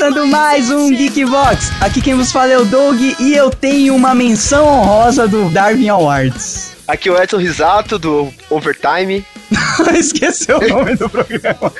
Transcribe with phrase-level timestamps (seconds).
[0.00, 1.72] começando mais um Geekbox.
[1.78, 5.90] Aqui quem vos fala é o Doug e eu tenho uma menção honrosa do Darwin
[5.90, 6.74] Awards.
[6.88, 9.22] Aqui é o Edson Risato do Overtime.
[9.94, 11.70] Esqueceu o nome do programa.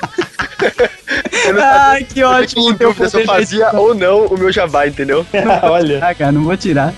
[1.59, 2.69] Ai, que ótimo.
[2.69, 5.25] Eu dúvida se eu fazia ou não o meu jabá, entendeu?
[5.63, 6.05] Olha.
[6.05, 6.93] Ah, cara, não vou tirar.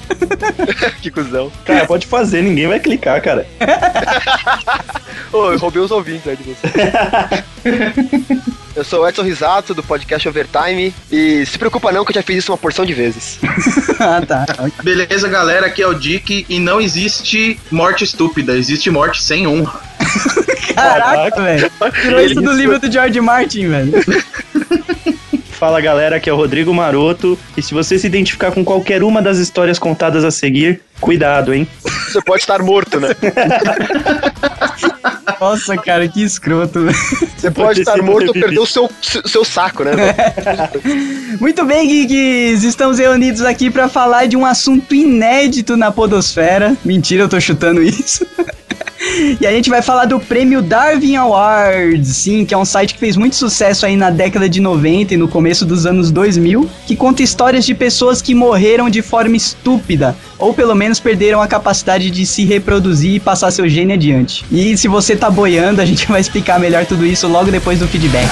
[1.02, 1.50] que cuzão.
[1.64, 3.48] Cara, pode fazer, ninguém vai clicar, cara.
[5.32, 6.68] Ô, oh, eu roubei os ouvintes aí de você.
[8.76, 10.94] Eu sou o Edson Risato, do podcast Overtime.
[11.12, 13.40] E se preocupa não que eu já fiz isso uma porção de vezes.
[14.00, 14.46] ah, tá.
[14.84, 19.80] Beleza, galera, aqui é o Dick e não existe morte estúpida, existe morte sem honra.
[20.74, 21.72] Caraca, velho.
[22.02, 23.94] Tirou isso do livro do George Martin, velho.
[25.64, 27.40] Fala galera, aqui é o Rodrigo Maroto.
[27.56, 31.66] E se você se identificar com qualquer uma das histórias contadas a seguir, cuidado, hein?
[31.82, 33.12] Você pode estar morto, né?
[35.40, 36.88] Nossa, cara, que escroto.
[37.38, 39.94] Você pode estar morto ou perder o seu, seu saco, né?
[41.40, 42.64] Muito bem, geeks.
[42.64, 46.76] Estamos reunidos aqui para falar de um assunto inédito na podosfera.
[46.84, 48.28] Mentira, eu tô chutando isso.
[49.40, 53.00] E a gente vai falar do prêmio Darwin Awards, sim, que é um site que
[53.00, 56.96] fez muito sucesso aí na década de 90 e no começo dos anos 2000, que
[56.96, 62.12] conta histórias de pessoas que morreram de forma estúpida, ou pelo menos perderam a capacidade
[62.12, 64.46] de se reproduzir e passar seu gene adiante.
[64.52, 67.88] E se você tá boiando, a gente vai explicar melhor tudo isso logo depois do
[67.88, 68.30] feedback.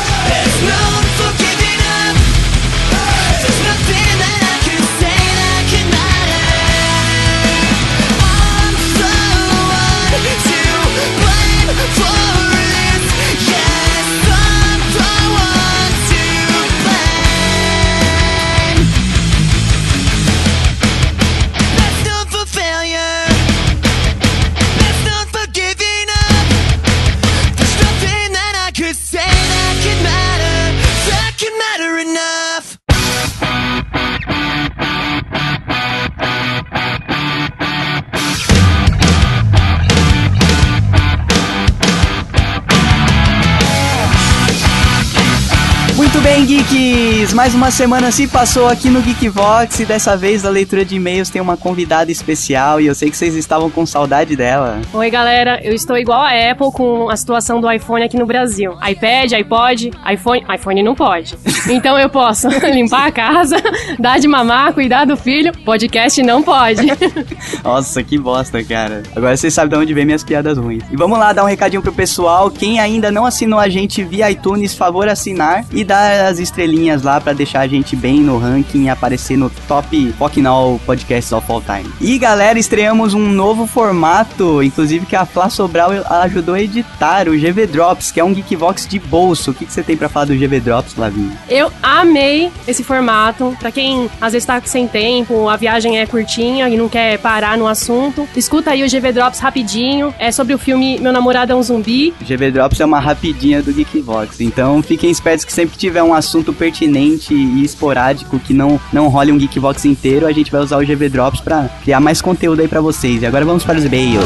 [47.42, 51.28] Mais uma semana se passou aqui no Geekvox e dessa vez a leitura de e-mails
[51.28, 54.80] tem uma convidada especial e eu sei que vocês estavam com saudade dela.
[54.94, 55.60] Oi, galera.
[55.64, 58.74] Eu estou igual a Apple com a situação do iPhone aqui no Brasil.
[58.88, 60.46] iPad, iPod, iPhone...
[60.54, 61.36] iPhone não pode.
[61.68, 63.56] Então eu posso limpar a casa,
[63.98, 65.52] dar de mamar, cuidar do filho.
[65.66, 66.86] Podcast não pode.
[67.66, 69.02] Nossa, que bosta, cara.
[69.16, 70.84] Agora vocês sabem de onde vem minhas piadas ruins.
[70.92, 72.52] E vamos lá dar um recadinho pro pessoal.
[72.52, 77.20] Quem ainda não assinou a gente via iTunes, favor assinar e dar as estrelinhas lá
[77.32, 81.62] para deixar a gente bem no ranking e aparecer no top Pocknall Podcasts of All
[81.62, 81.90] Time.
[82.02, 85.92] E galera, estreamos um novo formato, inclusive que a Flá Sobral
[86.24, 89.52] ajudou a editar, o GV Drops, que é um Geekvox de bolso.
[89.52, 91.32] O que, que você tem para falar do GV Drops, Lavinha?
[91.48, 93.56] Eu amei esse formato.
[93.60, 97.58] Para quem às vezes tá sem tempo, a viagem é curtinha e não quer parar
[97.58, 100.14] no assunto, escuta aí o GV Drops rapidinho.
[100.20, 102.14] É sobre o filme Meu Namorado é um Zumbi.
[102.22, 106.52] GV Drops é uma rapidinha do Geekvox, então fiquem espertos que sempre tiver um assunto
[106.52, 110.86] pertinente e esporádico que não, não role um Geekbox inteiro, a gente vai usar o
[110.86, 113.22] GV Drops para criar mais conteúdo aí para vocês.
[113.22, 114.24] E agora vamos para os e-mails.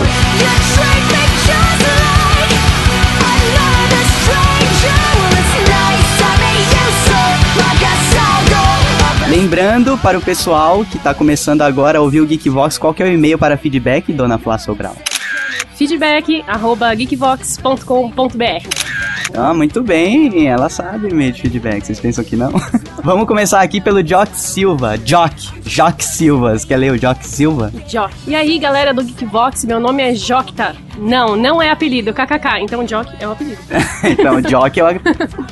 [9.27, 13.05] Lembrando para o pessoal que está começando agora a ouvir o Geekvox, qual que é
[13.05, 14.95] o e-mail para feedback, dona Flá Sobral?
[15.75, 18.95] Feedback arroba geekvox.com.br
[19.37, 22.51] ah, muito bem, ela sabe meio de feedback, vocês pensam que não?
[23.03, 24.97] Vamos começar aqui pelo Jock Silva.
[24.97, 26.57] Jock, Jock Silva.
[26.57, 27.71] Você quer ler o Jock Silva?
[27.85, 28.13] Jock.
[28.25, 30.73] E aí, galera do Geekbox, meu nome é Jocta.
[30.97, 32.61] Não, não é apelido, kkk.
[32.61, 33.61] Então Jock é o apelido.
[34.03, 34.87] então, Jock é o...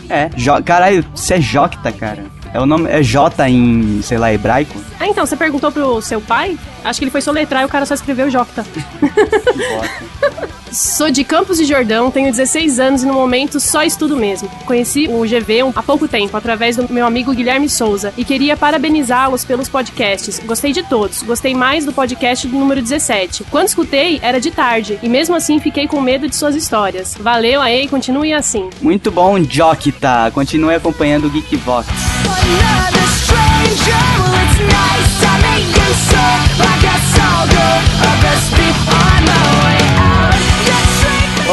[0.10, 0.64] É, jo...
[0.64, 2.24] caralho, você é Jocta, cara.
[2.54, 4.80] É o nome, é J em, sei lá, hebraico?
[5.00, 6.56] Ah, então, você perguntou pro seu pai?
[6.84, 8.66] Acho que ele foi soletrar e o cara só escreveu Jocta.
[10.74, 14.50] Sou de Campos de Jordão, tenho 16 anos e no momento só estudo mesmo.
[14.66, 19.46] Conheci o GV há pouco tempo, através do meu amigo Guilherme Souza, e queria parabenizá-los
[19.46, 20.40] pelos podcasts.
[20.40, 23.44] Gostei de todos, gostei mais do podcast do número 17.
[23.52, 27.16] Quando escutei, era de tarde, e mesmo assim fiquei com medo de suas histórias.
[27.20, 28.68] Valeu aí, continue assim.
[28.82, 30.32] Muito bom, Jokta.
[30.34, 31.88] Continue acompanhando o Geekvox.
[33.64, 36.32] Well it's nice to meet you sir.
[36.60, 37.68] I guess I'll go.
[38.04, 39.13] A best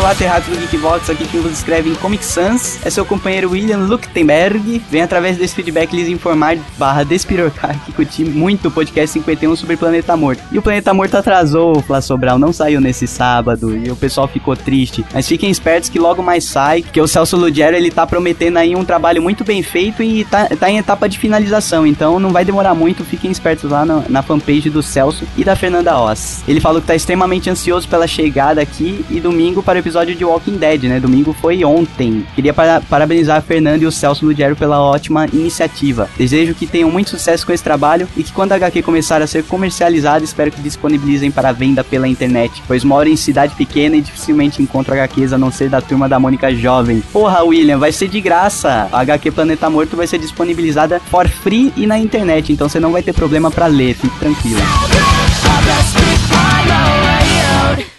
[0.00, 3.76] Olá, Terrato do Geekbox, aqui quem vos escreve em Comic Sans é seu companheiro William
[3.76, 4.81] Luktenberg.
[4.91, 9.76] Vem através desse feedback lhes informar barra despirocar que curti muito o podcast 51 sobre
[9.76, 10.43] Planeta Morto.
[10.50, 14.56] E o Planeta Morto atrasou, Flá Sobral, não saiu nesse sábado e o pessoal ficou
[14.56, 15.05] triste.
[15.12, 18.75] Mas fiquem espertos que logo mais sai, que o Celso Lugero ele tá prometendo aí
[18.75, 22.43] um trabalho muito bem feito e tá, tá em etapa de finalização, então não vai
[22.43, 26.43] demorar muito, fiquem espertos lá no, na fanpage do Celso e da Fernanda Oz.
[26.49, 30.25] Ele falou que tá extremamente ansioso pela chegada aqui e domingo para o episódio de
[30.25, 31.00] Walking Dead, né?
[31.00, 32.26] Domingo foi ontem.
[32.34, 36.08] Queria para, parabenizar a Fernanda e o Celso Lugero pela ótima iniciativa.
[36.16, 39.26] Desejo que tenham muito sucesso com esse trabalho e que quando a HQ começar a
[39.26, 44.00] ser comercializada, espero que disponibilizem para venda pela internet, pois moro em cidade pequena e
[44.00, 47.02] dificilmente encontro HQs a não ser da turma da Mônica Jovem.
[47.12, 48.88] Porra, William, vai ser de graça.
[48.92, 52.92] A HQ Planeta Morto vai ser disponibilizada for free e na internet, então você não
[52.92, 54.60] vai ter problema para ler, fique tranquilo.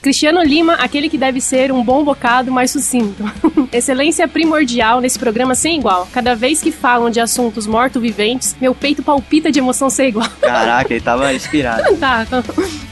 [0.02, 3.24] Cristiano Lima, aquele que deve ser um bom bocado mais sucinto.
[3.72, 6.08] Excelência primordial nesse programa sem igual.
[6.12, 10.30] Cada vez que falam de assuntos morto-viventes, meu peito palpita de emoção sem igual.
[10.42, 11.84] Caraca, ele tava inspirado.
[11.98, 12.26] tá.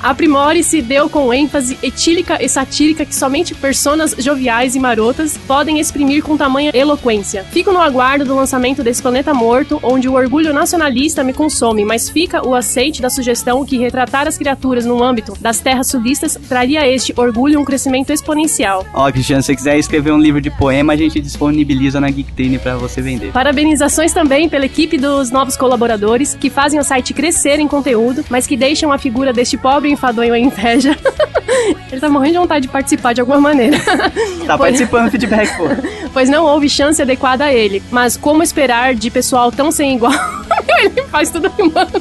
[0.02, 5.80] Aprimore se deu com ênfase etílica e satírica que somente personas joviais e marotas podem
[5.80, 7.44] exprimir com tamanha eloquência.
[7.52, 12.10] Fico no aguardo do lançamento desse planeta morto, onde o orgulho nacionalista me consome, mas
[12.10, 16.38] fica o aceite da sugestão que retratar as criaturas no âmbito das terras sulistas
[16.70, 18.86] traria este orgulho um crescimento exponencial.
[18.94, 22.60] Ó, Cristiano, se você quiser escrever um livro de poema, a gente disponibiliza na Geektrine
[22.60, 23.32] para você vender.
[23.32, 28.46] Parabenizações também pela equipe dos novos colaboradores que fazem o site crescer em conteúdo, mas
[28.46, 30.96] que deixam a figura deste pobre enfadonho em inveja.
[31.92, 33.78] Ele tá morrendo de vontade de participar de alguma maneira.
[34.46, 35.66] Tá Pois- participando do feedback, pô.
[36.12, 37.84] pois não houve chance adequada a ele.
[37.92, 40.12] Mas como esperar de pessoal tão sem igual?
[40.80, 41.92] ele faz tudo rimando.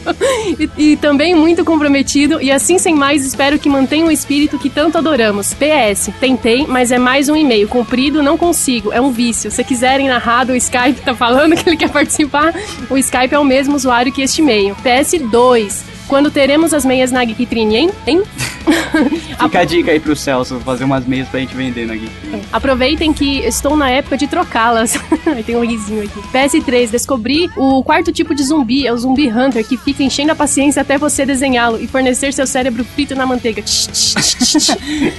[0.59, 2.41] E, e também muito comprometido.
[2.41, 5.55] E assim, sem mais, espero que mantenha o espírito que tanto adoramos.
[5.55, 7.69] PS, tentei, mas é mais um e-mail.
[7.69, 8.93] Comprido, não consigo.
[8.93, 9.51] É um vício.
[9.51, 12.55] Se quiserem narrado, o Skype tá falando que ele quer participar.
[12.91, 14.75] O Skype é o mesmo usuário que este e-mail.
[14.77, 15.98] PS2.
[16.09, 17.91] Quando teremos as meias na Geektrine, hein?
[18.07, 18.23] Hein?
[19.41, 22.43] Fica a dica aí pro Celso fazer umas meias pra gente vender na Geektrine.
[22.51, 24.99] Aproveitem que estou na época de trocá-las.
[25.27, 26.21] Aí Tem um risinho aqui.
[26.33, 30.35] PS3, descobri o quarto tipo de zumbi, é o zumbi hunter, que fica enchendo a
[30.35, 33.63] paciência até você desenhá-lo e fornecer seu cérebro frito na manteiga.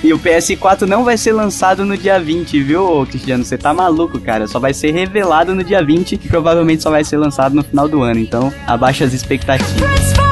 [0.04, 3.44] E o PS4 não vai ser lançado no dia 20, viu, Cristiano?
[3.44, 4.48] Você tá maluco, cara.
[4.48, 7.88] Só vai ser revelado no dia 20 e provavelmente só vai ser lançado no final
[7.88, 8.20] do ano.
[8.20, 10.29] Então, abaixa as expectativas.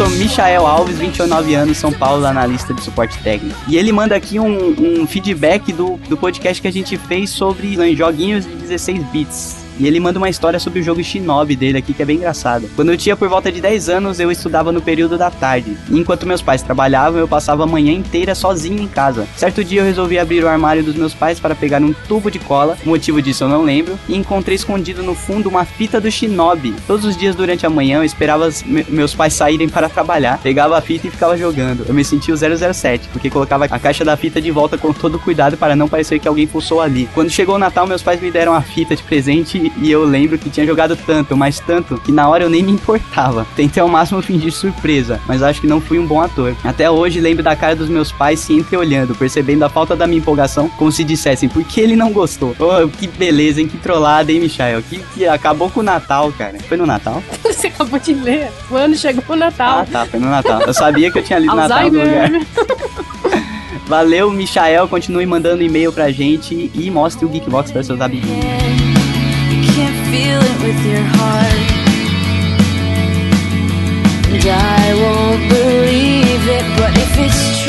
[0.00, 3.54] Sou Michael Alves, 29 anos, São Paulo, analista de suporte técnico.
[3.68, 7.76] E ele manda aqui um, um feedback do, do podcast que a gente fez sobre
[7.76, 9.59] né, joguinhos de 16 bits.
[9.80, 12.68] E ele manda uma história sobre o jogo Shinobi dele aqui, que é bem engraçado.
[12.76, 15.76] Quando eu tinha por volta de 10 anos, eu estudava no período da tarde.
[15.88, 19.26] E enquanto meus pais trabalhavam, eu passava a manhã inteira sozinho em casa.
[19.36, 22.38] Certo dia eu resolvi abrir o armário dos meus pais para pegar um tubo de
[22.38, 22.76] cola.
[22.84, 23.98] O motivo disso eu não lembro.
[24.08, 26.74] E encontrei escondido no fundo uma fita do Shinobi.
[26.86, 30.76] Todos os dias durante a manhã eu esperava me- meus pais saírem para trabalhar, pegava
[30.76, 31.84] a fita e ficava jogando.
[31.88, 35.18] Eu me sentia o 007, porque colocava a caixa da fita de volta com todo
[35.18, 37.08] cuidado para não parecer que alguém pulsou ali.
[37.14, 40.38] Quando chegou o Natal, meus pais me deram a fita de presente e eu lembro
[40.38, 43.46] que tinha jogado tanto, mas tanto, que na hora eu nem me importava.
[43.56, 46.54] Tentei ao máximo fingir surpresa, mas acho que não fui um bom ator.
[46.64, 50.18] Até hoje lembro da cara dos meus pais se entreolhando, percebendo a falta da minha
[50.18, 52.54] empolgação, como se dissessem, por que ele não gostou?
[52.58, 53.68] Oh, que beleza, hein?
[53.68, 54.82] Que trollada, hein, Michael?
[54.82, 56.58] Que, que acabou com o Natal, cara.
[56.68, 57.22] Foi no Natal?
[57.42, 58.50] Você acabou de ler.
[58.70, 59.80] O ano chegou o Natal.
[59.80, 60.62] Ah, tá, foi no Natal.
[60.62, 62.30] Eu sabia que eu tinha lido Natal no lugar.
[63.86, 64.86] Valeu, Michael.
[64.88, 68.79] Continue mandando e-mail pra gente e mostre o Geekbox para seus amiguinhos.
[70.10, 71.79] Feel it with your heart.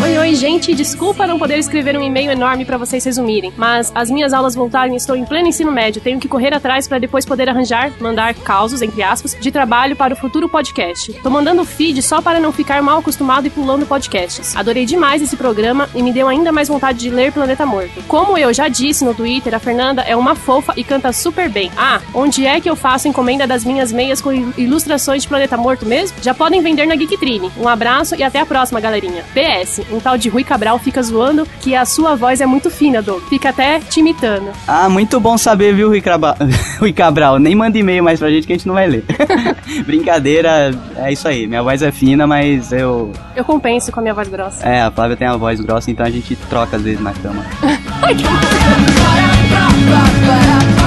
[0.03, 0.73] Oi, oi, gente.
[0.73, 4.93] Desculpa não poder escrever um e-mail enorme pra vocês resumirem, mas as minhas aulas voltaram
[4.93, 6.01] e estou em pleno ensino médio.
[6.01, 10.13] Tenho que correr atrás pra depois poder arranjar, mandar causos, entre aspas, de trabalho para
[10.13, 11.11] o futuro podcast.
[11.21, 14.55] Tô mandando feed só para não ficar mal acostumado e pulando podcasts.
[14.55, 18.01] Adorei demais esse programa e me deu ainda mais vontade de ler Planeta Morto.
[18.07, 21.69] Como eu já disse no Twitter, a Fernanda é uma fofa e canta super bem.
[21.77, 25.57] Ah, onde é que eu faço encomenda das minhas meias com il- ilustrações de Planeta
[25.57, 26.17] Morto mesmo?
[26.21, 27.51] Já podem vender na Geektrine.
[27.57, 29.23] Um abraço e até a próxima, galerinha.
[29.33, 33.01] PS, um tal de Rui Cabral fica zoando que a sua voz é muito fina,
[33.01, 33.23] Doug.
[33.23, 34.51] Fica até te imitando.
[34.67, 36.37] Ah, muito bom saber, viu, Rui, Craba...
[36.79, 37.39] Rui Cabral?
[37.39, 39.03] Nem manda e-mail mais pra gente que a gente não vai ler.
[39.85, 41.47] Brincadeira, é isso aí.
[41.47, 43.11] Minha voz é fina, mas eu.
[43.35, 44.65] Eu compenso com a minha voz grossa.
[44.67, 47.45] É, a Flávia tem a voz grossa, então a gente troca às vezes na cama.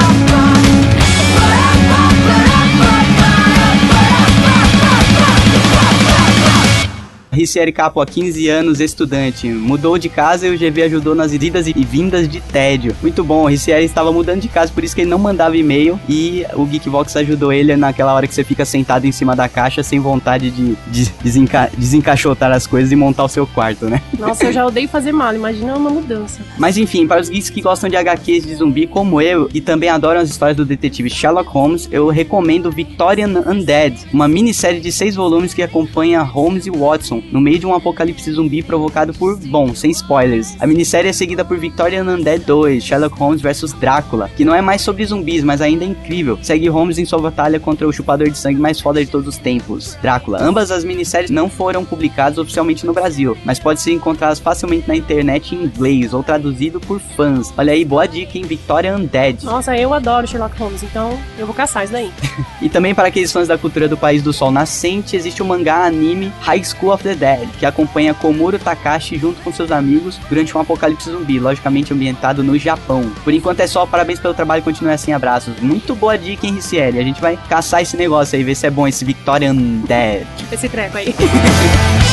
[7.35, 9.49] Ricieri Capo, há 15 anos, estudante.
[9.49, 12.95] Mudou de casa e o GV ajudou nas idas e vindas de tédio.
[13.03, 15.99] Muito bom, o Ricieri estava mudando de casa, por isso que ele não mandava e-mail.
[16.09, 19.83] E o Geekvox ajudou ele naquela hora que você fica sentado em cima da caixa
[19.83, 24.01] sem vontade de, de desenca desencaixotar as coisas e montar o seu quarto, né?
[24.19, 26.41] Nossa, eu já odeio fazer mal, imagina uma mudança.
[26.59, 29.89] Mas enfim, para os geeks que gostam de HQs de zumbi como eu e também
[29.89, 35.17] adoram as histórias do detetive Sherlock Holmes, eu recomendo Victorian Undead, uma minissérie de seis
[35.17, 39.75] volumes que acompanha Holmes e Watson no meio de um apocalipse zumbi provocado por, bom,
[39.75, 40.57] sem spoilers.
[40.61, 44.61] A minissérie é seguida por Victorian Undead 2, Sherlock Holmes vs Drácula, que não é
[44.61, 46.39] mais sobre zumbis, mas ainda é incrível.
[46.43, 49.39] Segue Holmes em sua batalha contra o chupador de sangue mais foda de todos os
[49.39, 50.43] tempos, Drácula.
[50.43, 54.97] Ambas as minisséries não foram publicadas oficialmente no Brasil, mas podem ser encontradas facilmente na
[54.97, 57.53] internet em inglês ou traduzido por fãs.
[57.57, 58.45] Olha aí, boa dica, hein?
[58.45, 59.45] Victorian Undead.
[59.45, 62.11] Nossa, eu adoro Sherlock Holmes, então eu vou caçar isso daí.
[62.63, 65.85] E também para aqueles fãs da cultura do país do sol nascente, existe o mangá
[65.85, 70.57] anime High School of the Dead, que acompanha Komuro Takashi junto com seus amigos durante
[70.57, 73.11] um apocalipse zumbi, logicamente ambientado no Japão.
[73.23, 75.59] Por enquanto é só, parabéns pelo trabalho, continue assim, abraços.
[75.61, 76.99] Muito boa dica, hein, Ricieli?
[76.99, 80.27] A gente vai caçar esse negócio aí, ver se é bom esse Victorian Dead.
[80.53, 81.15] Esse treco aí.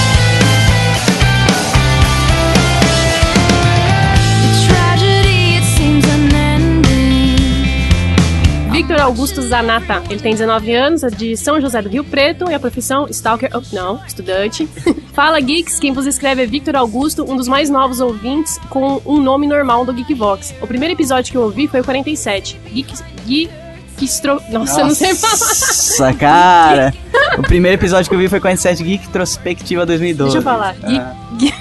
[9.12, 10.02] Augusto Zanata.
[10.10, 13.50] Ele tem 19 anos, é de São José do Rio Preto e a profissão Stalker.
[13.54, 14.66] Oh, não, estudante.
[15.12, 19.22] Fala Geeks, quem vos escreve é Victor Augusto, um dos mais novos ouvintes com um
[19.22, 20.54] nome normal do Geekvox.
[20.62, 22.58] O primeiro episódio que eu ouvi foi o 47.
[22.72, 23.04] Geeks.
[23.26, 24.42] Geekstro...
[24.50, 25.38] Nossa, eu não sei falar.
[25.38, 26.94] Nossa, cara!
[27.38, 30.32] o primeiro episódio que eu vi foi com a 7 Geek Trospectiva 2012.
[30.32, 30.74] Deixa eu falar.
[30.84, 31.54] Ah, Geek.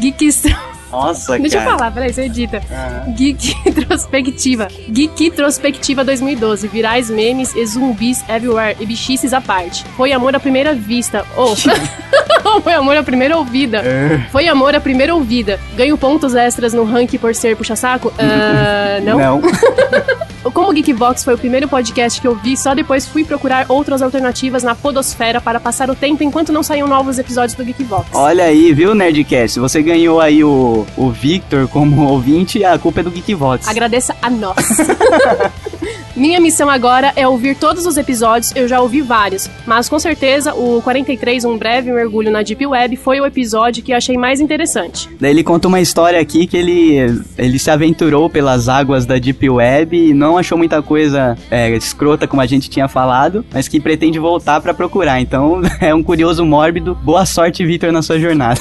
[0.00, 0.56] Geekstro...
[0.90, 1.76] nossa, Deixa eu cara.
[1.78, 2.60] falar, peraí, você edita.
[2.70, 3.04] Ah.
[3.08, 4.68] Geek Introspectiva.
[4.88, 6.68] Geek Introspectiva 2012.
[6.68, 9.84] Virais memes e zumbis everywhere e bichices à parte.
[9.96, 11.24] Foi amor à primeira vista.
[11.36, 11.54] Oh.
[12.62, 13.78] Foi amor à primeira ouvida.
[13.78, 14.18] É.
[14.32, 15.60] Foi amor à primeira ouvida.
[15.76, 18.12] Ganho pontos extras no ranking por ser puxa-saco?
[18.18, 19.18] Ah, não.
[19.18, 19.40] Não.
[20.52, 24.00] Como o Geekbox foi o primeiro podcast que eu vi, só depois fui procurar outras
[24.02, 28.08] alternativas na podosfera para passar o tempo enquanto não saíam novos episódios do Geekbox.
[28.14, 29.60] Olha aí, viu, Nerdcast?
[29.60, 33.68] Você ganhou aí o, o Victor como ouvinte, a culpa é do Geekvox.
[33.68, 34.56] Agradeça a nós.
[36.16, 40.52] Minha missão agora é ouvir todos os episódios, eu já ouvi vários, mas com certeza
[40.52, 44.40] o 43, Um Breve Mergulho na Deep Web, foi o episódio que eu achei mais
[44.40, 45.08] interessante.
[45.20, 49.48] Daí ele conta uma história aqui que ele, ele se aventurou pelas águas da Deep
[49.48, 53.80] Web e não achou muita coisa é, escrota como a gente tinha falado, mas que
[53.80, 55.20] pretende voltar pra procurar.
[55.20, 56.94] Então é um curioso mórbido.
[56.94, 58.60] Boa sorte, Victor, na sua jornada.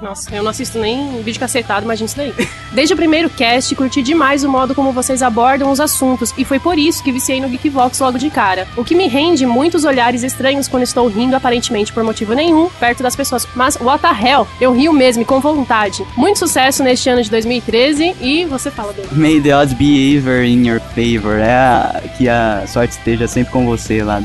[0.00, 2.32] Nossa, eu não assisto nem vídeo cacetado, imagina isso daí.
[2.72, 6.60] Desde o primeiro cast, curti demais o modo como vocês abordam os assuntos, e foi
[6.60, 8.68] por isso que viciei no Geekvox logo de cara.
[8.76, 13.02] O que me rende muitos olhares estranhos quando estou rindo, aparentemente por motivo nenhum, perto
[13.02, 13.44] das pessoas.
[13.56, 14.46] Mas, what the hell?
[14.60, 16.06] Eu rio mesmo e com vontade.
[16.16, 19.08] Muito sucesso neste ano de 2013, e você fala dele.
[19.10, 21.38] May the odds be ever in your favor.
[21.40, 24.22] É a- que a sorte esteja sempre com você lá.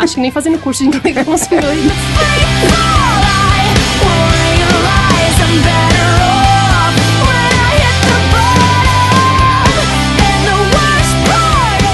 [0.00, 1.60] Acho que nem fazendo curso de inglês eu consigo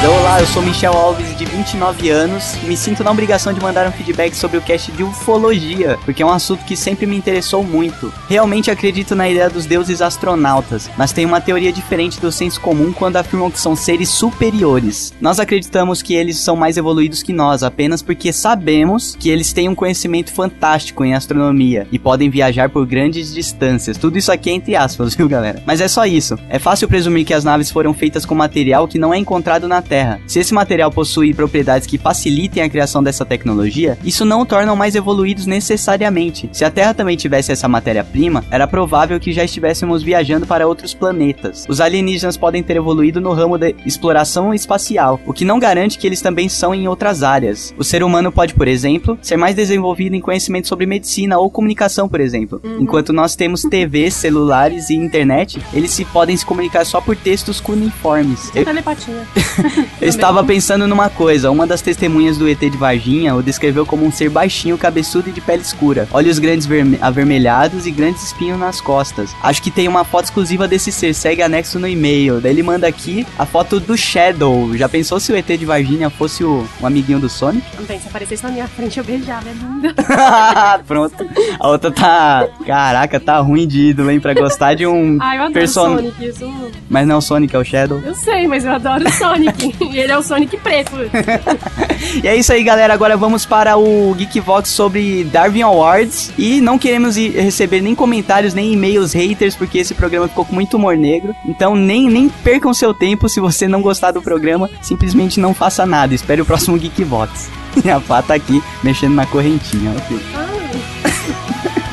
[0.05, 3.93] Olá, eu sou Michel Alves, de 29 anos, me sinto na obrigação de mandar um
[3.93, 8.13] feedback sobre o cast de ufologia, porque é um assunto que sempre me interessou muito.
[8.29, 12.93] Realmente acredito na ideia dos deuses astronautas, mas tenho uma teoria diferente do senso comum
[12.93, 15.13] quando afirmam que são seres superiores.
[15.21, 19.69] Nós acreditamos que eles são mais evoluídos que nós, apenas porque sabemos que eles têm
[19.69, 23.97] um conhecimento fantástico em astronomia e podem viajar por grandes distâncias.
[23.97, 25.61] Tudo isso aqui é entre aspas, viu, galera?
[25.67, 26.39] Mas é só isso.
[26.49, 29.83] É fácil presumir que as naves foram feitas com material que não é encontrado na
[29.83, 30.21] Terra.
[30.27, 34.77] Se esse material possui propriedades que facilitem a criação dessa tecnologia, isso não o tornam
[34.77, 36.49] mais evoluídos necessariamente.
[36.53, 40.95] Se a Terra também tivesse essa matéria-prima, era provável que já estivéssemos viajando para outros
[40.95, 41.65] planetas.
[41.69, 46.07] Os alienígenas podem ter evoluído no ramo da exploração espacial, o que não garante que
[46.07, 47.75] eles também são em outras áreas.
[47.79, 52.09] O ser humano pode, por exemplo, ser mais desenvolvido em conhecimento sobre medicina ou comunicação,
[52.09, 52.61] por exemplo.
[52.79, 57.61] Enquanto nós temos TVs, celulares e internet, eles se podem se comunicar só por textos
[57.61, 58.51] cuneiformes.
[58.55, 59.27] Eu, Telepatia.
[60.01, 64.05] eu estava pensando numa coisa, uma das testemunhas do ET de Varginha o descreveu como
[64.05, 68.59] um ser baixinho, cabeçudo e de pele escura, olhos grandes verme- avermelhados e grandes espinhos
[68.59, 69.31] nas costas.
[69.43, 72.41] Acho que tem uma foto exclusiva desse ser, segue anexo no e-mail.
[72.41, 74.77] Daí ele manda aqui a foto do Shadow.
[74.77, 77.65] Já pensou se o ET de Varginha fosse o, um amiguinho do Sonic?
[77.77, 79.95] Também, se aparecesse na minha frente, eu beijava, é linda.
[80.87, 81.25] Pronto.
[81.59, 82.49] A outra tá.
[82.67, 84.21] Caraca, tá ruim de ídolo, hein?
[84.21, 85.97] Pra gostar de um Ah, eu adoro person...
[85.97, 86.71] Sonic, isso.
[86.91, 88.01] Mas não é o Sonic, é o Shadow.
[88.05, 89.63] Eu sei, mas eu adoro Sonic.
[89.63, 89.77] Sonic.
[89.95, 90.93] e ele é o Sonic preto.
[92.23, 92.93] E é isso aí, galera.
[92.93, 96.31] Agora vamos para o Geekvox sobre Darwin Awards.
[96.37, 100.77] E não queremos receber nem comentários, nem e-mails haters, porque esse programa ficou com muito
[100.77, 101.35] humor negro.
[101.47, 104.69] Então nem, nem percam seu tempo se você não gostar do programa.
[104.83, 106.15] Simplesmente não faça nada.
[106.15, 107.49] Espere o próximo Geekvox.
[107.83, 109.93] E a Fá tá aqui mexendo na correntinha.
[109.93, 110.21] ok?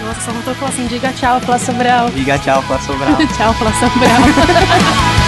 [0.05, 2.09] Nossa, só faltou falar assim, diga tchau, Flá Sobral.
[2.09, 3.15] Diga tchau, Flá Sobral.
[3.37, 5.18] tchau, Flá Sobral.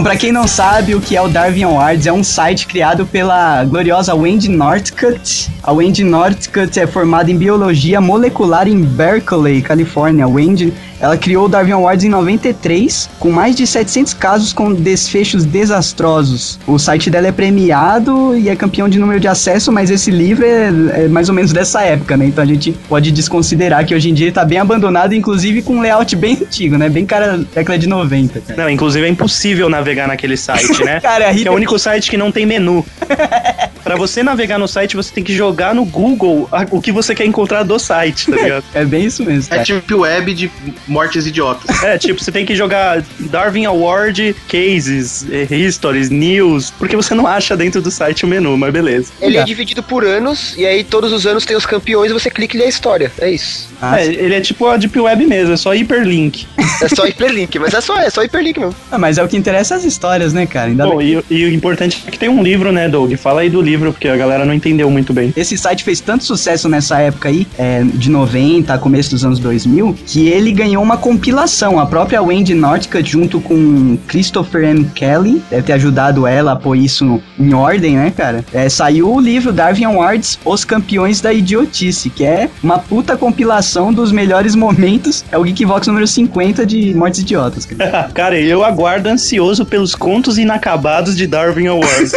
[0.00, 3.04] Bom, pra quem não sabe o que é o Darwin Awards, é um site criado
[3.04, 5.50] pela gloriosa Wendy Northcutt.
[5.62, 10.26] A Wendy Northcutt é formada em biologia molecular em Berkeley, Califórnia.
[10.26, 15.44] Wendy, ela criou o Darwin Awards em 93, com mais de 700 casos com desfechos
[15.44, 16.58] desastrosos.
[16.66, 20.46] O site dela é premiado e é campeão de número de acesso, mas esse livro
[20.46, 22.26] é, é mais ou menos dessa época, né?
[22.26, 25.76] Então a gente pode desconsiderar que hoje em dia ele tá bem abandonado, inclusive com
[25.76, 26.88] um layout bem antigo, né?
[26.88, 28.62] Bem cara década de 90, cara.
[28.62, 31.00] Não, inclusive é impossível navegar naquele site, né?
[31.02, 32.84] Cara, é é o único site que não tem menu.
[33.90, 37.24] Pra você navegar no site, você tem que jogar no Google o que você quer
[37.24, 38.64] encontrar do site, tá ligado?
[38.72, 39.52] É bem isso mesmo.
[39.52, 39.64] É cara.
[39.64, 40.48] tipo web de
[40.86, 41.68] mortes idiotas.
[41.82, 47.26] É, tipo, você tem que jogar Darwin Award Cases, eh, Histories, News, porque você não
[47.26, 49.10] acha dentro do site o menu, mas beleza.
[49.20, 52.30] Ele é dividido por anos, e aí todos os anos tem os campeões e você
[52.30, 53.10] clica e lê a história.
[53.18, 53.70] É isso.
[53.80, 56.46] Ah, É, ele é tipo a Deep Web mesmo, é só hiperlink.
[56.82, 58.74] É só hiperlink, mas é só, é só hiperlink mesmo.
[58.92, 60.68] ah, mas é o que interessa as histórias, né, cara?
[60.68, 61.22] Ainda Bom, bem.
[61.30, 63.14] e, e o importante é que tem um livro, né, Doug?
[63.14, 65.32] Fala aí do livro, porque a galera não entendeu muito bem.
[65.36, 69.96] Esse site fez tanto sucesso nessa época aí, é, de 90, começo dos anos 2000,
[70.06, 71.78] que ele ganhou uma compilação.
[71.78, 74.84] A própria Wendy Northcutt, junto com Christopher M.
[74.94, 78.44] Kelly, deve ter ajudado ela a pôr isso em ordem, né, cara?
[78.52, 83.92] É, saiu o livro Darwin Awards, Os Campeões da Idiotice, que é uma puta compilação
[83.92, 85.24] dos melhores momentos.
[85.30, 88.10] É o Geekvox número 50 de Mortes Idiotas, cara.
[88.20, 92.12] Cara, eu aguardo ansioso pelos contos inacabados de Darwin Awards.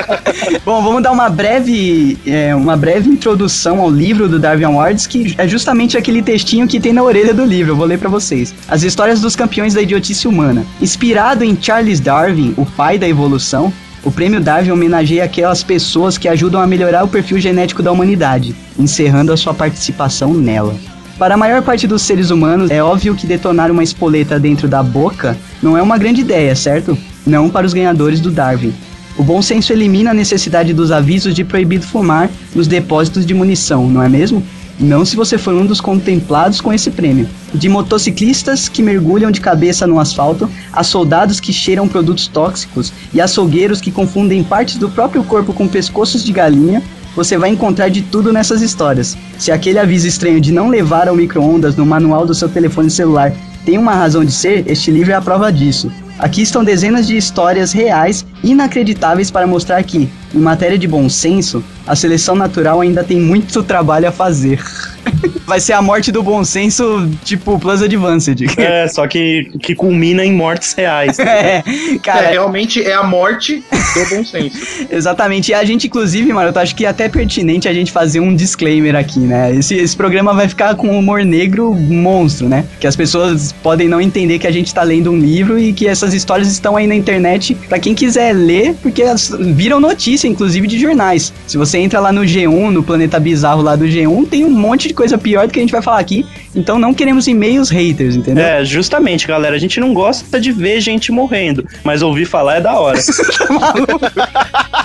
[0.64, 5.34] Bom, vamos dar uma breve, é, uma breve introdução ao livro do Darwin Awards, que
[5.38, 7.72] é justamente aquele textinho que tem na orelha do livro.
[7.72, 8.54] Eu vou ler pra vocês.
[8.68, 10.64] As histórias dos campeões da idiotice humana.
[10.80, 13.72] Inspirado em Charles Darwin, o pai da evolução,
[14.04, 18.54] o prêmio Darwin homenageia aquelas pessoas que ajudam a melhorar o perfil genético da humanidade,
[18.78, 20.74] encerrando a sua participação nela.
[21.18, 24.82] Para a maior parte dos seres humanos, é óbvio que detonar uma espoleta dentro da
[24.82, 26.98] boca não é uma grande ideia, certo?
[27.24, 28.74] Não para os ganhadores do Darwin.
[29.16, 33.88] O bom senso elimina a necessidade dos avisos de proibido fumar nos depósitos de munição,
[33.88, 34.42] não é mesmo?
[34.80, 37.28] Não se você for um dos contemplados com esse prêmio.
[37.52, 43.20] De motociclistas que mergulham de cabeça no asfalto, a soldados que cheiram produtos tóxicos e
[43.20, 46.82] açougueiros que confundem partes do próprio corpo com pescoços de galinha,
[47.14, 49.16] você vai encontrar de tudo nessas histórias.
[49.38, 53.32] Se aquele aviso estranho de não levar ao micro-ondas no manual do seu telefone celular
[53.64, 55.92] tem uma razão de ser, este livro é a prova disso.
[56.22, 61.62] Aqui estão dezenas de histórias reais inacreditáveis para mostrar que, em matéria de bom senso,
[61.86, 64.60] a seleção natural ainda tem muito trabalho a fazer.
[65.44, 68.40] Vai ser a morte do bom senso, tipo Plus Advanced.
[68.56, 71.18] é, só que, que culmina em mortes reais.
[71.18, 73.62] É, É, cara, realmente é a morte
[73.94, 74.86] do bom senso.
[74.90, 75.50] Exatamente.
[75.50, 78.34] E a gente, inclusive, mano, eu acho que é até pertinente a gente fazer um
[78.34, 79.54] disclaimer aqui, né?
[79.54, 82.64] Esse, esse programa vai ficar com humor negro monstro, né?
[82.80, 85.86] Que as pessoas podem não entender que a gente tá lendo um livro e que
[85.86, 90.66] essas histórias estão aí na internet pra quem quiser ler, porque elas viram notícia, inclusive,
[90.66, 91.32] de jornais.
[91.46, 94.88] Se você entra lá no G1, no Planeta Bizarro lá do G1, tem um monte
[94.88, 96.26] de coisa pior do que a gente vai falar aqui.
[96.54, 98.44] Então não queremos e-mails haters, entendeu?
[98.44, 99.56] É, justamente, galera.
[99.56, 102.98] A gente não gosta de ver gente morrendo, mas ouvir falar é da hora.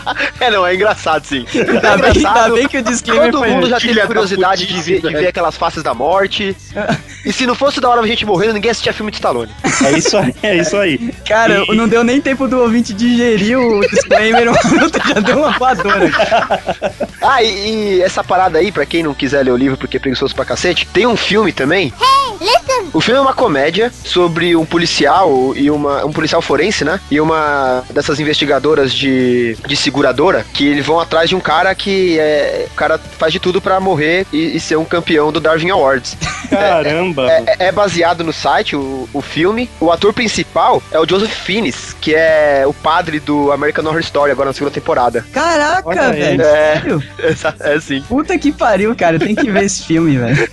[0.39, 1.45] É, não, é engraçado sim.
[1.53, 4.82] Ainda bem, ainda bem que o disclaimer Todo foi mundo já teve da curiosidade de
[4.82, 6.56] ver, de ver aquelas faces da morte.
[7.25, 9.51] E se não fosse da hora a gente morrendo, ninguém assistia filme de Stallone.
[9.84, 11.13] É isso aí, é isso aí.
[11.27, 15.51] Cara, E- não deu nem tempo do ouvinte digerir o disclaimer, o já deu uma
[15.58, 16.10] voadora.
[17.21, 19.99] Ah, e, e essa parada aí, pra quem não quiser ler o livro porque é
[19.99, 21.91] preguiçoso pra cacete, tem um filme também.
[22.93, 27.00] O filme é uma comédia sobre um policial e uma um policial forense, né?
[27.12, 32.19] E uma dessas investigadoras de, de seguradora que eles vão atrás de um cara que
[32.19, 35.69] é, o cara faz de tudo pra morrer e, e ser um campeão do Darwin
[35.69, 36.17] Awards.
[36.50, 37.30] Caramba.
[37.30, 39.69] É, é baseado no site, o, o filme.
[39.80, 44.32] O ator principal é o Joseph Fiennes, que é o padre do American Horror Story
[44.32, 45.26] agora na segunda temporada.
[45.34, 46.41] Caraca, velho.
[46.41, 46.45] É.
[46.45, 47.04] sério?
[47.60, 48.02] É, é sim.
[48.08, 49.19] Puta que pariu, cara.
[49.19, 50.50] Tem que ver esse filme, velho.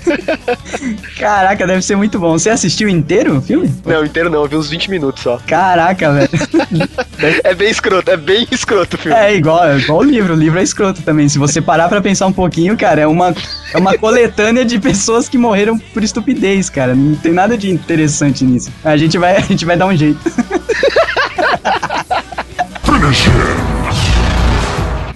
[1.19, 2.39] Caraca, deve ser muito bom.
[2.39, 3.73] Você assistiu inteiro o filme?
[3.85, 5.41] Não, inteiro não, eu vi uns 20 minutos só.
[5.47, 6.29] Caraca, velho.
[7.43, 9.17] É bem escroto, é bem escroto o filme.
[9.17, 10.35] É igual, é igual o livro.
[10.35, 11.27] O livro é escroto também.
[11.29, 13.35] Se você parar pra pensar um pouquinho, cara, é uma,
[13.73, 16.95] é uma coletânea de pessoas que morreram por estupidez, cara.
[16.95, 18.71] Não tem nada de interessante nisso.
[18.85, 20.21] A gente vai, a gente vai dar um jeito.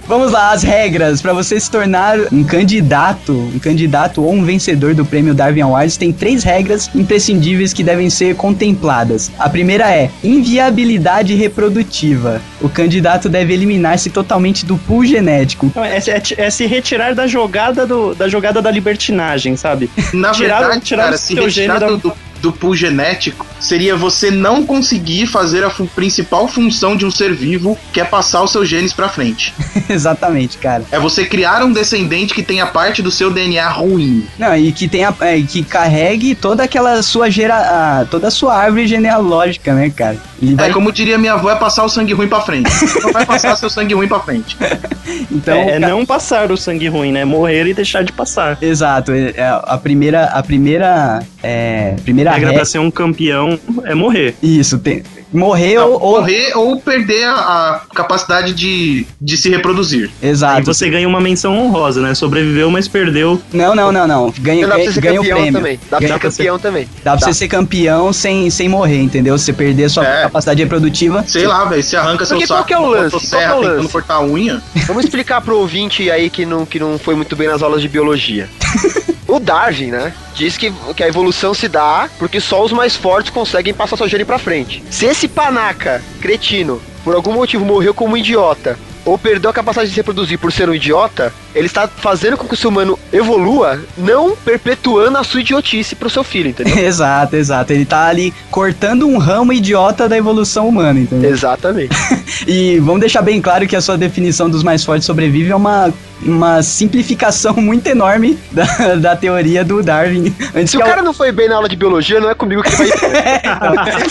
[0.09, 1.21] Vamos lá, as regras.
[1.21, 5.99] Pra você se tornar um candidato, um candidato ou um vencedor do prêmio Darwin Awards,
[5.99, 9.31] tem três regras imprescindíveis que devem ser contempladas.
[9.39, 12.41] A primeira é inviabilidade reprodutiva.
[12.61, 15.67] O candidato deve eliminar-se totalmente do pool genético.
[15.67, 19.91] Então, É, é- é se retirar da jogada do, da jogada da libertinagem, sabe?
[20.15, 23.45] Na Tirar- verdade, tirar cara, o se seu retirar gene do, do, do pool genético,
[23.61, 28.05] seria você não conseguir fazer a fu- principal função de um ser vivo, que é
[28.05, 29.53] passar os seus genes pra frente.
[29.89, 30.85] Exatamente, cara.
[30.91, 34.25] É você criar um descendente que tenha parte do seu DNA ruim.
[34.39, 37.57] Não, e que tenha, é, que carregue toda aquela sua gera,
[38.01, 40.17] a- toda a sua árvore genealógica, né, cara?
[40.41, 42.71] Ele vai, É como diria minha avó, é passar o sangue ruim pra frente.
[43.03, 44.57] Não vai passar seu sangue ruim pra frente.
[45.31, 47.25] então, é é não passar o sangue ruim, né?
[47.25, 48.59] Morrer e deixar de passar.
[48.61, 52.91] Exato, é, é a primeira, a primeira, é, primeira A regra regra, pra ser um
[52.91, 53.48] campeão
[53.85, 54.35] é morrer.
[54.43, 59.49] isso, tem, morrer Não, ou, ou- morrer ou perder a, a capacidade de, de se
[59.51, 60.11] reproduzir.
[60.23, 62.15] Aí exato, você ganha uma menção honrosa, né?
[62.15, 63.41] Sobreviveu, mas perdeu.
[63.53, 65.81] não, não, não, não, ganha, Dá pra ganha, ganha o campeão prêmio, também.
[65.91, 66.89] Dá pra Ganha- ser campeão também.
[67.05, 69.37] dá pra você ser campeão sem, sem morrer, entendeu?
[69.39, 70.23] Você perder sua É.
[70.23, 73.11] capacidade reprodutiva, Sei lá, velho, você arranca seu Porque qual saco que é o lance?
[73.11, 73.89] Qual que é o tentando lance?
[73.93, 74.63] cortar a unha.
[74.87, 77.89] Vamos explicar pro ouvinte aí que não, que não foi muito bem nas aulas de
[77.89, 78.49] biologia.
[79.29, 83.31] O Darwin, né, diz que, que a evolução se dá porque só os mais fortes
[83.31, 84.83] conseguem passar sua gene pra frente.
[84.91, 89.95] Se esse panaca, cretino, por algum motivo morreu como idiota, ou perdeu a capacidade de
[89.95, 93.81] se reproduzir por ser um idiota, ele está fazendo com que o ser humano evolua,
[93.97, 96.77] não perpetuando a sua idiotice pro seu filho, entendeu?
[96.79, 101.31] exato, exato, ele tá ali cortando um ramo idiota da evolução humana, entendeu?
[101.31, 101.95] Exatamente.
[102.47, 105.93] E vamos deixar bem claro que a sua definição dos mais fortes sobrevive é uma,
[106.23, 110.33] uma simplificação muito enorme da, da teoria do Darwin.
[110.55, 112.63] Antes Se o al- cara não foi bem na aula de biologia, não é comigo
[112.63, 112.87] que vai.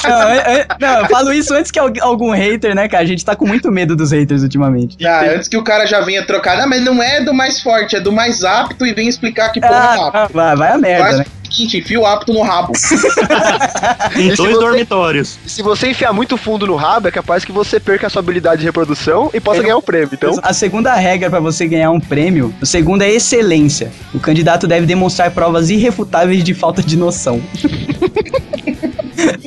[0.04, 3.04] não, é- é- não, eu falo isso antes que al- algum hater, né, cara?
[3.04, 4.77] A gente tá com muito medo dos haters ultimamente.
[5.06, 6.60] Ah, antes que o cara já venha trocar.
[6.60, 9.60] Ah, mas não é do mais forte, é do mais apto e vem explicar que
[9.62, 10.18] porra é apto.
[10.18, 11.26] Ah, vai, vai a merda, Faz né?
[11.26, 12.74] o seguinte, enfia o apto no rabo.
[14.16, 15.38] Em E dois você- dormitórios.
[15.46, 18.60] Se você enfiar muito fundo no rabo, é capaz que você perca a sua habilidade
[18.60, 19.64] de reprodução e possa É.
[19.64, 20.10] ganhar o prêmio.
[20.14, 23.92] Então, A segunda regra para você ganhar um prêmio, o segundo é excelência.
[24.14, 27.42] O candidato deve demonstrar provas irrefutáveis de falta de noção.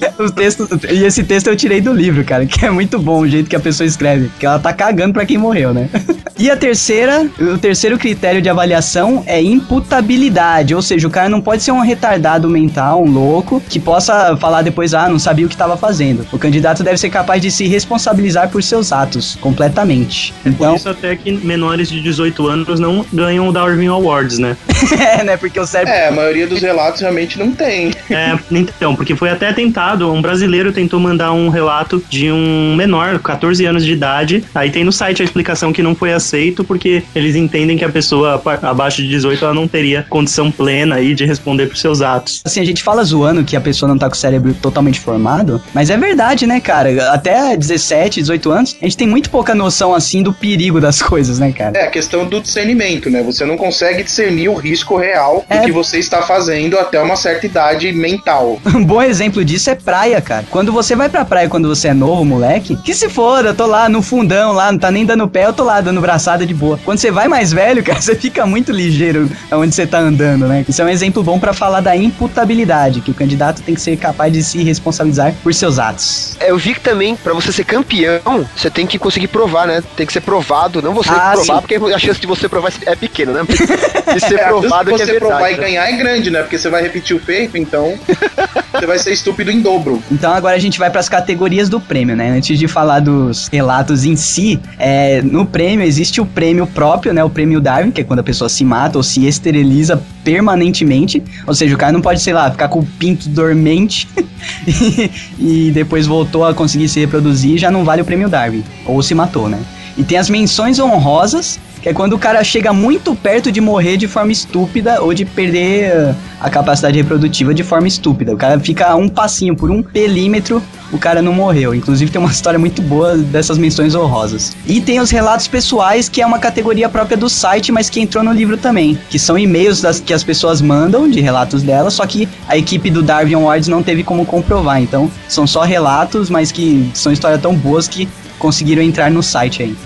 [0.18, 3.28] Os textos, e esse texto eu tirei do livro, cara, que é muito bom o
[3.28, 5.88] jeito que a pessoa escreve, que ela tá cagando pra quem morreu, né?
[6.40, 11.38] E a terceira, o terceiro critério de avaliação é imputabilidade, ou seja, o cara não
[11.38, 15.50] pode ser um retardado mental, um louco, que possa falar depois, ah, não sabia o
[15.50, 16.26] que estava fazendo.
[16.32, 20.32] O candidato deve ser capaz de se responsabilizar por seus atos, completamente.
[20.42, 24.56] Por Então, isso até que menores de 18 anos não ganham o Darwin Awards, né?
[24.98, 25.92] é, né, porque o cérebro...
[25.92, 27.92] É, a maioria dos relatos realmente não tem.
[28.08, 33.18] É, então, porque foi até tentado, um brasileiro tentou mandar um relato de um menor,
[33.18, 34.44] 14 anos de idade.
[34.54, 37.88] Aí tem no site a explicação que não foi aceito, porque eles entendem que a
[37.88, 42.40] pessoa abaixo de 18 ela não teria condição plena aí de responder por seus atos.
[42.44, 45.60] Assim, a gente fala zoando que a pessoa não tá com o cérebro totalmente formado,
[45.74, 47.12] mas é verdade, né, cara?
[47.12, 51.38] Até 17, 18 anos, a gente tem muito pouca noção, assim, do perigo das coisas,
[51.38, 51.78] né, cara?
[51.78, 53.22] É a questão do discernimento, né?
[53.22, 55.58] Você não consegue discernir o risco real É.
[55.58, 58.60] do que você está fazendo até uma certa idade mental.
[58.80, 60.44] Um bom exemplo disso é praia, cara.
[60.50, 63.66] Quando você vai pra praia quando você é novo, moleque, que se foda, eu tô
[63.66, 66.54] lá no fundão, lá, não tá nem dando pé, eu tô lá dando engraçada de
[66.54, 66.78] boa.
[66.84, 70.64] Quando você vai mais velho, cara, você fica muito ligeiro onde você tá andando, né?
[70.68, 73.96] Isso é um exemplo bom pra falar da imputabilidade, que o candidato tem que ser
[73.96, 76.36] capaz de se responsabilizar por seus atos.
[76.40, 79.82] Eu vi que também, pra você ser campeão, você tem que conseguir provar, né?
[79.96, 81.60] Tem que ser provado, não você Ah, provar, sim.
[81.60, 83.40] porque a chance de você provar é pequena, né?
[84.12, 85.54] De ser É, provado que é você provar verdade.
[85.54, 85.66] e né?
[85.66, 86.40] ganhar é grande, né?
[86.42, 87.94] Porque você vai repetir o feito, então
[88.72, 90.02] você vai ser estúpido em dobro.
[90.10, 92.30] Então agora a gente vai pras categorias do prêmio, né?
[92.30, 97.22] Antes de falar dos relatos em si, é, no prêmio existe o prêmio próprio, né?
[97.24, 101.22] O prêmio Darwin, que é quando a pessoa se mata ou se esteriliza permanentemente.
[101.46, 104.08] Ou seja, o cara não pode, sei lá, ficar com o pinto dormente
[104.66, 108.64] e, e depois voltou a conseguir se reproduzir, já não vale o prêmio Darwin.
[108.86, 109.58] Ou se matou, né?
[109.96, 113.96] E tem as menções honrosas, que é quando o cara chega muito perto de morrer
[113.96, 118.32] de forma estúpida ou de perder uh, a capacidade reprodutiva de forma estúpida.
[118.34, 120.62] O cara fica um passinho, por um pelímetro,
[120.92, 121.74] o cara não morreu.
[121.74, 124.56] Inclusive tem uma história muito boa dessas menções honrosas.
[124.66, 128.22] E tem os relatos pessoais, que é uma categoria própria do site, mas que entrou
[128.22, 128.98] no livro também.
[129.08, 132.90] Que são e-mails das, que as pessoas mandam de relatos delas, só que a equipe
[132.90, 134.82] do Darwin Awards não teve como comprovar.
[134.82, 139.62] Então são só relatos, mas que são histórias tão boas que conseguiram entrar no site
[139.62, 139.76] aí.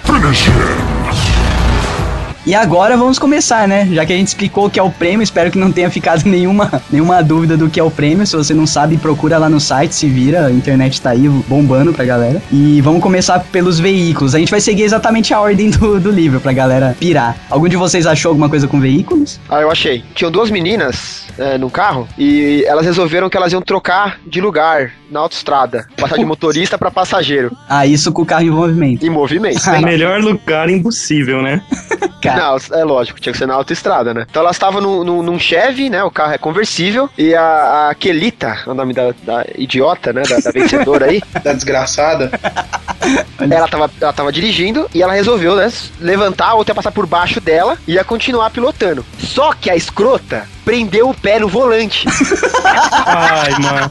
[2.47, 3.89] E agora vamos começar, né?
[3.91, 6.25] Já que a gente explicou o que é o prêmio, espero que não tenha ficado
[6.29, 8.27] nenhuma, nenhuma dúvida do que é o prêmio.
[8.27, 11.95] Se você não sabe, procura lá no site, se vira, a internet tá aí bombando
[11.95, 12.43] pra galera.
[12.53, 14.35] E vamos começar pelos veículos.
[14.35, 17.35] A gente vai seguir exatamente a ordem do, do livro pra galera pirar.
[17.49, 19.41] Algum de vocês achou alguma coisa com veículos?
[19.49, 20.05] Ah, eu achei.
[20.15, 24.93] Tinham duas meninas é, no carro e elas resolveram que elas iam trocar de lugar
[25.11, 25.87] na autoestrada.
[25.97, 27.57] Passar de motorista pra passageiro.
[27.69, 29.07] Ah, isso com o carro em movimento.
[29.07, 29.71] Em movimento.
[29.71, 31.63] É o melhor lugar impossível, né?
[32.21, 34.27] Cara, Não, é lógico, tinha que ser na autoestrada, né?
[34.29, 36.03] Então elas estavam num, num, num Chevy, né?
[36.05, 37.09] O carro é conversível.
[37.17, 40.23] E a, a Kelita, o nome da, da idiota, né?
[40.23, 42.31] Da, da vencedora aí, Da desgraçada.
[43.51, 45.71] ela tava, ela tava dirigindo e ela resolveu, né?
[46.01, 49.05] Levantar, a outra ia passar por baixo dela e ia continuar pilotando.
[49.19, 52.07] Só que a escrota prendeu o pé no volante.
[53.07, 53.91] Ai, mano.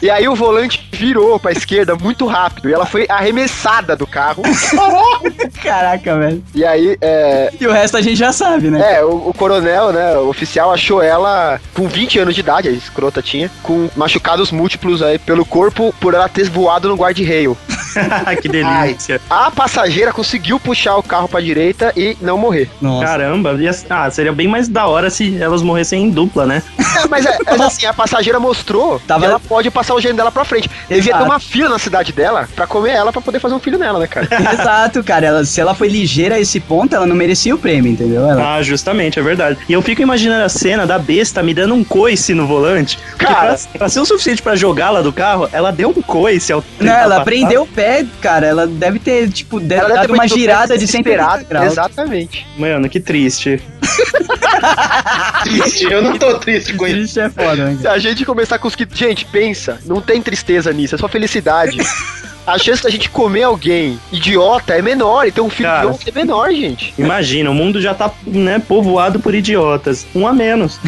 [0.00, 2.68] E aí o volante virou pra esquerda muito rápido.
[2.68, 4.42] E ela foi arremessada do carro.
[5.62, 6.42] caraca, velho.
[6.54, 8.96] E aí, é, E o resto a gente já sabe, né?
[8.98, 12.72] É, o, o coronel, né, o oficial achou ela com 20 anos de idade, a
[12.72, 17.56] escrota tinha, com machucados múltiplos aí pelo corpo por ela ter voado no guarda-rail.
[18.40, 19.20] que delícia.
[19.28, 22.70] A passageira conseguiu puxar o carro pra direita e não morrer.
[22.80, 23.06] Nossa.
[23.06, 26.62] Caramba, ia- ah, seria bem mais da hora se elas morressem em dupla, né?
[27.02, 30.16] É, mas, é, mas assim, a passageira mostrou Tava- que ela pode passar o gênio
[30.16, 30.68] dela pra frente.
[30.88, 31.18] Devia Exato.
[31.24, 33.98] ter uma fila na cidade dela pra comer ela pra poder fazer um filho nela,
[33.98, 34.28] né, cara?
[34.52, 35.26] Exato, cara.
[35.26, 38.28] Ela, se ela foi ligeira a esse ponto, ela não merecia o prêmio, entendeu?
[38.28, 39.58] Ela, Ah, justamente, é verdade.
[39.68, 42.98] E eu fico imaginando a cena da besta me dando um coice no volante.
[43.18, 43.56] Cara.
[43.72, 46.92] pra, pra ser o suficiente pra jogá-la do carro, ela deu um coice ao Não,
[46.92, 47.24] ela passar.
[47.24, 48.46] prendeu o pé, cara.
[48.46, 51.44] Ela deve ter, tipo, deve Ela deve dado ter uma girada de 180 desesperado.
[51.48, 51.72] graus.
[51.72, 52.46] Exatamente.
[52.56, 53.60] Mano, que triste.
[55.44, 56.98] Triste, eu não tô triste com isso.
[56.98, 57.78] Isso é foda, né?
[57.80, 58.86] Se a gente começar com os que.
[58.98, 61.78] Gente, pensa, não tem tristeza nisso, é só felicidade.
[62.44, 65.94] A chance da gente comer alguém idiota é menor, então um filho Cara.
[66.04, 66.94] é menor, gente.
[66.98, 70.06] Imagina, o mundo já tá, né, povoado por idiotas.
[70.14, 70.80] Um a menos.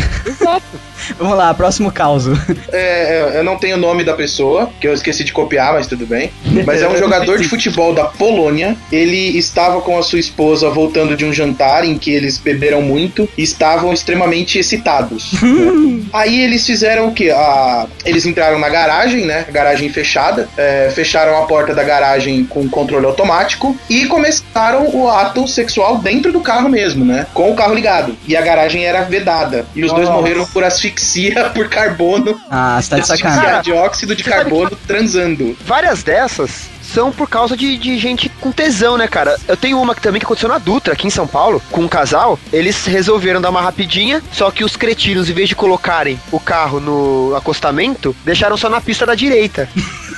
[1.19, 2.27] Vamos lá, próximo caos.
[2.73, 5.87] É, é, eu não tenho o nome da pessoa, que eu esqueci de copiar, mas
[5.87, 6.31] tudo bem.
[6.65, 8.77] Mas é um jogador de futebol da Polônia.
[8.93, 13.29] Ele estava com a sua esposa voltando de um jantar em que eles beberam muito
[13.37, 15.33] e estavam extremamente excitados.
[15.43, 16.03] né?
[16.13, 17.31] Aí eles fizeram o quê?
[17.35, 19.47] Ah, eles entraram na garagem, né?
[19.51, 20.49] Garagem fechada.
[20.57, 26.33] é, fecharam a porta da garagem com controle automático e começaram o ato sexual dentro
[26.33, 27.27] do carro mesmo, né?
[27.35, 28.17] Com o carro ligado.
[28.29, 29.67] E a garagem era vedada.
[29.75, 30.21] E os dois Nossa.
[30.21, 31.00] morreram por asfixia
[31.55, 33.63] por carbono Ah, você tá de Asfixia sacanagem.
[33.63, 35.57] de óxido de carbono transando.
[35.65, 39.37] Várias dessas são por causa de, de gente com tesão, né, cara?
[39.47, 41.89] Eu tenho uma que também que aconteceu na Dutra, aqui em São Paulo, com um
[41.89, 42.39] casal.
[42.53, 46.81] Eles resolveram dar uma rapidinha, só que os cretinos, em vez de colocarem o carro
[46.81, 49.69] no acostamento, deixaram só na pista da direita.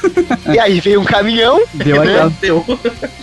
[0.52, 1.62] e aí veio um caminhão.
[1.74, 2.32] Deu né?
[2.40, 2.64] Deu.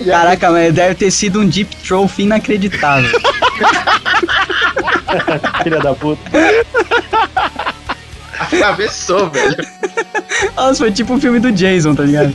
[0.05, 3.19] Caraca, mas deve ter sido um deep trophy inacreditável.
[5.63, 6.21] Filha da puta.
[8.39, 9.55] Atravessou, velho.
[10.55, 12.33] Nossa, foi tipo o filme do Jason, tá ligado?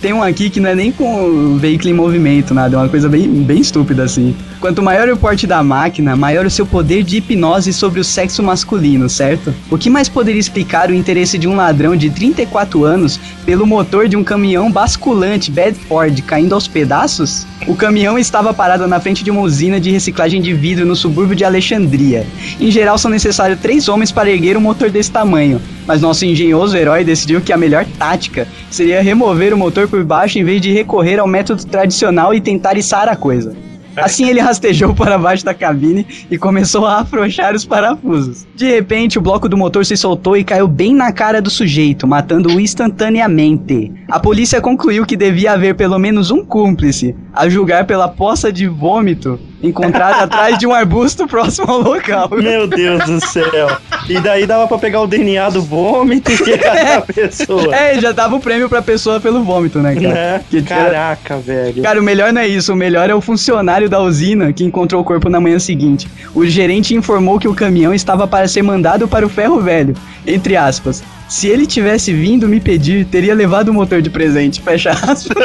[0.00, 2.88] Tem um aqui que não é nem com o veículo em movimento, nada, é uma
[2.88, 4.34] coisa bem, bem estúpida assim.
[4.60, 8.42] Quanto maior o porte da máquina, maior o seu poder de hipnose sobre o sexo
[8.42, 9.54] masculino, certo?
[9.70, 14.08] O que mais poderia explicar o interesse de um ladrão de 34 anos pelo motor
[14.08, 17.46] de um caminhão basculante Bedford caindo aos pedaços?
[17.68, 21.36] O caminhão estava parado na frente de uma usina de reciclagem de vidro no subúrbio
[21.36, 22.26] de Alexandria.
[22.58, 26.76] Em geral, são necessários três homens para erguer um motor desse tamanho, mas nosso engenhoso
[26.76, 30.72] herói decidiu que a melhor tática seria remover o motor por baixo em vez de
[30.72, 33.67] recorrer ao método tradicional e tentar içar a coisa.
[33.96, 38.46] Assim ele rastejou para baixo da cabine e começou a afrouxar os parafusos.
[38.54, 42.06] De repente, o bloco do motor se soltou e caiu bem na cara do sujeito,
[42.06, 43.92] matando-o instantaneamente.
[44.08, 48.66] A polícia concluiu que devia haver pelo menos um cúmplice, a julgar pela poça de
[48.66, 52.30] vômito encontrada atrás de um arbusto próximo ao local.
[52.32, 53.68] Meu Deus do céu.
[54.08, 57.74] E daí dava pra pegar o DNA do vômito e a pessoa.
[57.74, 60.08] É, já dava o prêmio pra pessoa pelo vômito, né, cara?
[60.08, 60.44] Né?
[60.48, 61.82] Que Caraca, velho.
[61.82, 65.02] Cara, o melhor não é isso, o melhor é o funcionário da usina que encontrou
[65.02, 66.08] o corpo na manhã seguinte.
[66.34, 69.94] O gerente informou que o caminhão estava para ser mandado para o ferro velho,
[70.26, 71.02] entre aspas.
[71.28, 75.26] Se ele tivesse vindo me pedir, teria levado o motor de presente, fecha aspas.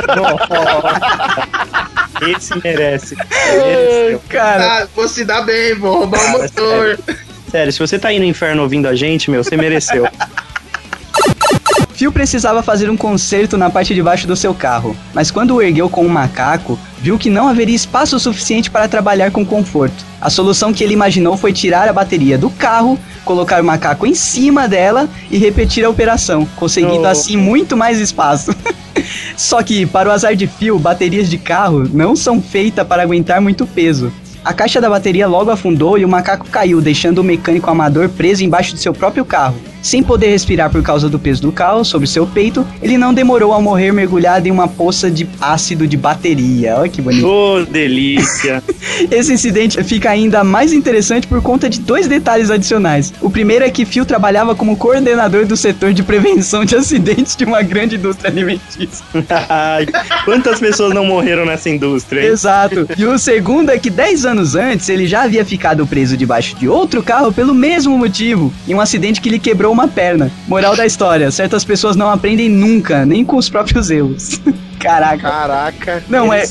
[2.21, 3.15] Esse merece.
[3.15, 4.21] Mereceu.
[4.29, 6.99] Cara, Ah, vou se dar bem, vou roubar o Cara, motor.
[7.51, 10.07] Sério, se você tá aí no inferno ouvindo a gente, meu, você mereceu.
[12.03, 15.61] Phil precisava fazer um conserto na parte de baixo do seu carro, mas quando o
[15.61, 20.03] ergueu com um macaco, viu que não haveria espaço suficiente para trabalhar com conforto.
[20.19, 24.13] A solução que ele imaginou foi tirar a bateria do carro, colocar o macaco em
[24.13, 27.07] cima dela e repetir a operação, conseguindo Oh.
[27.07, 28.53] assim muito mais espaço.
[29.37, 33.39] Só que, para o azar de Phil, baterias de carro não são feitas para aguentar
[33.39, 34.11] muito peso.
[34.43, 38.43] A caixa da bateria logo afundou e o macaco caiu, deixando o mecânico amador preso
[38.43, 39.55] embaixo de seu próprio carro.
[39.83, 43.51] Sem poder respirar por causa do peso do carro sobre seu peito, ele não demorou
[43.51, 46.77] a morrer mergulhado em uma poça de ácido de bateria.
[46.77, 47.27] Olha que bonito.
[47.27, 48.63] Ô, delícia.
[49.11, 53.13] Esse incidente fica ainda mais interessante por conta de dois detalhes adicionais.
[53.21, 57.43] O primeiro é que Phil trabalhava como coordenador do setor de prevenção de acidentes de
[57.43, 59.05] uma grande indústria alimentícia.
[60.23, 62.27] Quantas pessoas não morreram nessa indústria, hein?
[62.27, 62.87] Exato.
[62.97, 66.69] E o segundo é que 10 anos antes ele já havia ficado preso debaixo de
[66.69, 70.31] outro carro pelo mesmo motivo, em um acidente que lhe quebrou uma perna.
[70.47, 74.39] Moral da história: certas pessoas não aprendem nunca, nem com os próprios erros.
[74.83, 75.29] Caraca.
[75.29, 76.03] Caraca.
[76.09, 76.43] Não, é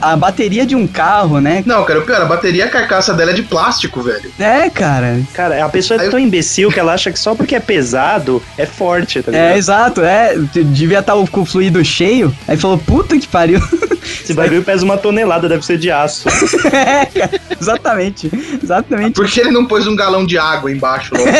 [0.00, 1.62] a bateria de um carro, né?
[1.64, 4.30] Não, cara, o pior, a bateria, a carcaça dela é de plástico, velho.
[4.38, 5.20] É, cara.
[5.32, 8.66] Cara, a pessoa é tão imbecil que ela acha que só porque é pesado é
[8.66, 9.56] forte, tá É, ligado?
[9.56, 10.34] exato, é.
[10.52, 12.34] Devia estar com o fluido cheio.
[12.46, 13.60] Aí falou, puta que pariu.
[14.02, 16.28] Esse bagulho pesa uma tonelada, deve ser de aço.
[16.72, 17.40] é, cara.
[17.60, 18.30] Exatamente.
[18.62, 19.12] Exatamente.
[19.14, 21.14] Por que ele não pôs um galão de água embaixo?
[21.14, 21.28] logo?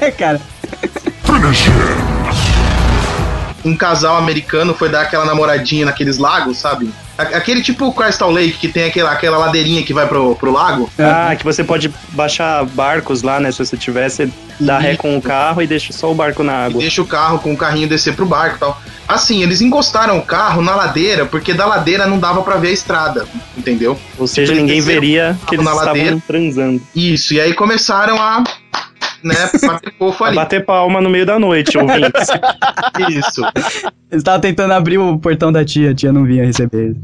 [0.00, 0.40] É, cara.
[3.66, 6.90] Um casal americano foi dar aquela namoradinha naqueles lagos, sabe?
[7.18, 10.90] Aquele tipo Crystal Lake que tem aquela, aquela ladeirinha que vai pro, pro lago.
[10.98, 13.50] Ah, que você pode baixar barcos lá, né?
[13.50, 14.28] Se você tiver, você
[14.60, 16.80] dá ré com o carro e deixa só o barco na E água.
[16.82, 18.80] deixa o carro com o carrinho descer pro barco e tal.
[19.08, 22.72] Assim, eles encostaram o carro na ladeira, porque da ladeira não dava pra ver a
[22.72, 23.26] estrada,
[23.56, 23.98] entendeu?
[24.18, 26.22] Ou seja, eles ninguém veria que eles na estavam ladeira.
[26.26, 26.82] transando.
[26.94, 28.42] Isso, e aí começaram a,
[29.22, 30.36] né, bater fofo ali.
[30.36, 32.28] bater palma no meio da noite, ouvintes.
[33.10, 33.42] Isso.
[34.10, 36.94] Eles estavam tentando abrir o portão da tia, a tia não vinha receber.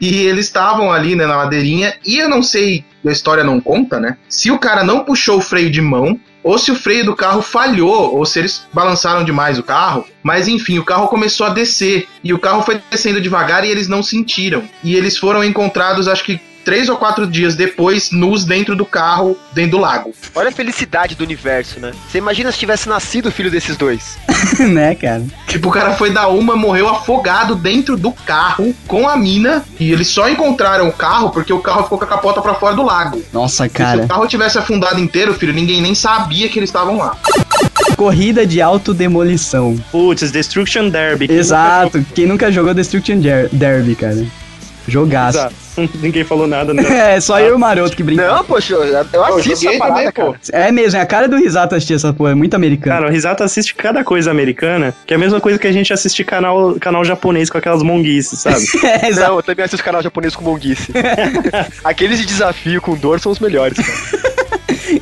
[0.00, 4.00] E eles estavam ali, né, na ladeirinha, e eu não sei, a história não conta,
[4.00, 4.16] né?
[4.28, 7.40] Se o cara não puxou o freio de mão, ou se o freio do carro
[7.40, 10.04] falhou, ou se eles balançaram demais o carro.
[10.22, 12.08] Mas enfim, o carro começou a descer.
[12.22, 14.64] E o carro foi descendo devagar e eles não sentiram.
[14.82, 19.36] E eles foram encontrados, acho que três ou quatro dias depois, nus dentro do carro,
[19.52, 20.12] dentro do lago.
[20.34, 21.92] Olha a felicidade do universo, né?
[22.10, 24.16] Você imagina se tivesse nascido o filho desses dois.
[24.58, 25.24] né, cara?
[25.46, 29.64] Tipo, o cara foi dar uma, morreu afogado dentro do carro com a mina.
[29.78, 32.74] E eles só encontraram o carro porque o carro ficou com a capota pra fora
[32.74, 33.22] do lago.
[33.32, 34.04] Nossa, Se cara.
[34.04, 37.16] o carro tivesse afundado inteiro, filho, ninguém nem sabia que eles estavam lá.
[37.96, 39.76] Corrida de autodemolição.
[39.90, 41.28] Putz, Destruction Derby.
[41.28, 42.04] Quem Exato.
[42.14, 44.24] Quem nunca jogou Destruction Der- Derby, cara?
[44.88, 45.38] Jogaço.
[45.38, 45.54] Exato.
[46.00, 47.14] Ninguém falou nada, né?
[47.14, 48.26] É, só eu e o Maroto que brinca.
[48.26, 50.32] Não, poxa, eu, assisto essa parada, também, cara.
[50.32, 50.36] pô.
[50.52, 52.96] É mesmo, é a cara do Risato assistir essa porra, é muito americano.
[52.96, 55.92] Cara, o Risato assiste cada coisa americana, que é a mesma coisa que a gente
[55.92, 58.64] assiste canal, canal japonês com aquelas monguices, sabe?
[58.84, 59.30] é, exato.
[59.30, 60.92] Não, eu também assisto canal japonês com monguice.
[61.84, 64.32] Aqueles de desafio com dor são os melhores, cara.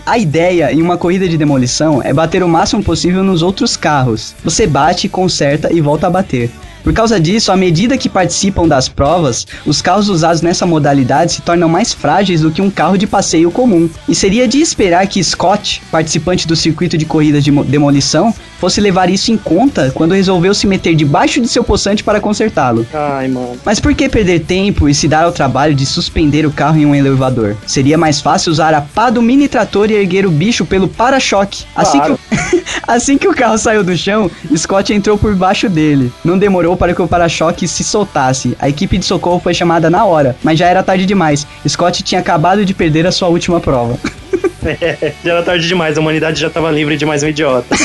[0.06, 4.34] A ideia em uma corrida de demolição é bater o máximo possível nos outros carros.
[4.44, 6.50] Você bate, conserta e volta a bater.
[6.82, 11.42] Por causa disso, à medida que participam das provas, os carros usados nessa modalidade se
[11.42, 13.88] tornam mais frágeis do que um carro de passeio comum.
[14.08, 18.80] E seria de esperar que Scott, participante do circuito de corridas de mo- demolição, fosse
[18.80, 22.86] levar isso em conta quando resolveu se meter debaixo de seu poçante para consertá-lo.
[22.92, 23.56] Ai, mano.
[23.64, 26.86] Mas por que perder tempo e se dar ao trabalho de suspender o carro em
[26.86, 27.56] um elevador?
[27.66, 31.64] Seria mais fácil usar a pá do mini trator e erguer o bicho pelo para-choque.
[31.74, 32.18] Assim, Claro.
[32.28, 32.62] que o...
[32.86, 36.12] assim que o carro saiu do chão, Scott entrou por baixo dele.
[36.24, 38.56] Não demorou para que o para-choque se soltasse.
[38.60, 41.46] A equipe de socorro foi chamada na hora, mas já era tarde demais.
[41.66, 43.98] Scott tinha acabado de perder a sua última prova.
[45.24, 47.74] Já era tarde demais, a humanidade já tava livre de mais um idiota.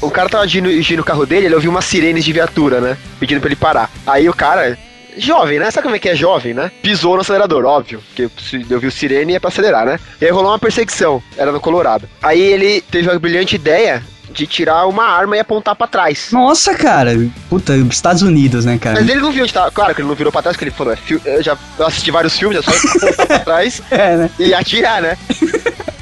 [0.00, 2.96] O cara tava dirigindo, o carro dele, ele ouviu umas sirenes de viatura, né?
[3.18, 3.90] Pedindo pra ele parar.
[4.06, 4.78] Aí o cara,
[5.16, 5.70] jovem, né?
[5.70, 6.70] Sabe como é que é jovem, né?
[6.82, 8.00] Pisou no acelerador, óbvio.
[8.08, 8.30] Porque
[8.70, 9.98] eu vi sirene é pra acelerar, né?
[10.20, 12.08] E aí rolou uma perseguição, era no Colorado.
[12.22, 14.02] Aí ele teve a brilhante ideia
[14.38, 16.28] de tirar uma arma e apontar pra trás.
[16.30, 17.10] Nossa, cara.
[17.50, 19.00] Puta, Estados Unidos, né, cara?
[19.00, 19.70] Mas ele não viu onde tava.
[19.72, 22.38] Claro que ele não virou pra trás, porque ele falou, é, eu já assisti vários
[22.38, 24.30] filmes, é só apontar pra trás É, né?
[24.38, 25.18] e atirar, né?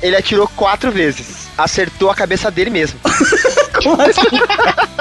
[0.03, 1.47] Ele atirou quatro vezes.
[1.57, 3.01] Acertou a cabeça dele mesmo.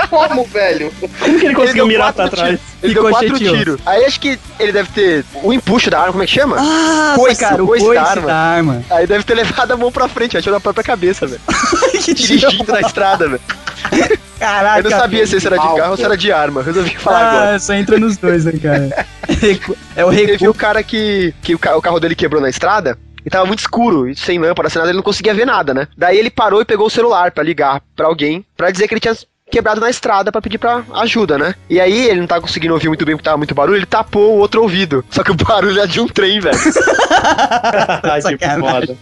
[0.09, 0.91] Como, velho?
[1.19, 2.49] Como que ele conseguiu deu mirar pra quatro trás?
[2.59, 2.65] tiros.
[2.83, 3.79] Ele deu quatro tiros.
[3.85, 6.57] Aí acho que ele deve ter o empuxo da arma, como é que chama?
[6.59, 8.31] Ah, Coice, cara, o coice coice da da arma.
[8.75, 8.83] arma.
[8.91, 11.41] Aí deve ter levado a mão pra frente, atirou na própria cabeça, velho.
[12.15, 13.41] Dirigindo na estrada, velho.
[14.39, 14.79] Caraca.
[14.79, 16.61] Eu não sabia se esse era de mal, carro ou se era de arma.
[16.61, 17.55] Resolvi falar agora.
[17.55, 19.05] Ah, só entra nos dois, né, cara?
[19.41, 20.49] Recu- é o Teve recuo.
[20.49, 22.97] o cara que, que o carro dele quebrou na estrada.
[23.25, 25.87] E tava muito escuro, e sem lâmpada, sem nada, ele não conseguia ver nada, né?
[25.97, 29.01] Daí ele parou e pegou o celular pra ligar pra alguém, pra dizer que ele
[29.01, 29.15] tinha
[29.49, 31.55] quebrado na estrada pra pedir pra ajuda, né?
[31.69, 34.35] E aí ele não tava conseguindo ouvir muito bem porque tava muito barulho, ele tapou
[34.35, 35.05] o outro ouvido.
[35.09, 36.57] Só que o barulho era de um trem, velho.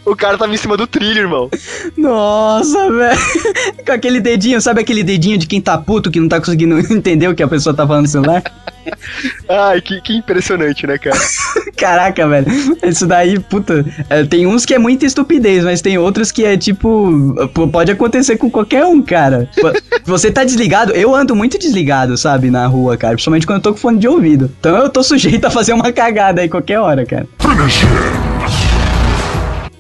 [0.06, 1.50] O cara tava em cima do trilho, irmão.
[1.98, 3.20] Nossa, velho.
[3.86, 7.28] Com aquele dedinho, sabe aquele dedinho de quem tá puto que não tá conseguindo entender
[7.28, 8.44] o que a pessoa tá falando no celular?
[9.50, 11.18] Ai, que, que impressionante, né, cara?
[11.78, 12.48] Caraca, velho.
[12.84, 13.86] Isso daí, puta.
[14.10, 17.36] é, tem uns que é muita estupidez, mas tem outros que é tipo.
[17.72, 19.50] Pode acontecer com qualquer um, cara.
[20.06, 20.94] Você tá desligado?
[20.94, 23.14] Eu ando muito desligado, sabe, na rua, cara.
[23.14, 24.52] Principalmente quando eu tô com fone de ouvido.
[24.60, 27.28] Então eu tô sujeito a fazer uma cagada aí qualquer hora, cara.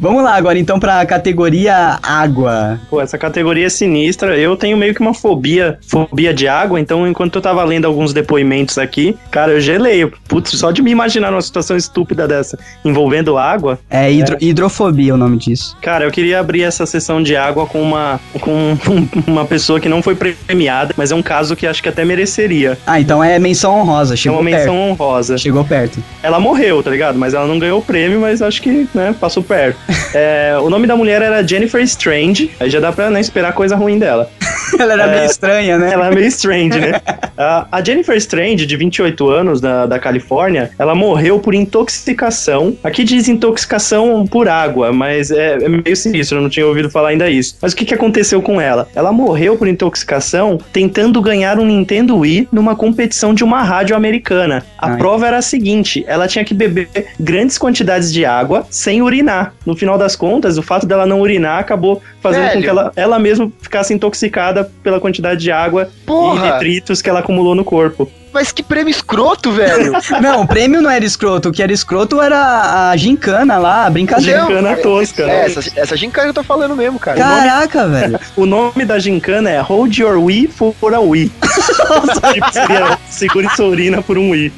[0.03, 2.77] Vamos lá agora então pra categoria água.
[2.89, 4.37] Pô, essa categoria é sinistra.
[4.37, 8.11] Eu tenho meio que uma fobia, fobia de água, então enquanto eu tava lendo alguns
[8.11, 10.05] depoimentos aqui, cara, eu gelei.
[10.27, 15.17] Putz, só de me imaginar numa situação estúpida dessa envolvendo água, É, hidro- hidrofobia o
[15.17, 15.77] nome disso.
[15.81, 18.77] cara, eu queria abrir essa sessão de água com uma com
[19.25, 22.77] uma pessoa que não foi premiada, mas é um caso que acho que até mereceria.
[22.85, 24.15] Ah, então é menção honrosa.
[24.15, 24.91] É Chegou uma menção perto.
[25.01, 25.37] honrosa.
[25.37, 26.03] Chegou perto.
[26.21, 27.17] Ela morreu, tá ligado?
[27.17, 29.77] Mas ela não ganhou o prêmio, mas acho que, né, passou perto.
[30.15, 33.75] É, o nome da mulher era Jennifer Strange, aí já dá pra né, esperar coisa
[33.75, 34.29] ruim dela.
[34.79, 35.15] Ela era É.
[35.15, 35.91] meio estranha, né?
[35.91, 36.93] Ela é meio strange, né?
[37.37, 42.75] A- Jennifer Strange, de 28 anos, da, da Califórnia, ela morreu por intoxicação.
[42.83, 47.09] Aqui diz intoxicação por água, mas é, é meio sinistro, eu não tinha ouvido falar
[47.09, 47.57] ainda isso.
[47.61, 48.87] Mas o que, que aconteceu com ela?
[48.95, 54.63] Ela morreu por intoxicação tentando ganhar um Nintendo Wii numa competição de uma rádio americana.
[54.77, 54.97] A Ai.
[54.97, 56.87] prova era a seguinte: ela tinha que beber
[57.19, 59.53] grandes quantidades de água sem urinar.
[59.65, 62.63] No final das contas, o fato dela não urinar acabou fazendo com Velho.
[62.63, 66.51] que ela, ela mesma ficasse intoxicada pela quantidade de água e Porra!
[66.53, 68.09] detritos que ela acumulou no corpo.
[68.33, 69.93] Mas que prêmio escroto, velho!
[70.21, 71.49] Não, o prêmio não era escroto.
[71.49, 74.41] O que era escroto era a gincana lá, a brincadeira.
[74.41, 75.45] Gincana tosca, É, né?
[75.45, 77.17] essa, essa gincana que eu tô falando mesmo, cara.
[77.17, 78.19] Caraca, velho.
[78.35, 81.31] O nome da gincana é Hold Your Wii for a Wii.
[82.33, 84.51] tipo, seria segure sua urina por um Wii.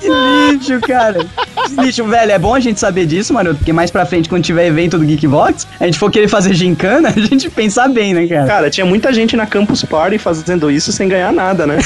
[0.00, 0.08] Que
[0.52, 1.26] lixo, cara.
[1.66, 2.32] Que lixo, velho.
[2.32, 3.54] É bom a gente saber disso, mano.
[3.54, 7.10] Porque mais pra frente, quando tiver evento do Geekbox, a gente for querer fazer gincana,
[7.10, 8.46] a gente pensar bem, né, cara?
[8.46, 11.78] Cara, tinha muita gente na Campus Party fazendo isso sem ganhar nada, né?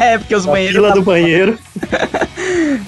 [0.00, 0.76] é, porque os Na banheiros.
[0.76, 1.58] fila tá- do banheiro.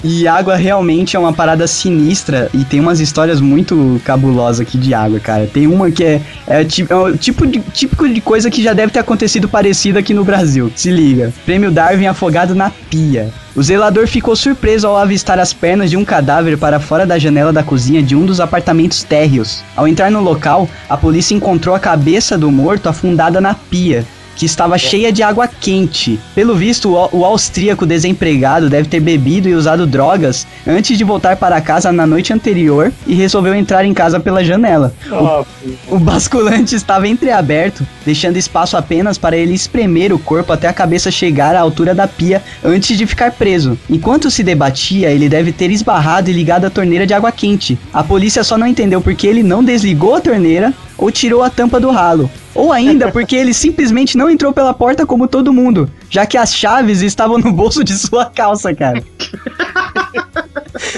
[0.02, 4.92] E água realmente é uma parada sinistra e tem umas histórias muito cabulosas aqui de
[4.92, 5.48] água, cara.
[5.52, 8.92] Tem uma que é, é, é o tipo de, típico de coisa que já deve
[8.92, 10.70] ter acontecido parecido aqui no Brasil.
[10.76, 11.32] Se liga.
[11.46, 13.30] Prêmio Darwin afogado na pia.
[13.56, 17.52] O zelador ficou surpreso ao avistar as pernas de um cadáver para fora da janela
[17.52, 19.62] da cozinha de um dos apartamentos térreos.
[19.76, 24.04] Ao entrar no local, a polícia encontrou a cabeça do morto afundada na pia
[24.36, 26.18] que estava cheia de água quente.
[26.34, 31.36] Pelo visto, o, o austríaco desempregado deve ter bebido e usado drogas antes de voltar
[31.36, 34.92] para casa na noite anterior e resolveu entrar em casa pela janela.
[35.10, 35.44] Ó,
[35.88, 41.10] O basculante estava entreaberto, deixando espaço apenas para ele espremer o corpo até a cabeça
[41.10, 43.78] chegar à altura da pia antes de ficar preso.
[43.88, 47.78] Enquanto se debatia, ele deve ter esbarrado e ligado a torneira de água quente.
[47.92, 51.80] A polícia só não entendeu porque ele não desligou a torneira ou tirou a tampa
[51.80, 52.30] do ralo.
[52.54, 56.54] Ou ainda porque ele simplesmente não entrou pela porta como todo mundo, já que as
[56.54, 59.02] chaves estavam no bolso de sua calça, cara.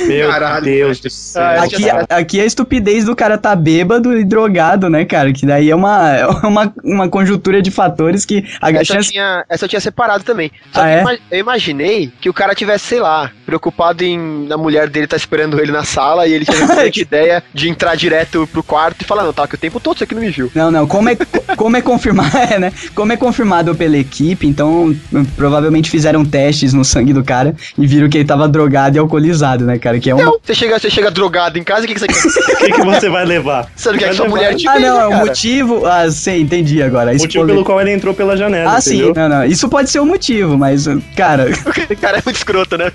[0.07, 1.43] Meu Caralho, Deus do céu.
[1.43, 5.33] Ah, Aqui, aqui é a estupidez do cara tá bêbado e drogado, né, cara?
[5.33, 9.13] Que daí é uma, é uma, uma conjuntura de fatores que a Essa eu, chance.
[9.13, 10.51] tinha, essa eu tinha separado também.
[10.73, 11.37] Só Ah, que é?
[11.37, 15.61] eu imaginei que o cara tivesse, sei lá, preocupado em a mulher dele tá esperando
[15.61, 19.25] ele na sala e ele tinha a ideia de entrar direto pro quarto e falar,
[19.25, 20.51] não, tá, que o tempo todo isso aqui não me viu.
[20.55, 21.17] Não, não, como é,
[21.57, 22.73] como é confirmado, é, né?
[22.95, 27.87] Como é confirmado pela equipe, então hum, provavelmente fizeram testes no sangue do cara e
[27.87, 29.99] viram que ele tava drogado e alcoolizado, né, cara?
[29.99, 30.25] Que é uma.
[30.25, 32.17] Não, você chega, você chega drogado em casa, o que, que você quer?
[32.57, 33.69] O que, que você vai levar?
[33.77, 35.87] Você não quer que sua levar- mulher te Ah, não, é o motivo.
[35.87, 37.13] Ah, sim, entendi agora.
[37.13, 39.15] O motivo pelo qual ele entrou pela janela, Ah, sim, entendeu?
[39.15, 39.45] não, não.
[39.45, 40.87] Isso pode ser o motivo, mas,
[41.17, 41.47] cara.
[41.91, 42.91] O cara é muito escroto, né?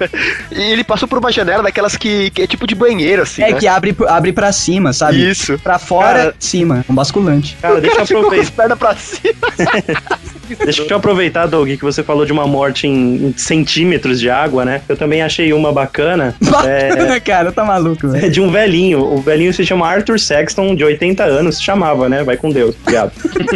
[0.52, 3.52] E ele passou por uma janela daquelas que, que é tipo de banheiro, assim, É
[3.52, 3.60] né?
[3.60, 5.30] que abre, abre pra cima, sabe?
[5.30, 5.58] Isso.
[5.60, 6.86] Pra fora, Cara- cima.
[6.90, 7.56] Um basculante.
[7.62, 8.50] Cara, o deixa eu cara ficou com aproveitar.
[8.50, 10.22] as pernas pra cima.
[10.66, 14.66] Deixa eu aproveitar, Doug, que você falou de uma morte em, em centímetros de água,
[14.66, 14.82] né?
[14.90, 16.36] Eu também achei uma bacana.
[16.66, 18.26] É, cara, tá maluco, velho.
[18.26, 19.00] é de um velhinho.
[19.04, 22.24] O velhinho se chama Arthur Sexton, de 80 anos, se chamava, né?
[22.24, 23.12] Vai com Deus, viado.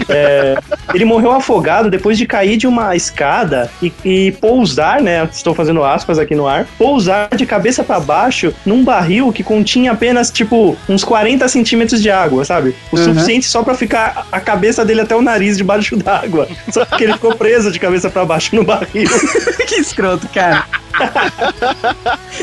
[0.10, 0.56] É,
[0.94, 5.28] ele morreu afogado depois de cair de uma escada e, e pousar, né?
[5.32, 6.66] Estou fazendo aspas aqui no ar.
[6.78, 12.10] Pousar de cabeça pra baixo num barril que continha apenas, tipo, uns 40 centímetros de
[12.10, 12.76] água, sabe?
[12.92, 13.04] O Uhum.
[13.04, 16.48] suficiente só pra ficar a cabeça dele até o nariz debaixo d'água.
[16.72, 19.08] Só que ele ficou preso de cabeça pra baixo no barril.
[19.68, 20.64] que escroto, cara.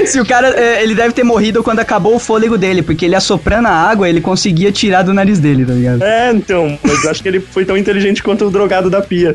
[0.07, 0.52] Se o cara, é,
[0.83, 4.21] ele deve ter morrido quando acabou o fôlego dele, porque ele assoprando a água, ele
[4.21, 6.03] conseguia tirar do nariz dele, tá ligado?
[6.03, 9.35] É, então, mas eu acho que ele foi tão inteligente quanto o drogado da pia.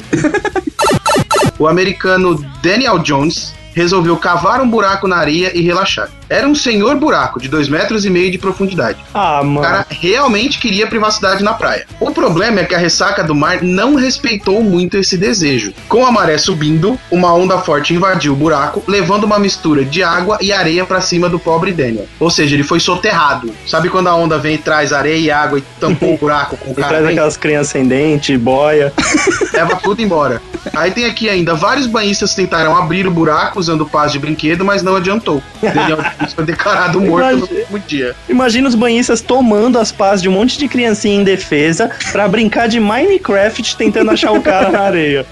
[1.60, 6.10] O americano Daniel Jones resolveu cavar um buraco na areia e relaxar.
[6.30, 8.98] Era um senhor buraco de 2 metros e meio de profundidade.
[9.14, 9.62] Ah, O mano.
[9.62, 11.86] cara realmente queria privacidade na praia.
[12.02, 15.74] O problema é que a ressaca do mar não respeitou muito esse desejo.
[15.88, 20.38] Com a maré subindo, uma onda forte invadiu o buraco, levando uma mistura de água
[20.42, 22.08] e areia pra cima do pobre Daniel.
[22.20, 23.54] Ou seja, ele foi soterrado.
[23.66, 26.72] Sabe quando a onda vem e traz areia e água e tampou o buraco com
[26.72, 26.88] o E cara?
[26.90, 28.92] traz aquelas crianças sem dente, boia.
[29.54, 30.42] leva tudo embora.
[30.76, 34.82] Aí tem aqui ainda, vários banhistas tentaram abrir o buraco usando pás de brinquedo, mas
[34.82, 35.44] não adiantou.
[35.62, 38.16] Daniel Jones foi declarado morto no Imagina- mesmo dia.
[38.30, 42.80] Imagina os banhistas tomando as pás de um monte de criancinha indefesa pra brincar de
[42.80, 45.26] Minecraft tentando achar o cara na areia.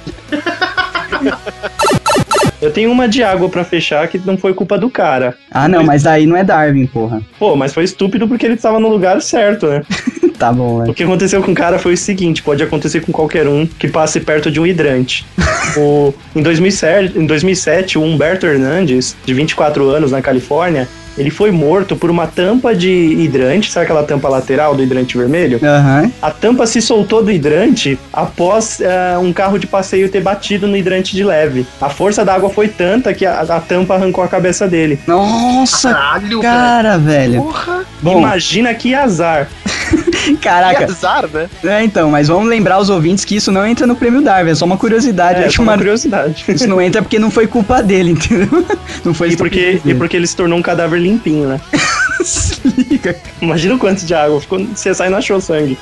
[2.61, 5.35] Eu tenho uma de água pra fechar que não foi culpa do cara.
[5.51, 7.21] Ah, não, mas aí não é Darwin, porra.
[7.39, 9.81] Pô, mas foi estúpido porque ele estava no lugar certo, né?
[10.37, 10.93] Tá bom, O velho.
[10.93, 14.19] que aconteceu com o cara foi o seguinte: pode acontecer com qualquer um que passe
[14.19, 15.25] perto de um hidrante.
[15.77, 21.49] o, em, 2007, em 2007, o Humberto Hernandes, de 24 anos na Califórnia, ele foi
[21.49, 25.59] morto por uma tampa de hidrante, sabe aquela tampa lateral do hidrante vermelho?
[25.63, 26.11] Aham.
[26.21, 30.75] A tampa se soltou do hidrante após eh, um carro de passeio ter batido no
[30.75, 31.65] hidrante de leve.
[31.79, 34.99] A força da água foi tanta que a, a tampa arrancou a cabeça dele.
[35.07, 37.43] Nossa, Caralho, cara, velho.
[37.43, 39.47] Porra, Bom, Imagina que azar.
[40.33, 40.85] que caraca.
[40.85, 41.47] azar, né?
[41.63, 44.55] É, então, mas vamos lembrar os ouvintes que isso não entra no prêmio Darwin, é
[44.55, 45.43] só uma curiosidade.
[45.43, 46.43] É, só uma uma- curiosidade.
[46.49, 48.65] Isso não entra porque não foi culpa dele, entendeu?
[49.03, 49.99] Não foi E porque, estupidez e dele.
[49.99, 51.61] porque ele se tornou um cadáver limpinho, né?
[52.23, 53.15] Se liga.
[53.41, 54.41] Imagina o quanto de água.
[54.41, 55.77] Ficou, você sai e não achou sangue.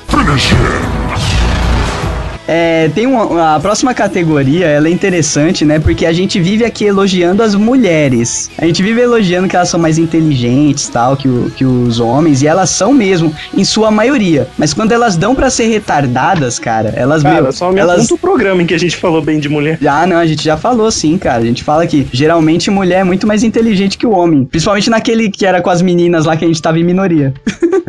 [2.46, 5.78] É, tem uma, a próxima categoria, ela é interessante, né?
[5.78, 8.50] Porque a gente vive aqui elogiando as mulheres.
[8.58, 12.42] A gente vive elogiando que elas são mais inteligentes, tal, que, o- que os homens,
[12.42, 14.46] e elas são mesmo, em sua maioria.
[14.58, 18.18] Mas quando elas dão pra ser retardadas, cara, elas Cara, meu, só me elas o
[18.18, 19.78] programa em que a gente falou bem de mulher.
[19.80, 21.42] já não, a gente já falou sim, cara.
[21.42, 24.44] A gente fala que geralmente mulher é muito mais inteligente que o homem.
[24.44, 27.32] Principalmente naquele que era com as meninas lá que a gente tava em minoria.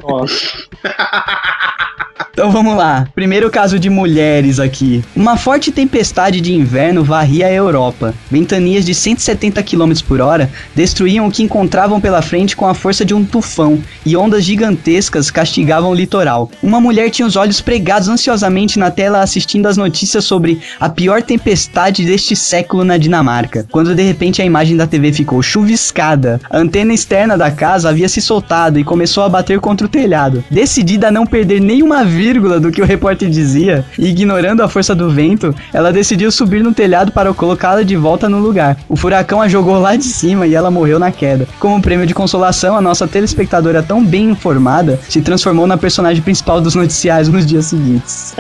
[0.02, 0.36] Nossa.
[2.32, 3.08] Então vamos lá.
[3.14, 5.04] Primeiro caso de mulheres aqui.
[5.16, 8.14] Uma forte tempestade de inverno varria a Europa.
[8.32, 13.04] Ventanias de 170 km por hora destruíam o que encontravam pela frente com a força
[13.04, 16.50] de um tufão, e ondas gigantescas castigavam o litoral.
[16.62, 21.22] Uma mulher tinha os olhos pregados ansiosamente na tela assistindo às notícias sobre a pior
[21.22, 26.40] tempestade deste século na Dinamarca, quando de repente a imagem da TV ficou chuviscada.
[26.50, 30.44] A antena externa da casa havia se soltado e começou a bater contra o telhado.
[30.50, 34.96] Decidida a não perder nenhuma vírgula do que o repórter dizia, e ignorando a força
[34.96, 38.78] do vento, ela decidiu subir no telhado para colocá-la de volta no lugar.
[38.88, 41.48] O furacão a jogou lá de cima e ela morreu na queda.
[41.60, 46.62] Como prêmio de consolação, a nossa telespectadora tão bem informada se transformou na personagem principal
[46.62, 48.34] dos noticiários nos dias seguintes.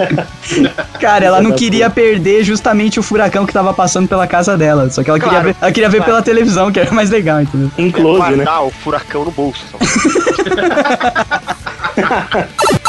[0.99, 4.89] Cara, ela não queria perder justamente o furacão que tava passando pela casa dela.
[4.89, 6.11] Só que ela queria Claro, ver, ela queria ver claro.
[6.11, 7.71] pela televisão, que era mais legal, entendeu?
[7.77, 8.35] Em É close, né?
[8.43, 9.65] guardar o furacão no bolso.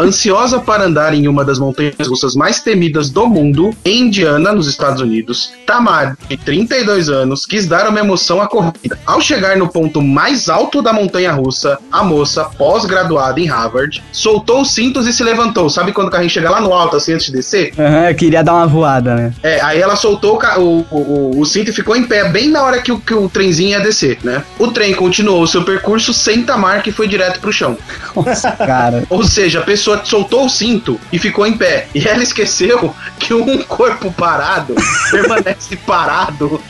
[0.00, 4.66] Ansiosa para andar em uma das montanhas russas mais temidas do mundo, em Indiana, nos
[4.66, 8.98] Estados Unidos, Tamar, de 32 anos, quis dar uma emoção à corrida.
[9.06, 14.62] Ao chegar no ponto mais alto da montanha russa, a moça, pós-graduada em Harvard, soltou
[14.62, 15.68] os cintos e se levantou.
[15.68, 17.72] Sabe quando o carrinho chega lá no alto, assim, antes de descer?
[17.78, 19.32] Aham, eu queria dar uma voada, né?
[19.42, 22.62] É, aí ela soltou o, o, o- o cinto e ficou em pé, bem na
[22.62, 24.42] hora que o, que o trenzinho ia descer, né?
[24.58, 27.76] O trem continuou o seu percurso sem Tamar, que foi direto pro chão.
[28.16, 29.04] Nossa, cara.
[29.10, 31.86] Ou seja, a pessoa soltou o cinto e ficou em pé.
[31.94, 34.74] E ela esqueceu que um corpo parado
[35.10, 36.60] permanece parado,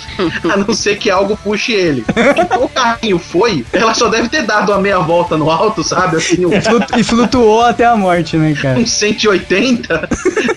[0.53, 2.05] a não ser que algo puxe ele.
[2.37, 6.17] Então o carrinho foi, ela só deve ter dado uma meia volta no alto, sabe?
[6.17, 6.51] Assim, um,
[6.97, 8.79] e flutuou até a morte, né, cara?
[8.79, 10.09] um 180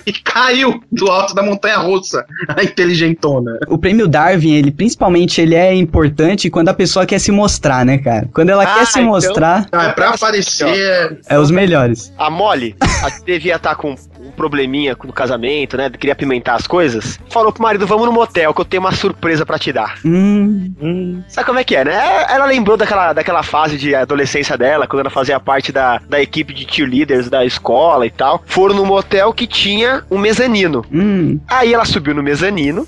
[0.06, 3.58] e caiu do alto da montanha russa, a inteligentona.
[3.68, 7.98] O prêmio Darwin, ele principalmente ele é importante quando a pessoa quer se mostrar, né,
[7.98, 8.28] cara?
[8.32, 11.18] Quando ela Ah, quer se então- mostrar, Ah, pra aparecer.
[11.28, 12.12] é os melhores.
[12.18, 13.96] A Molly, a devia estar com
[14.26, 15.90] um probleminha no casamento, né?
[15.90, 17.18] Queria apimentar as coisas.
[17.30, 19.98] Falou pro marido: vamos no motel, que eu tenho uma surpresa pra te dar.
[20.04, 22.24] Hum, Hum, Sabe como é que é, né?
[22.28, 26.52] Ela lembrou daquela, daquela fase de adolescência dela, quando ela fazia parte da, da equipe
[26.54, 28.42] de cheerleaders da escola e tal.
[28.46, 30.84] Foram num motel que tinha um mezanino.
[30.92, 32.86] hum, Aí ela subiu no mezanino,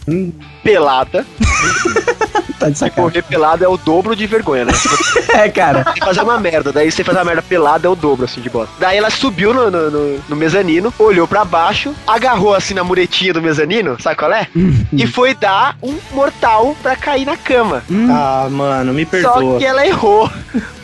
[0.62, 1.24] pelada.
[2.58, 2.90] tá de sacanagem.
[2.94, 4.72] correr pelada é o dobro de vergonha, né?
[5.36, 5.84] É, cara.
[5.84, 6.72] Tem que fazer uma merda.
[6.72, 8.72] Daí você faz uma merda pelada é o dobro, assim, de bosta.
[8.78, 13.32] Daí ela subiu no, no, no- no mezanino, olhou pra baixo, agarrou assim na muretinha
[13.32, 14.46] do mezanino, sabe qual é?
[14.92, 17.82] e foi dar um mortal pra cair na cama.
[18.10, 19.58] Ah, mano, me Só perdoa.
[19.58, 20.30] que ela errou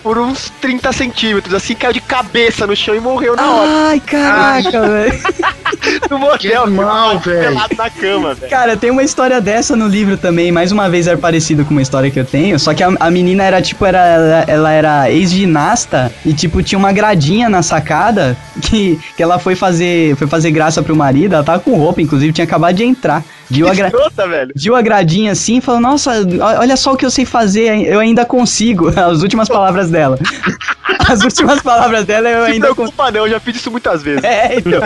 [0.03, 3.70] por uns 30 centímetros, assim, caiu de cabeça no chão e morreu na hora.
[3.88, 5.20] Ai, caraca, velho.
[6.11, 7.49] No motel, Que mal, velho.
[7.49, 8.51] pelado na cama, velho.
[8.51, 10.53] Cara, tem uma história dessa no livro também.
[10.53, 12.59] Mais uma vez é parecido com uma história que eu tenho.
[12.59, 16.79] Só que a, a menina era tipo, era, ela, ela era ex-ginasta e tipo, tinha
[16.79, 21.35] uma gradinha na sacada que, que ela foi fazer, foi fazer graça pro marido.
[21.35, 23.23] Ela tava com roupa, inclusive, tinha acabado de entrar.
[23.53, 24.53] Viu a, gra, Escrota, velho.
[24.57, 26.13] viu a gradinha assim e falou: Nossa,
[26.59, 28.89] olha só o que eu sei fazer, eu ainda consigo.
[28.99, 30.19] As últimas palavras dela.
[31.09, 32.93] As últimas palavras dela eu Não se ainda consigo.
[32.93, 34.23] preocupa não, eu já fiz isso muitas vezes.
[34.25, 34.81] É, então.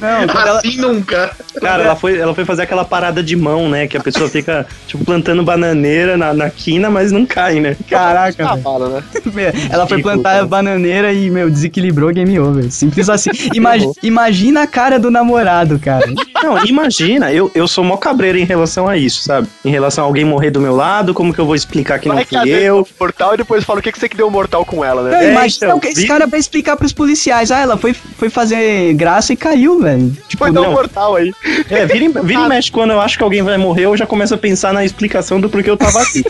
[0.00, 1.30] Não, quando ela, Assim nunca.
[1.60, 3.86] Cara, ela foi, ela foi fazer aquela parada de mão, né?
[3.88, 7.76] Que a pessoa fica, tipo, plantando bananeira na, na quina, mas não cai, né?
[7.90, 8.62] Caraca, velho.
[8.62, 9.02] fala, né?
[9.70, 10.42] Ela foi plantar cara.
[10.44, 12.70] a bananeira e, meu, desequilibrou game over.
[12.70, 13.30] Simples assim.
[13.52, 16.06] Imagi- imagina a cara do namorado, cara.
[16.42, 19.46] Não, imagina, eu, eu sou mó cabreiro em relação a isso, sabe?
[19.64, 22.14] Em relação a alguém morrer do meu lado, como que eu vou explicar que não
[22.16, 22.80] Vai fui cadê eu?
[22.80, 25.10] o mortal e depois fala o que, que você que deu mortal com ela, né?
[25.10, 27.50] Não, É, imagina então, que esse cara vai explicar pros policiais.
[27.50, 30.10] Ah, ela foi, foi fazer graça e caiu, velho.
[30.28, 30.72] Tipo, Foi dar um não.
[30.72, 31.32] mortal aí.
[31.70, 34.06] É, vira, e- vira e mexe quando eu acho que alguém vai morrer, eu já
[34.06, 36.22] começo a pensar na explicação do porquê eu tava aqui.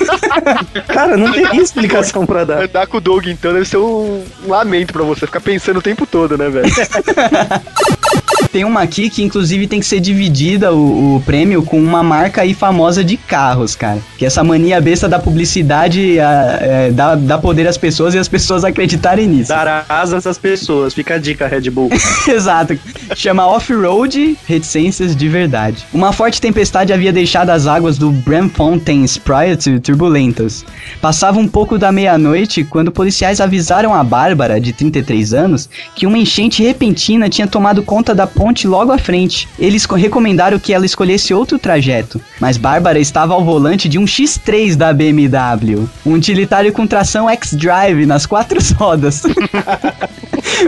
[0.89, 2.62] Cara, não tem explicação pra dar.
[2.64, 6.07] Andar com o Doug, então, deve ser um lamento pra você ficar pensando o tempo
[6.07, 6.68] todo, né, velho?
[8.53, 12.43] tem uma aqui que inclusive tem que ser dividida o, o prêmio com uma marca
[12.43, 13.99] aí famosa de carros, cara.
[14.16, 18.28] Que essa mania besta da publicidade ah, é, dá, dá poder às pessoas e as
[18.28, 19.49] pessoas acreditarem nisso.
[19.49, 20.95] Dar asas às pessoas.
[20.95, 21.91] Fica a dica, Red Bull.
[22.28, 22.78] Exato.
[23.14, 25.86] Chama Off-Road Reticências de Verdade.
[25.93, 30.64] Uma forte tempestade havia deixado as águas do Braamfontein Sprite turbulentas.
[31.01, 36.18] Passava um pouco da meia-noite quando policiais avisaram a Bárbara, de 33 anos, que uma
[36.18, 39.49] enchente repentina tinha tomado conta da ponte logo à frente.
[39.59, 44.05] Eles co- recomendaram que ela escolhesse outro trajeto, mas Bárbara estava ao volante de um
[44.05, 49.22] X3 da BMW, um utilitário com tração X-Drive nas quatro rodas.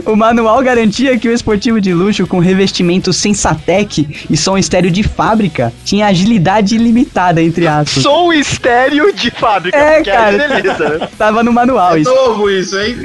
[0.07, 5.03] O manual garantia que o esportivo de luxo com revestimento Sensatec e som estéreo de
[5.03, 8.03] fábrica tinha agilidade ilimitada, entre aspas.
[8.03, 9.77] Som estéreo de fábrica.
[9.77, 10.37] É, que cara.
[10.37, 11.09] beleza, né?
[11.19, 12.11] Tava no manual É isso.
[12.15, 12.97] novo isso, hein?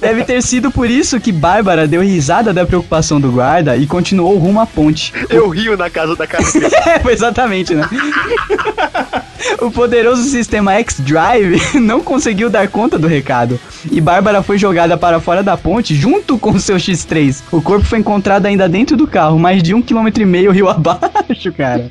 [0.00, 4.36] Deve ter sido por isso que Bárbara deu risada da preocupação do guarda e continuou
[4.38, 5.12] rumo à ponte.
[5.28, 6.66] Eu rio na casa da cara dele.
[6.86, 7.88] É, foi exatamente, né?
[9.60, 13.58] O poderoso sistema X-Drive não conseguiu dar conta do recado
[13.90, 17.42] e Bárbara foi jogada para fora da ponte junto com o seu X3.
[17.50, 20.68] O corpo foi encontrado ainda dentro do carro, mais de um quilômetro e meio rio
[20.70, 21.88] abaixo, cara.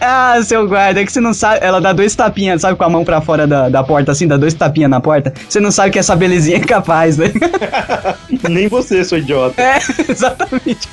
[0.00, 1.64] Ah, seu guarda, é que você não sabe.
[1.64, 4.36] Ela dá dois tapinhas, sabe, com a mão pra fora da, da porta, assim, dá
[4.36, 5.32] dois tapinhas na porta.
[5.48, 7.26] Você não sabe que essa belezinha é capaz, né?
[8.48, 9.62] Nem você, seu idiota.
[9.62, 9.78] É,
[10.10, 10.88] exatamente.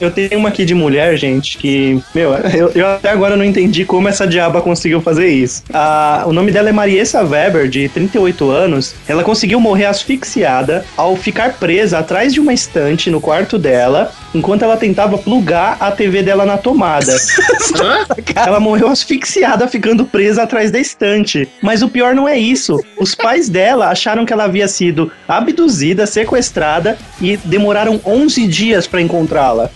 [0.00, 3.84] Eu tenho uma aqui de mulher, gente, que, meu, eu, eu até agora não entendi
[3.84, 5.62] como essa diaba conseguiu fazer isso.
[5.72, 8.94] Ah, o nome dela é Mariessa Weber, de 38 anos.
[9.06, 14.62] Ela conseguiu morrer asfixiada ao ficar presa atrás de uma estante no quarto dela, enquanto
[14.62, 17.14] ela tentava plugar a TV dela na tomada.
[18.34, 21.48] Ela morreu asfixiada ficando presa atrás da estante.
[21.62, 22.82] Mas o pior não é isso.
[22.98, 29.00] Os pais dela acharam que ela havia sido abduzida, sequestrada e demoraram 11 dias pra
[29.00, 29.70] encontrá-la.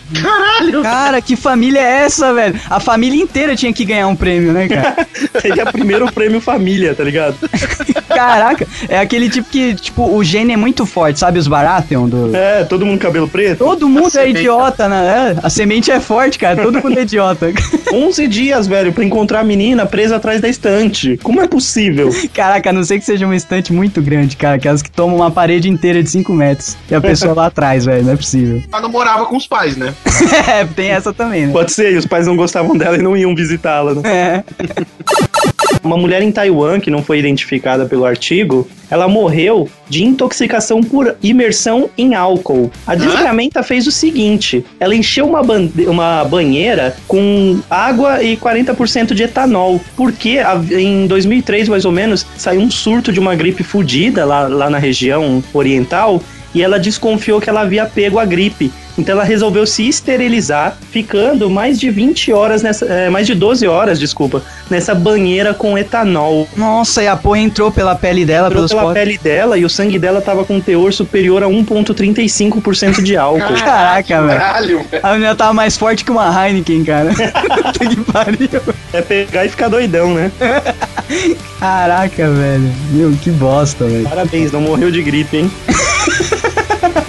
[0.83, 2.61] Cara, que família é essa, velho?
[2.69, 5.07] A família inteira tinha que ganhar um prêmio, né, cara?
[5.41, 7.37] Seria primeiro prêmio família, tá ligado?
[8.09, 12.35] Caraca, é aquele tipo que, tipo, o gene é muito forte, sabe os Baratheon do...
[12.35, 13.59] É, todo mundo cabelo preto.
[13.59, 15.37] Todo mundo é idiota, né?
[15.37, 16.63] É, a semente é forte, cara.
[16.63, 17.53] Todo mundo é idiota.
[17.93, 21.19] 11 dias, velho, pra encontrar a menina presa atrás da estante.
[21.23, 22.11] Como é possível?
[22.33, 24.57] Caraca, a não sei que seja uma estante muito grande, cara.
[24.57, 26.77] Aquelas que tomam uma parede inteira de 5 metros.
[26.91, 28.05] E a pessoa lá atrás, velho.
[28.05, 28.63] Não é possível.
[28.73, 29.95] Ela não morava com os pais, né?
[30.47, 31.53] É, tem essa também, né?
[31.53, 34.03] Pode ser, e os pais não gostavam dela e não iam visitá-la, né?
[34.05, 34.45] É.
[35.83, 41.17] Uma mulher em Taiwan, que não foi identificada pelo artigo, ela morreu de intoxicação por
[41.23, 42.71] imersão em álcool.
[42.87, 45.41] A desgramenta fez o seguinte: ela encheu uma,
[45.87, 49.81] uma banheira com água e 40% de etanol.
[49.97, 50.39] Porque
[50.71, 54.79] em 2003, mais ou menos, saiu um surto de uma gripe fudida lá, lá na
[54.79, 56.23] região oriental
[56.55, 58.73] e ela desconfiou que ela havia pego a gripe.
[58.97, 62.87] Então ela resolveu se esterilizar, ficando mais de 20 horas nessa.
[62.87, 64.41] é, mais de 12 horas, desculpa,
[64.71, 66.47] nessa banheira com etanol.
[66.57, 69.69] Nossa, e a porra entrou pela pele dela, Entrou pelos pela pele dela e o
[69.69, 73.55] sangue dela tava com um teor superior a 1,35% de álcool.
[73.55, 74.85] Caraca, velho.
[75.03, 77.11] A menina tava mais forte que uma Heineken, cara.
[77.65, 78.49] Puta que pariu.
[78.93, 80.31] É pegar e ficar doidão, né?
[81.59, 82.73] Caraca, velho.
[82.93, 84.09] Meu, que bosta, velho.
[84.09, 85.51] Parabéns, não morreu de gripe, hein?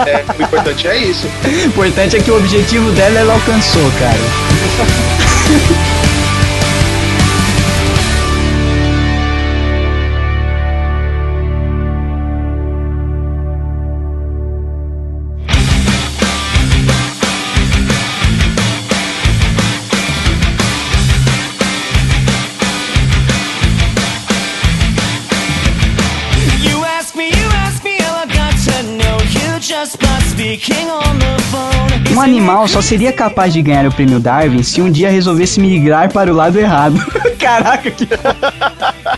[0.05, 1.27] É, o importante é isso.
[1.43, 4.17] O importante é que o objetivo dela ela alcançou, cara.
[32.45, 36.31] animal só seria capaz de ganhar o prêmio Darwin se um dia resolvesse migrar para
[36.31, 36.95] o lado errado.
[37.39, 38.07] Caraca, que.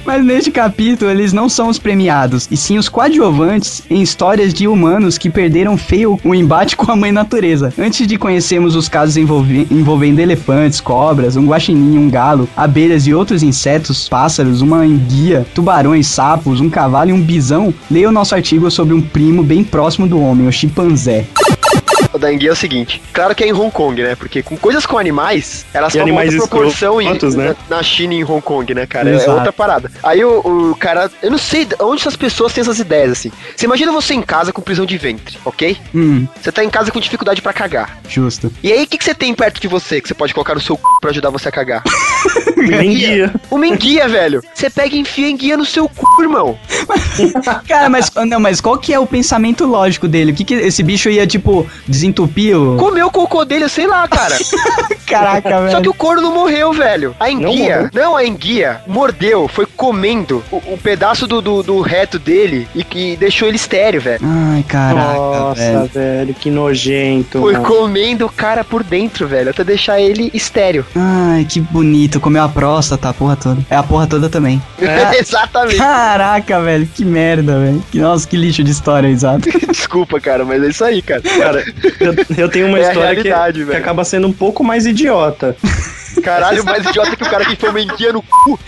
[0.05, 4.65] Mas neste capítulo, eles não são os premiados, e sim os coadjuvantes em histórias de
[4.67, 7.73] humanos que perderam feio o embate com a mãe natureza.
[7.77, 13.13] Antes de conhecermos os casos envolve- envolvendo elefantes, cobras, um guaxinim, um galo, abelhas e
[13.13, 18.33] outros insetos, pássaros, uma enguia, tubarões, sapos, um cavalo e um bisão, leia o nosso
[18.35, 21.25] artigo sobre um primo bem próximo do homem, o chimpanzé.
[22.17, 24.15] Da enguia é o seguinte: claro que é em Hong Kong, né?
[24.15, 27.55] Porque com coisas com animais, elas E tomam animais outra proporção né?
[27.69, 29.09] na, na China e em Hong Kong, né, cara?
[29.09, 29.31] É Exato.
[29.31, 29.91] outra parada.
[30.03, 33.31] Aí o, o cara, eu não sei de onde essas pessoas têm essas ideias, assim.
[33.55, 35.77] Você imagina você em casa com prisão de ventre, ok?
[35.93, 37.97] Hum, Você tá em casa com dificuldade pra cagar.
[38.07, 38.51] justo.
[38.63, 40.61] E aí, o que, que você tem perto de você que você pode colocar no
[40.61, 41.83] seu c pra ajudar você a cagar?
[42.57, 43.33] Nem guia.
[43.51, 44.41] Uma enguia, velho.
[44.53, 46.57] Você pega e enfia enguia no seu cu, irmão.
[47.67, 50.31] Cara, mas não, mas qual que é o pensamento lógico dele?
[50.31, 51.67] O que que esse bicho ia tipo
[52.07, 54.35] desentupir o Comeu o cocô dele, sei lá, cara.
[55.05, 55.71] Caraca, velho.
[55.71, 57.15] Só que o corno não morreu, velho.
[57.19, 57.89] A enguia, morreu?
[57.93, 62.83] não, a enguia, mordeu, foi comendo o, o pedaço do, do, do reto dele e
[62.83, 64.19] que deixou ele estéreo, velho.
[64.21, 65.89] Ai, caraca, Nossa, velho.
[65.93, 66.33] velho.
[66.33, 67.39] que nojento.
[67.39, 67.65] Foi mano.
[67.65, 70.85] comendo o cara por dentro, velho, até deixar ele estéreo.
[70.95, 72.19] Ai, que bonito.
[72.19, 73.61] Comeu a próstata, a porra toda.
[73.69, 74.61] É a porra toda também.
[75.17, 75.77] Exatamente.
[75.77, 76.87] Caraca, velho.
[76.93, 77.83] Que merda, velho.
[77.91, 79.47] Que, nossa, que lixo de história, exato.
[79.71, 81.21] Desculpa, cara, mas é isso aí, cara.
[81.21, 81.63] Cara,
[81.99, 85.55] eu, eu tenho uma É história que, que acaba sendo um pouco mais idiota.
[86.27, 88.59] Caralho, mais idiota que o cara que foi uma enguia no cu.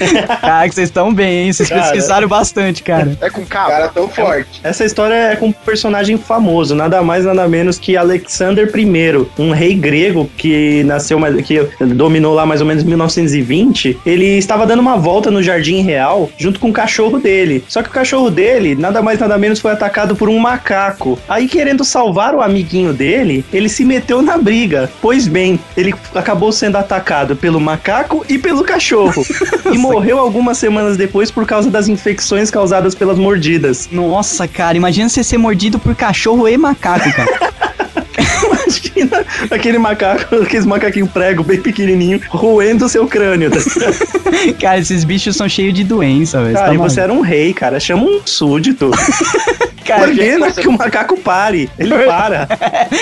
[0.42, 1.54] Caraca, vocês estão bem, hein?
[1.54, 1.82] Vocês Cara.
[1.82, 3.18] pesquisaram bastante, cara.
[3.22, 3.70] É com O cabo.
[3.70, 4.62] cara tão forte.
[4.64, 9.52] Essa história é com um personagem famoso, nada mais nada menos que Alexander I, um
[9.52, 11.60] rei grego que nasceu, que
[11.94, 14.00] dominou lá mais ou menos em 1920.
[14.06, 17.64] Ele estava dando uma volta no Jardim Real junto com o cachorro dele.
[17.68, 21.20] Só que o cachorro dele, nada mais nada menos, foi atacado por um macaco.
[21.28, 24.90] Aí, querendo salvar o amiguinho dele, ele se meteu na briga.
[25.02, 29.26] Pois bem, ele acabou sendo atacado pelo macaco e pelo cachorro.
[29.72, 33.88] e morreu algumas semanas depois por causa das infecções causadas pelas mordidas.
[33.90, 37.50] Nossa, cara, imagina você ser mordido por cachorro e macaco, cara.
[39.00, 43.50] Imagina aquele macaco, aqueles macaquinhos prego bem pequenininho, roendo o seu crânio.
[43.50, 43.60] Tá?
[44.60, 46.56] Cara, esses bichos são cheios de doença, velho.
[46.56, 47.80] Cara, Tá e você era um rei, cara.
[47.80, 48.92] Chama um súdito.
[49.86, 51.68] Cara, Ordena que o macaco pare.
[51.80, 52.48] Ele para.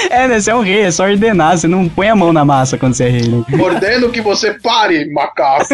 [0.10, 0.40] é, né?
[0.40, 1.58] Você é um rei, é só ordenar.
[1.58, 3.44] Você não põe a mão na massa quando você é rei, né?
[3.60, 5.66] Ordeno que você pare, macaco.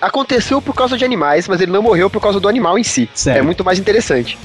[0.00, 3.10] Aconteceu por causa de animais, mas ele não morreu por causa do animal em si.
[3.12, 3.38] Certo.
[3.38, 4.38] É muito mais interessante.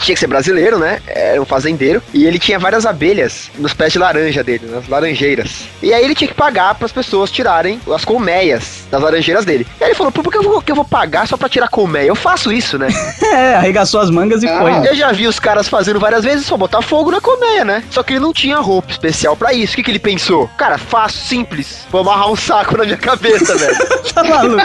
[0.00, 1.00] tinha que ser brasileiro, né?
[1.06, 2.02] Era um fazendeiro.
[2.12, 5.64] E ele tinha várias abelhas nos pés de laranja dele, nas laranjeiras.
[5.82, 9.66] E aí ele tinha que pagar para as pessoas tirarem as colmeias das laranjeiras dele.
[9.80, 11.68] E aí ele falou, por que eu vou, que eu vou pagar só pra tirar
[11.68, 12.06] colmeia?
[12.06, 12.88] Eu faço isso, né?
[13.36, 14.60] É, arregaçou as mangas e Ah.
[14.60, 14.70] foi.
[14.72, 14.88] né?
[14.90, 17.82] Eu já vi os caras fazendo várias vezes, só botar fogo na colmeia, né?
[17.90, 19.72] Só que ele não tinha roupa especial pra isso.
[19.72, 20.48] O que, que ele pensou?
[20.56, 21.86] Cara, fácil, simples.
[21.90, 23.76] Vou amarrar um saco na minha cabeça, velho.
[24.16, 24.62] Tá maluco.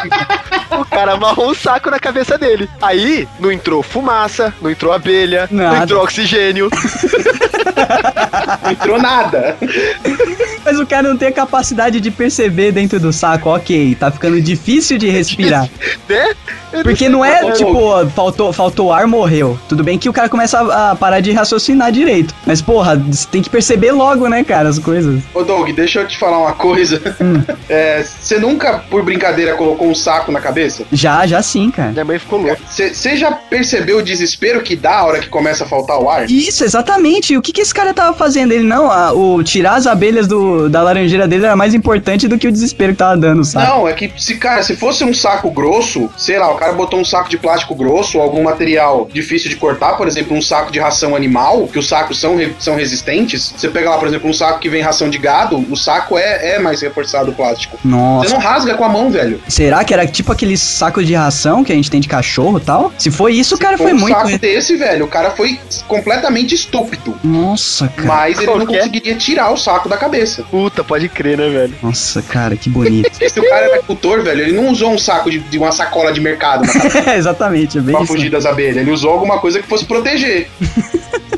[0.80, 2.70] O cara amarrou um saco na cabeça dele.
[2.82, 5.84] Aí, não entrou fumaça, não entrou abelha, não Nada.
[5.84, 6.70] entrou oxigênio.
[8.64, 9.58] Não entrou nada.
[10.64, 14.40] Mas o cara não tem a capacidade de perceber dentro do saco, ok, tá ficando
[14.42, 15.68] difícil de respirar.
[16.08, 16.30] né?
[16.84, 19.60] Porque não é Ô, tipo, faltou, faltou ar, morreu.
[19.68, 22.34] Tudo bem que o cara começa a, a parar de raciocinar direito.
[22.46, 25.22] Mas, porra, você tem que perceber logo, né, cara, as coisas.
[25.34, 27.02] Ô, Doug, deixa eu te falar uma coisa.
[27.70, 30.84] É, Você nunca, por brincadeira, colocou um saco na cabeça?
[30.92, 31.92] Já, já sim, cara.
[31.92, 32.60] Minha mãe ficou louca.
[32.68, 36.30] Você já percebeu o desespero que dá a hora que começa a faltar o ar?
[36.30, 37.34] Isso, exatamente.
[37.34, 38.52] E o que, que esse cara tava fazendo?
[38.52, 42.38] Ele não, a- o tirar as abelhas do, da laranjeira dele era mais importante do
[42.38, 43.66] que o desespero que tava dando, sabe?
[43.68, 47.00] Não, é que se, cara, se fosse um saco grosso, sei lá, o cara botou
[47.00, 50.70] um saco de plástico grosso ou algum material difícil de cortar, por exemplo, um saco
[50.72, 53.54] de ração animal, que os sacos são, re- são resistentes.
[53.56, 56.56] Você pega lá, por exemplo, um saco que vem ração de gado, o saco é,
[56.56, 57.78] é mais reforçado o plástico.
[57.82, 58.34] Você Nossa.
[58.34, 59.42] não rasga com a mão, velho.
[59.48, 62.62] Será que era tipo aqueles sacos de ração que a gente tem de cachorro e
[62.62, 62.92] tal?
[62.98, 64.14] Se foi isso, o cara Com foi um muito.
[64.16, 65.58] saco desse, velho, o cara foi
[65.88, 67.16] completamente estúpido.
[67.24, 68.08] Nossa, cara.
[68.08, 70.44] Mas ele não conseguiria tirar o saco da cabeça.
[70.44, 71.74] Puta, pode crer, né, velho?
[71.82, 73.10] Nossa, cara, que bonito.
[73.30, 76.12] Se o cara era agricultor, velho, ele não usou um saco de, de uma sacola
[76.12, 76.72] de mercado na
[77.12, 78.14] é, exatamente, é bem pra isso.
[78.14, 78.78] fugir das abelhas.
[78.78, 80.50] Ele usou alguma coisa que fosse proteger.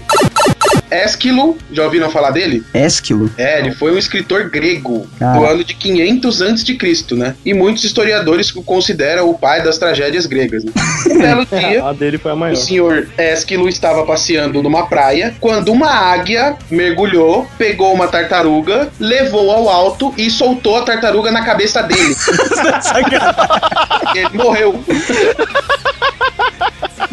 [0.93, 2.63] Ésquilo, já ouviram falar dele?
[2.73, 3.29] Esquilo.
[3.37, 5.39] É, ele foi um escritor grego Cara.
[5.39, 7.35] do ano de 500 antes de Cristo, né?
[7.45, 10.63] E muitos historiadores o consideram o pai das tragédias gregas.
[10.63, 10.71] Né?
[11.09, 12.55] Um belo dia, A dele foi a o maior.
[12.55, 19.69] senhor Ésquilo estava passeando numa praia quando uma águia mergulhou, pegou uma tartaruga, levou ao
[19.69, 22.15] alto e soltou a tartaruga na cabeça dele.
[24.15, 24.83] ele morreu.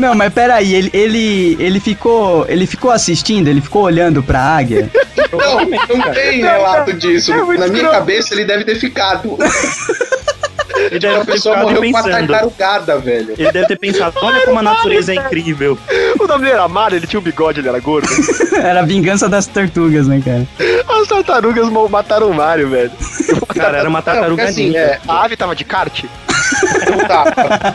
[0.01, 2.47] Não, mas peraí, ele, ele, ele ficou.
[2.49, 4.89] Ele ficou assistindo, ele ficou olhando pra águia.
[5.33, 7.33] Não, não tem relato disso.
[7.59, 9.37] Na minha cabeça ele deve ter ficado.
[10.91, 12.27] Ele deve A ter pessoa morreu com uma pensando.
[12.29, 13.35] tartarugada, velho.
[13.37, 15.77] Ele deve ter pensado, olha como a natureza é incrível.
[16.19, 18.09] O nome dele era Mário, ele tinha um bigode, ele era gordo.
[18.61, 20.47] Era a vingança das tartugas, né, cara?
[21.01, 22.91] As tartarugas mataram o Mário, velho.
[23.55, 24.79] Cara, era uma Não, tartaruga assim, ninja.
[24.79, 26.05] é, A ave tava de kart.
[26.91, 27.75] Não tá.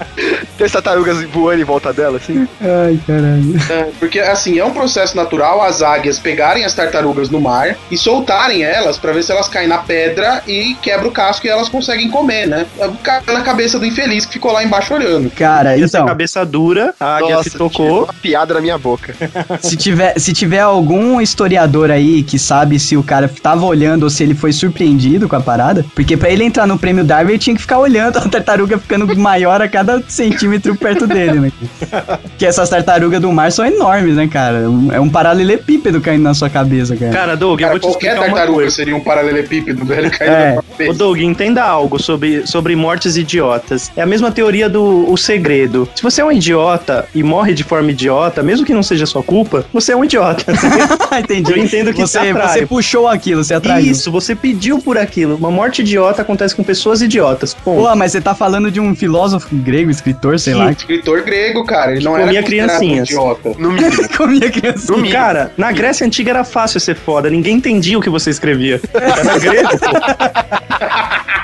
[0.57, 2.47] Tem as tartarugas voando em volta dela, assim.
[2.61, 3.55] Ai, caralho.
[3.69, 7.97] É, Porque assim, é um processo natural as águias pegarem as tartarugas no mar e
[7.97, 11.69] soltarem elas pra ver se elas caem na pedra e quebra o casco e elas
[11.69, 12.65] conseguem comer, né?
[13.03, 15.29] Cai na cabeça do infeliz que ficou lá embaixo olhando.
[15.31, 18.03] Cara, E essa então, cabeça dura, a águia se tirou tocou.
[18.05, 19.13] uma piada na minha boca.
[19.61, 24.09] se tiver, se tiver algum historiador aí que sabe se o cara tava olhando ou
[24.09, 27.39] se ele foi surpreendido com a parada, porque pra ele entrar no prêmio Darwin ele
[27.39, 31.51] tinha que ficar olhando a tartaruga ficando maior a cada centímetro perto dele, né?
[32.23, 34.65] Porque essas tartarugas do mar são enormes, né, cara?
[34.91, 37.11] É um paralelepípedo caindo na sua cabeça, cara.
[37.11, 38.75] Cara, Doug, eu Cara, vou te qualquer tartaruga coisa.
[38.75, 40.45] seria um paralelepípedo, velho, caindo É.
[40.47, 40.93] na sua Ô, cabeça.
[40.97, 43.91] Doug, entenda algo sobre, sobre mortes idiotas.
[43.95, 45.87] É a mesma teoria do o segredo.
[45.95, 49.23] Se você é um idiota e morre de forma idiota, mesmo que não seja sua
[49.23, 50.45] culpa, você é um idiota.
[51.19, 51.51] Entendi.
[51.51, 53.91] Eu entendo que você, você puxou aquilo, você atraiu.
[53.91, 55.35] Isso, você pediu por aquilo.
[55.35, 57.53] Uma morte idiota acontece com pessoas idiotas.
[57.53, 60.71] Pô, mas você tá falando de um filósofo grego, escritor, sei lá.
[60.71, 63.09] Escritor grego, cara, ele não Comia era um criancinhas.
[63.09, 63.55] idiota.
[63.57, 64.09] No mínimo.
[64.17, 64.91] Comia criança.
[64.91, 65.13] No mínimo.
[65.15, 68.79] Cara, na Grécia Antiga era fácil ser foda, ninguém entendia o que você escrevia.
[68.93, 69.85] Era grego, pô.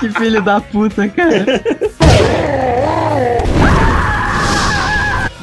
[0.00, 1.44] Que filho da puta, cara.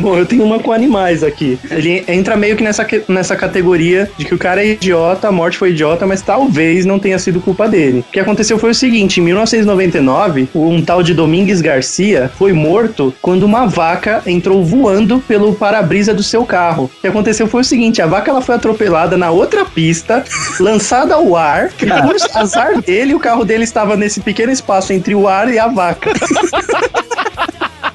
[0.01, 1.59] Bom, eu tenho uma com animais aqui.
[1.69, 5.59] Ele entra meio que nessa, nessa categoria de que o cara é idiota, a morte
[5.59, 7.99] foi idiota, mas talvez não tenha sido culpa dele.
[7.99, 13.13] O que aconteceu foi o seguinte: em 1999, um tal de Domingues Garcia foi morto
[13.21, 16.85] quando uma vaca entrou voando pelo para-brisa do seu carro.
[16.85, 20.25] O que aconteceu foi o seguinte: a vaca ela foi atropelada na outra pista,
[20.59, 25.13] lançada ao ar, e por azar dele, o carro dele estava nesse pequeno espaço entre
[25.13, 26.09] o ar e a vaca.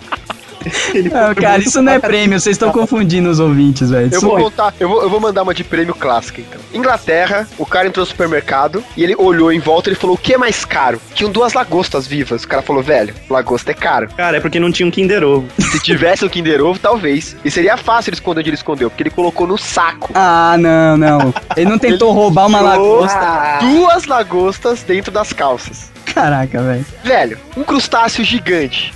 [0.94, 4.10] Ele Não, cara, isso não é prêmio, vocês estão confundindo os ouvintes, velho.
[4.12, 6.60] Eu vou contar, eu vou, eu vou mandar uma de prêmio clássica, então.
[6.72, 10.18] Inglaterra, o cara entrou no supermercado e ele olhou em volta e ele falou: o
[10.18, 11.00] que é mais caro?
[11.14, 12.44] Tinham duas lagostas vivas.
[12.44, 14.08] O cara falou, velho, lagosta é caro.
[14.16, 15.46] Cara, é porque não tinha um Kinder Ovo.
[15.58, 17.36] Se tivesse um Kinder Ovo, talvez.
[17.44, 20.10] E seria fácil ele esconder onde ele escondeu, porque ele colocou no saco.
[20.14, 21.34] Ah, não, não.
[21.56, 23.58] Ele não tentou roubar uma lagosta.
[23.60, 25.90] Duas lagostas dentro das calças.
[26.06, 26.86] Caraca, velho.
[27.04, 28.94] Velho, um crustáceo gigante.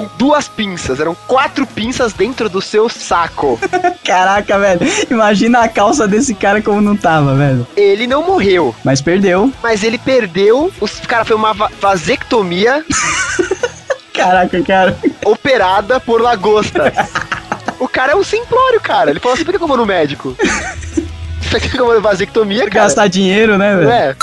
[0.00, 3.58] Com duas pinças, eram quatro pinças dentro do seu saco.
[4.04, 4.80] Caraca, velho.
[5.10, 7.66] Imagina a calça desse cara como não tava, velho.
[7.76, 9.52] Ele não morreu, Mas perdeu.
[9.62, 10.72] mas ele perdeu.
[10.80, 12.84] Os cara foi uma va- vasectomia
[14.14, 14.96] Caraca, cara.
[15.24, 16.92] operada por lagostas.
[17.78, 19.10] O cara é um simplório, cara.
[19.10, 20.36] Ele falou assim: por que eu vou no médico?
[21.50, 22.84] Por que eu vou vasectomia, cara?
[22.84, 23.90] Gastar dinheiro, né, velho?
[23.90, 24.14] É,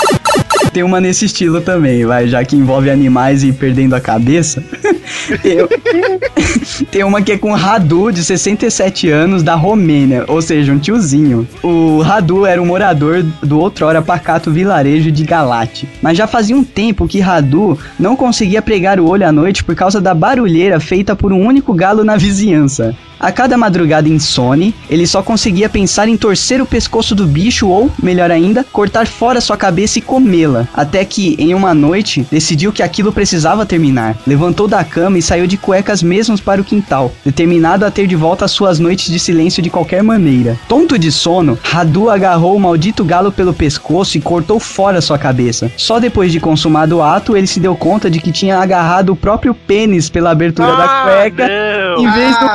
[0.72, 4.62] Tem uma nesse estilo também, vai, já que envolve animais e perdendo a cabeça.
[6.90, 11.46] Tem, uma que é com Radu, de 67 anos, da Romênia, ou seja, um tiozinho.
[11.62, 15.88] O Radu era um morador do outrora pacato vilarejo de Galate.
[16.02, 19.74] Mas já fazia um tempo que Radu não conseguia pregar o olho à noite por
[19.74, 22.94] causa da barulheira feita por um único galo na vizinhança.
[23.20, 27.90] A cada madrugada insone, ele só conseguia pensar em torcer o pescoço do bicho ou,
[28.02, 30.68] melhor ainda, cortar fora sua cabeça e comê-la.
[30.74, 34.16] Até que, em uma noite, decidiu que aquilo precisava terminar.
[34.26, 38.14] Levantou da cama e saiu de cuecas mesmos para o quintal, determinado a ter de
[38.14, 40.56] volta as suas noites de silêncio de qualquer maneira.
[40.68, 45.70] Tonto de sono, Radu agarrou o maldito galo pelo pescoço e cortou fora sua cabeça.
[45.76, 49.16] Só depois de consumado o ato, ele se deu conta de que tinha agarrado o
[49.16, 52.02] próprio pênis pela abertura da Ah, cueca não.
[52.04, 52.54] em vez do Ah.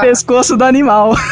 [0.53, 1.15] Pescoço do animal.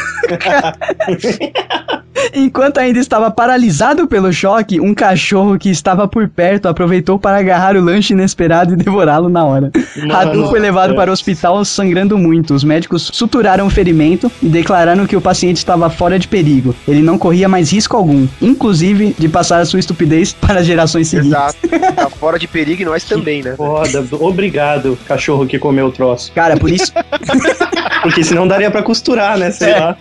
[2.34, 7.76] Enquanto ainda estava paralisado pelo choque, um cachorro que estava por perto aproveitou para agarrar
[7.76, 9.72] o lanche inesperado e devorá-lo na hora.
[10.09, 10.95] Radu foi levado é.
[10.95, 12.53] para o hospital sangrando muito.
[12.53, 16.76] Os médicos suturaram o ferimento e declararam que o paciente estava fora de perigo.
[16.88, 21.07] Ele não corria mais risco algum, inclusive de passar a sua estupidez para as gerações
[21.07, 21.32] seguintes.
[21.32, 21.57] exato.
[21.95, 23.55] Tá fora de perigo e nós também, né?
[23.55, 26.32] Foda, obrigado, cachorro que comeu o troço.
[26.34, 26.91] Cara, por isso
[28.01, 29.51] Porque senão daria pra costurar, né?
[29.51, 29.79] Sei É.
[29.79, 29.97] lá.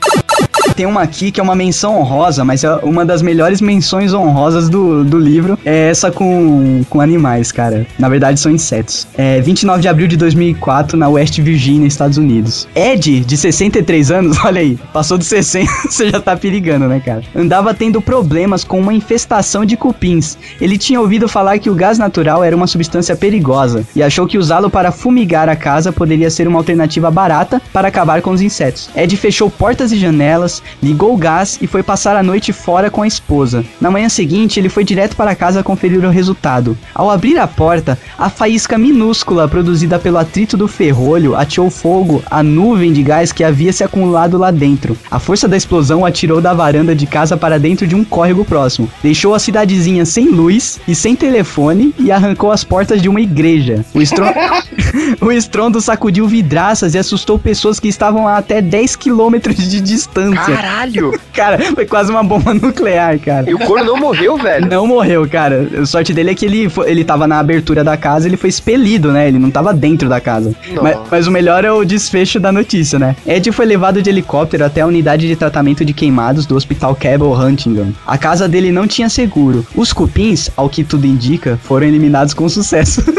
[0.74, 4.68] Tem uma aqui que é uma menção honrosa, mas é uma das melhores menções honrosas
[4.68, 5.58] do, do livro.
[5.64, 7.86] É essa com, com animais, cara.
[7.98, 9.06] Na verdade, são insetos.
[9.16, 12.68] É 29 de abril de 2004, na West Virginia, Estados Unidos.
[12.74, 17.22] Ed, de 63 anos, olha aí, passou dos 60, você já tá perigando, né, cara?
[17.34, 20.38] Andava tendo problemas com uma infestação de cupins.
[20.60, 24.38] Ele tinha ouvido falar que o gás natural era uma substância perigosa e achou que
[24.38, 28.90] usá-lo para fumigar a casa poderia ser uma alternativa barata para acabar com os insetos.
[28.94, 33.02] Ed fechou portas e janelas, ligou o gás e foi passar a noite fora com
[33.02, 33.64] a esposa.
[33.80, 36.76] Na manhã seguinte, ele foi direto para casa conferir o resultado.
[36.94, 42.42] Ao abrir a porta, a faísca minúscula produzida pelo atrito do ferrolho ateou fogo à
[42.42, 44.96] nuvem de gás que havia se acumulado lá dentro.
[45.10, 48.90] A força da explosão atirou da varanda de casa para dentro de um córrego próximo.
[49.02, 53.84] Deixou a cidadezinha sem luz e sem telefone e arrancou as portas de uma igreja.
[53.94, 54.34] O estrondo,
[55.20, 60.49] o estrondo sacudiu vidraças e assustou pessoas que estavam a até 10 quilômetros de distância.
[60.54, 61.20] Caralho!
[61.32, 63.48] Cara, foi quase uma bomba nuclear, cara.
[63.48, 64.66] E o corno não morreu, velho.
[64.68, 65.66] Não morreu, cara.
[65.80, 68.50] A sorte dele é que ele, fo- ele tava na abertura da casa, ele foi
[68.50, 69.28] expelido, né?
[69.28, 70.52] Ele não tava dentro da casa.
[70.82, 73.16] Mas, mas o melhor é o desfecho da notícia, né?
[73.26, 77.32] Ed foi levado de helicóptero até a unidade de tratamento de queimados do Hospital Cabell
[77.32, 77.92] Huntington.
[78.06, 79.64] A casa dele não tinha seguro.
[79.74, 83.02] Os cupins, ao que tudo indica, foram eliminados com sucesso.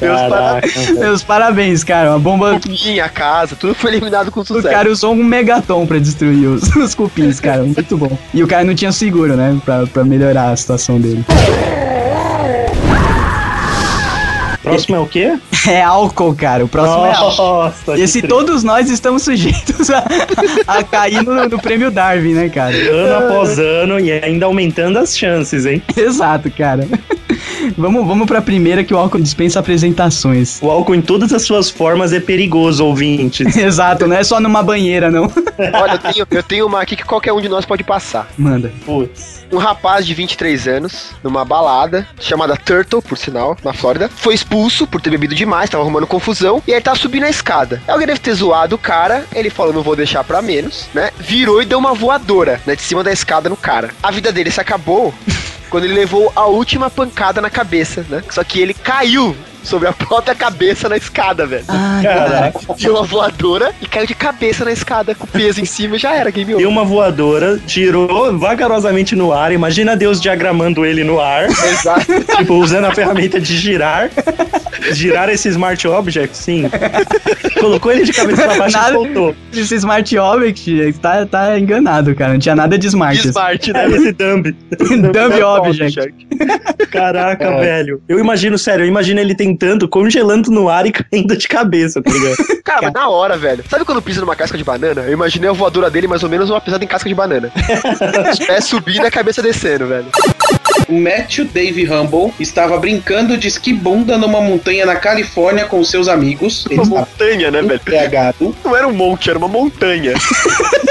[0.00, 0.98] Meus velho.
[1.00, 2.10] Meus parabéns, cara.
[2.10, 2.60] Uma bomba.
[2.66, 4.68] Minha casa, tudo foi eliminado com O sucesso.
[4.74, 7.62] cara usou um megaton pra destruir os, os cupins, cara.
[7.62, 8.16] Muito bom.
[8.32, 9.58] E o cara não tinha seguro, né?
[9.64, 11.24] Pra, pra melhorar a situação dele.
[14.62, 15.38] Próximo é o quê?
[15.68, 16.64] É álcool, cara.
[16.64, 17.42] O próximo é álcool.
[17.64, 18.28] Nossa, Esse triste.
[18.28, 20.02] todos nós estamos sujeitos a,
[20.66, 22.74] a cair no, no prêmio Darwin, né, cara?
[22.74, 25.82] Ano após ano e ainda aumentando as chances, hein?
[25.94, 26.88] Exato, cara.
[27.76, 30.60] Vamos, vamos pra primeira que o álcool dispensa apresentações.
[30.62, 33.54] O álcool em todas as suas formas é perigoso, ouvintes.
[33.56, 35.24] Exato, não é só numa banheira, não.
[35.74, 38.28] Olha, eu tenho, eu tenho uma aqui que qualquer um de nós pode passar.
[38.36, 38.72] Manda.
[38.84, 39.40] Putz.
[39.52, 44.86] Um rapaz de 23 anos, numa balada, chamada Turtle, por sinal, na Flórida, foi expulso
[44.86, 47.82] por ter bebido demais, tava arrumando confusão, e aí tá subindo a escada.
[47.88, 51.10] Alguém deve ter zoado o cara, ele falou, não vou deixar pra menos, né?
[51.18, 53.90] Virou e deu uma voadora, né, de cima da escada no cara.
[54.00, 55.12] A vida dele se acabou
[55.70, 58.22] quando ele levou a última pancada na cabeça, né?
[58.30, 61.64] Só que ele caiu sobre a própria cabeça na escada, velho.
[61.68, 62.60] Ai, Caraca.
[62.78, 66.14] Deu uma voadora e caiu de cabeça na escada, com peso em cima e já
[66.14, 66.68] era, game Deu over.
[66.68, 69.52] uma voadora, tirou vagarosamente no ar.
[69.52, 72.06] Imagina Deus diagramando ele no ar, Exato.
[72.38, 74.10] tipo, usando a ferramenta de girar.
[74.92, 76.70] Girar esse Smart Object, sim.
[77.58, 78.90] Colocou ele de cabeça pra baixo Nada.
[78.90, 79.36] e soltou.
[79.52, 82.32] Esse Smart Object tá, tá enganado, cara.
[82.32, 83.20] Não tinha nada de Smart.
[83.20, 83.84] De smart, né?
[83.84, 84.56] É esse dumb.
[85.12, 86.26] Dumb Object.
[86.90, 87.60] Caraca, É.
[87.60, 88.02] velho.
[88.08, 92.10] Eu imagino, sério, eu imagino ele tentando, congelando no ar e caindo de cabeça, tá
[92.10, 92.36] ligado?
[92.64, 93.64] Cara, mas na hora, velho.
[93.68, 95.02] Sabe quando pisa numa casca de banana?
[95.02, 97.50] Eu imaginei a voadora dele mais ou menos uma pisada em casca de banana.
[98.32, 100.06] Os pés subindo e a cabeça descendo, velho.
[100.88, 106.66] O Matthew Dave Humble estava brincando de esquibunda numa montanha na Califórnia com seus amigos.
[106.70, 107.74] Ele Uma montanha, né, velho?
[107.80, 108.54] embriagado.
[108.64, 110.14] Não era um monte, era uma montanha.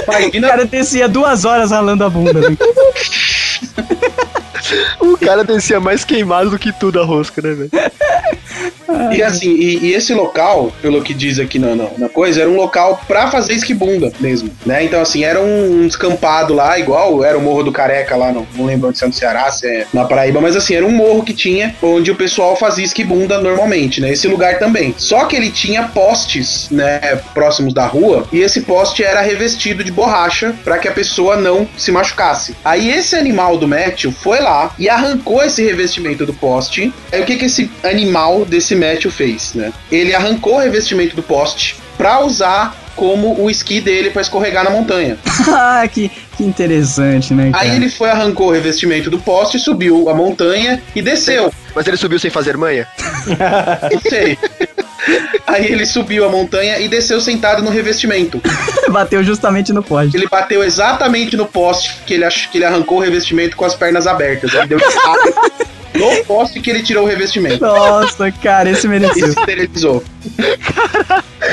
[0.09, 2.33] O Imagina cara descia duas horas ralando a bunda.
[2.49, 2.57] né?
[4.99, 7.71] o cara descia mais queimado do que tudo a rosca, né, velho?
[9.11, 12.49] E assim, e, e esse local, pelo que diz aqui na, na, na coisa, era
[12.49, 14.83] um local pra fazer esquibunda mesmo, né?
[14.83, 18.47] Então, assim, era um, um descampado lá, igual era o Morro do Careca lá, não,
[18.55, 20.91] não lembro onde se é no Ceará, se é na Paraíba, mas assim, era um
[20.91, 24.11] morro que tinha onde o pessoal fazia esquibunda normalmente, né?
[24.11, 24.93] Esse lugar também.
[24.97, 26.99] Só que ele tinha postes, né,
[27.33, 31.67] próximos da rua, e esse poste era revestido de borracha pra que a pessoa não
[31.77, 32.55] se machucasse.
[32.65, 36.93] Aí esse animal do Matthew foi lá e arrancou esse revestimento do poste.
[37.11, 39.71] Aí o que que esse animal desse Matthew fez, né?
[39.91, 44.69] Ele arrancou o revestimento do poste pra usar como o esqui dele pra escorregar na
[44.69, 45.17] montanha.
[45.47, 47.63] ah, que, que interessante, né, cara?
[47.63, 51.51] Aí ele foi, arrancou o revestimento do poste, subiu a montanha e desceu.
[51.73, 52.87] Mas ele subiu sem fazer manha?
[53.91, 54.37] Não sei.
[55.47, 58.41] Aí ele subiu a montanha e desceu sentado no revestimento.
[58.89, 60.15] Bateu justamente no poste.
[60.17, 64.07] Ele bateu exatamente no poste que ele, que ele arrancou o revestimento com as pernas
[64.07, 64.53] abertas.
[64.53, 64.85] Ele deu de
[65.99, 67.61] no poste que ele tirou o revestimento.
[67.61, 69.27] Nossa, cara, esse mereceu.
[69.29, 70.03] Isso esterilizou.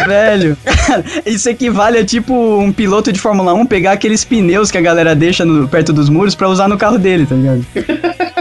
[0.06, 0.56] Velho,
[1.26, 5.14] isso equivale a tipo um piloto de Fórmula 1 pegar aqueles pneus que a galera
[5.14, 7.66] deixa no- perto dos muros pra usar no carro dele, tá ligado?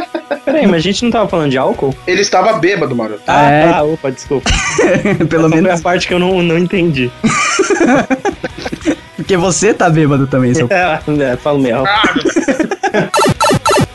[0.45, 1.93] Peraí, mas a gente não tava falando de álcool?
[2.05, 3.23] Ele estava bêbado, maroto.
[3.25, 3.67] Ah, É.
[3.71, 4.49] tá, opa, desculpa.
[5.27, 7.11] Pelo Essa foi menos a parte que eu não, não entendi.
[9.17, 10.67] porque você tá bêbado também, seu.
[10.71, 10.99] É,
[11.33, 11.83] é, falo mesmo.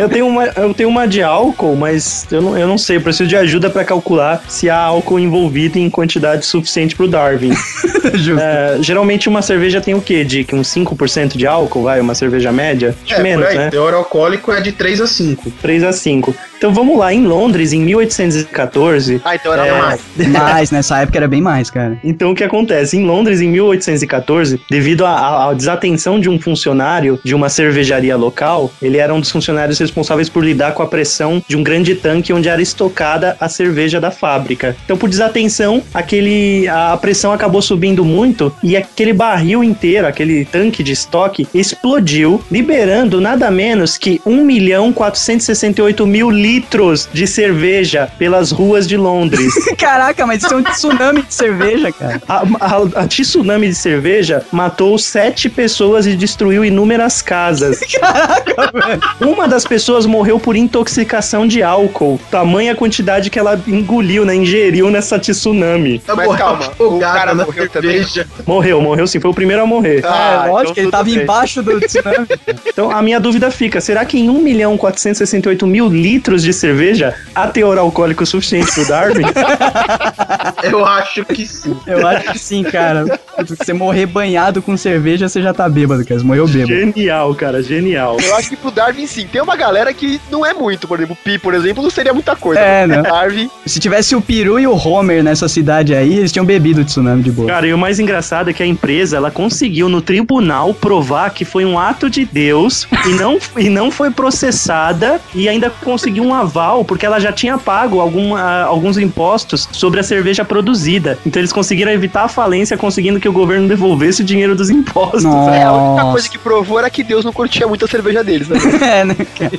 [0.01, 3.03] Eu tenho, uma, eu tenho uma de álcool, mas eu não, eu não sei, eu
[3.03, 7.53] preciso de ajuda pra calcular se há álcool envolvido em quantidade suficiente pro Darwin.
[8.15, 8.41] Justo.
[8.41, 10.25] É, geralmente uma cerveja tem o quê?
[10.25, 12.01] De que uns 5% de álcool, vai?
[12.01, 12.97] Uma cerveja média?
[13.05, 13.69] Acho que menos, né?
[13.69, 15.51] teor alcoólico é de 3 a 5.
[15.61, 16.35] 3 a 5.
[16.57, 19.81] Então vamos lá, em Londres, em 1814, Ah, então era É.
[19.81, 20.01] mais.
[20.29, 21.99] Mas nessa época era bem mais, cara.
[22.05, 22.99] Então, o que acontece?
[22.99, 28.99] Em Londres, em 1814, devido à desatenção de um funcionário de uma cervejaria local, ele
[28.99, 32.49] era um dos funcionários responsáveis por lidar com a pressão de um grande tanque onde
[32.49, 34.77] era estocada a cerveja da fábrica.
[34.85, 40.83] Então, por desatenção, aquele, a pressão acabou subindo muito e aquele barril inteiro, aquele tanque
[40.83, 48.53] de estoque, explodiu, liberando nada menos que 1 milhão 468 mil litros de cerveja pelas
[48.53, 49.53] ruas de Londres.
[49.77, 52.23] Caraca, mas isso é um tsunami de cerveja, cara.
[52.29, 57.81] A, a, a tsunami de cerveja matou sete pessoas e destruiu inúmeras casas.
[57.99, 59.33] Caraca, velho.
[59.33, 62.21] Uma das pessoas morreu por intoxicação de álcool.
[62.31, 64.35] Tamanha quantidade que ela engoliu, né?
[64.35, 66.03] Ingeriu nessa tsunami.
[66.07, 68.05] Mas calma, o cara morreu também.
[68.47, 69.21] Morreu, morreu sim.
[69.21, 70.03] Foi o primeiro a morrer.
[70.05, 71.23] Ah, é, lógico, então ele tava bem.
[71.23, 72.27] embaixo do tsunami.
[72.71, 77.15] Então a minha dúvida fica: será que em 1 milhão 468 mil litros de cerveja
[77.35, 79.25] há teor alcoólico suficiente pro Darwin?
[80.63, 81.77] Eu acho que sim.
[81.87, 83.19] Eu acho que sim, cara.
[83.47, 86.21] Se você morrer banhado com cerveja, você já tá bêbado, cara.
[86.21, 86.75] Você morreu bêbado.
[86.75, 88.17] genial, cara, genial.
[88.21, 89.27] Eu acho que pro Darwin sim.
[89.27, 92.13] Tem uma galera que não é muito, por exemplo, o Pi, por exemplo, não seria
[92.13, 92.61] muita coisa.
[92.61, 93.03] É, né?
[93.03, 93.51] Darwin.
[93.67, 97.23] Se tivesse o Peru e o Homer nessa cidade aí, eles tinham bebido o tsunami
[97.23, 97.49] de boa.
[97.49, 101.45] Cara, e o mais engraçado é que a empresa ela conseguiu no tribunal provar que
[101.45, 106.35] foi um ato de Deus e não, e não foi processada e ainda conseguiu um
[106.35, 111.19] aval porque ela já tinha pago algum, ah, alguns impostos sobre a cerveja produzida.
[111.25, 115.25] Então eles conseguiram evitar a falência conseguindo que o governo devolvesse o dinheiro dos impostos.
[115.25, 115.55] Nossa.
[115.55, 118.49] É, a única coisa que provou era que Deus não curtia muito a cerveja deles,
[118.49, 118.59] né?
[118.81, 119.17] É, né?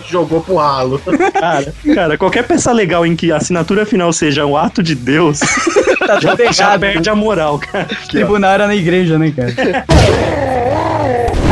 [0.09, 1.01] Jogou pro ralo.
[1.33, 5.39] Cara, cara, qualquer peça legal em que a assinatura final seja um ato de Deus
[6.05, 6.19] Tá
[6.51, 7.87] já, perde a moral, cara.
[8.03, 9.85] O tribunal era na igreja, né, cara?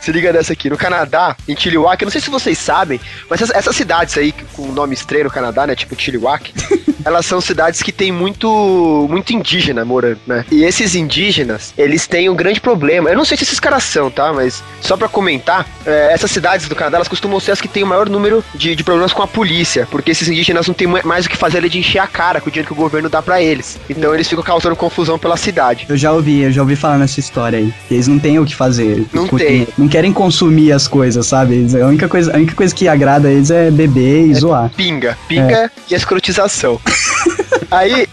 [0.00, 0.70] Se liga dessa aqui.
[0.70, 4.32] No Canadá, em Chilliwack, eu não sei se vocês sabem, mas essas, essas cidades aí
[4.54, 5.74] com nome estranho no Canadá, né?
[5.74, 6.52] Tipo Chilliwack,
[7.04, 10.44] elas são cidades que tem muito, muito indígena morando, né?
[10.50, 13.10] E esses indígenas, eles têm um grande problema.
[13.10, 14.32] Eu não sei se esses caras são, tá?
[14.32, 17.82] Mas só pra comentar, é, essas cidades do Canadá, elas costumam ser as que têm
[17.82, 21.02] o maior número de, de problemas com a polícia, porque esses indígenas não têm ma-
[21.04, 23.20] mais o que fazer de encher a cara com o dinheiro que o governo dá
[23.20, 23.78] pra eles.
[23.90, 25.84] Então eles ficam causando confusão pela cidade.
[25.88, 27.72] Eu já ouvi, eu já ouvi falar nessa história aí.
[27.90, 29.04] Eles não têm o que fazer.
[29.12, 29.68] Não tem.
[29.76, 31.66] Não querem consumir as coisas, sabe?
[31.80, 34.70] A única coisa, a única coisa que agrada a eles é beber e zoar.
[34.76, 35.18] Pinga.
[35.28, 36.80] Pinga e escrotização.
[37.70, 38.08] Aí,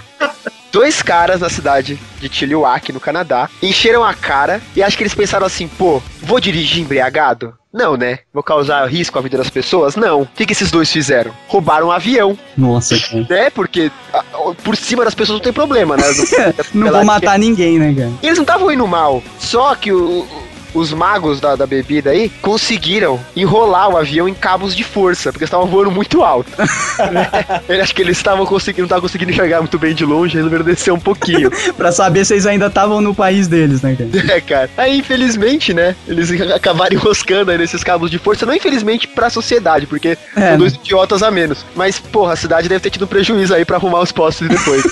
[0.71, 5.15] dois caras na cidade de Chilliwack, no Canadá, encheram a cara e acho que eles
[5.15, 7.53] pensaram assim, pô, vou dirigir embriagado?
[7.73, 8.19] Não, né?
[8.33, 9.95] Vou causar risco à vida das pessoas?
[9.95, 10.21] Não.
[10.21, 11.31] O que, que esses dois fizeram?
[11.47, 13.27] Roubaram um avião, Nossa, cara.
[13.29, 13.49] né?
[13.51, 14.23] Porque ah,
[14.63, 16.03] por cima das pessoas não tem problema, né?
[16.73, 18.11] Não vou matar ninguém, né, cara?
[18.23, 19.21] Eles não estavam indo mal.
[19.37, 20.25] Só que o-
[20.73, 25.43] os magos da, da bebida aí conseguiram enrolar o avião em cabos de força, porque
[25.45, 26.51] estavam voando muito alto.
[27.67, 30.63] Eu acho que eles estavam conseguindo, não estavam conseguindo enxergar muito bem de longe, resolveram
[30.63, 31.49] descer um pouquinho.
[31.75, 34.33] Pra saber se eles ainda estavam no país deles, né, cara?
[34.33, 34.69] é, cara.
[34.77, 39.85] Aí, infelizmente, né, eles acabaram enroscando aí nesses cabos de força, não infelizmente pra sociedade,
[39.87, 41.65] porque É, são dois idiotas a menos.
[41.75, 44.83] Mas, porra, a cidade deve ter tido um prejuízo aí pra arrumar os postos depois.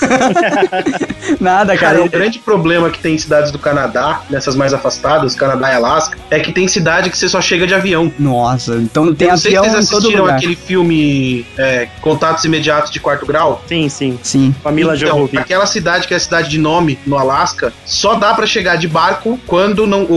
[1.39, 2.03] Nada, Cara, cara.
[2.06, 6.18] o grande problema que tem em cidades do Canadá, nessas mais afastadas, Canadá e Alasca,
[6.30, 8.11] é que tem cidade que você só chega de avião.
[8.19, 10.38] Nossa, então tem Eu não sei se avião vocês em todo assistiram lugar.
[10.38, 13.64] aquele filme é, Contatos Imediatos de Quarto Grau.
[13.68, 14.19] Sim, sim.
[14.23, 14.56] Sim.
[14.61, 15.38] Com a Mila então, Jovovich.
[15.38, 18.88] aquela cidade que é a cidade de nome, no Alasca, só dá pra chegar de
[18.88, 20.14] barco quando não, o,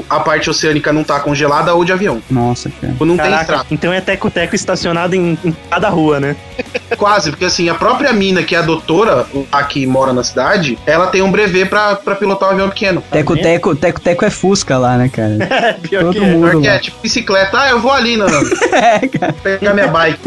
[0.00, 2.22] o- a parte oceânica não tá congelada ou de avião.
[2.30, 2.94] Nossa, cara.
[2.98, 3.66] Quando não tem Caraca, estrada.
[3.70, 6.36] então é teco-teco estacionado em, em cada rua, né?
[6.96, 10.78] Quase, porque assim, a própria mina, que é a doutora, a que mora na cidade,
[10.86, 13.02] ela tem um brevet pra, pra pilotar um avião pequeno.
[13.10, 15.30] Teco, teco, teco, teco é Fusca lá, né, cara?
[15.60, 16.22] É, pior Todo que é.
[16.22, 16.74] mundo Porque lá.
[16.74, 18.26] é tipo bicicleta, ah, eu vou ali, não,
[18.72, 19.32] É, cara.
[19.42, 20.18] pegar minha bike.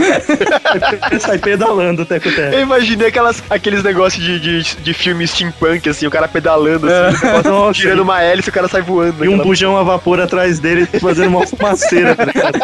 [1.19, 2.53] Sai pedalando o teco-teco.
[2.55, 7.49] Eu imaginei aquelas, aqueles negócios de, de, de filme steampunk, assim, o cara pedalando, assim,
[7.49, 9.25] Nossa, tirando uma hélice e o cara sai voando.
[9.25, 12.15] E um bujão a vapor atrás dele fazendo uma fumaceira.
[12.15, 12.59] tá ligado?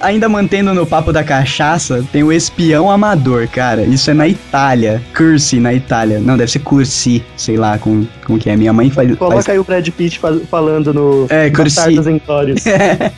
[0.00, 3.82] Ainda mantendo no papo da cachaça, tem o espião amador, cara.
[3.82, 5.02] Isso é na Itália.
[5.14, 6.18] Cursi na Itália.
[6.18, 8.56] Não, deve ser Cursi, sei lá como, como que é.
[8.56, 9.14] Minha mãe faz.
[9.16, 9.48] Coloca faz...
[9.50, 11.80] aí o Brad Pitt faz- falando no É, Cursi.
[12.10, 12.62] Inglórios.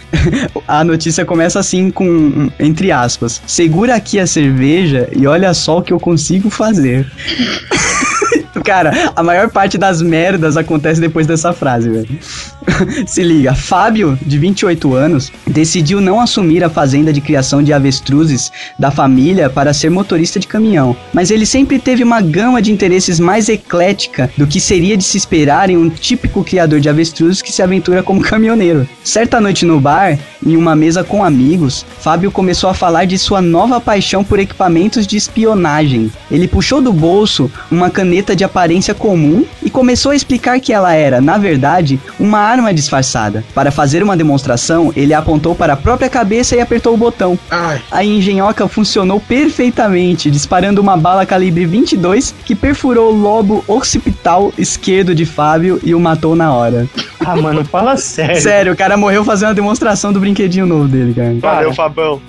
[0.66, 5.82] A notícia começa assim com, entre aspas, segura aqui a cerveja e olha só o
[5.82, 7.06] que eu consigo fazer.
[8.64, 12.18] Cara, a maior parte das merdas acontece depois dessa frase, velho.
[13.06, 18.52] Se liga, Fábio, de 28 anos, decidiu não assumir a fazenda de criação de avestruzes
[18.78, 20.96] da família para ser motorista de caminhão.
[21.12, 25.16] Mas ele sempre teve uma gama de interesses mais eclética do que seria de se
[25.16, 28.88] esperar em um típico criador de avestruzes que se aventura como caminhoneiro.
[29.04, 33.40] Certa noite no bar, em uma mesa com amigos, Fábio começou a falar de sua
[33.40, 36.10] nova paixão por equipamentos de espionagem.
[36.30, 40.92] Ele puxou do bolso uma caneta de aparência comum e começou a explicar que ela
[40.94, 43.44] era, na verdade, uma arma disfarçada.
[43.54, 47.38] Para fazer uma demonstração, ele apontou para a própria cabeça e apertou o botão.
[47.50, 54.52] Ai, A engenhoca funcionou perfeitamente, disparando uma bala calibre 22 que perfurou o lobo occipital
[54.56, 56.88] esquerdo de Fábio e o matou na hora.
[57.20, 58.40] Ah, mano, fala sério.
[58.40, 61.36] Sério, o cara morreu fazendo a demonstração do brinquedinho novo dele, cara.
[61.40, 62.20] Valeu, Fabão.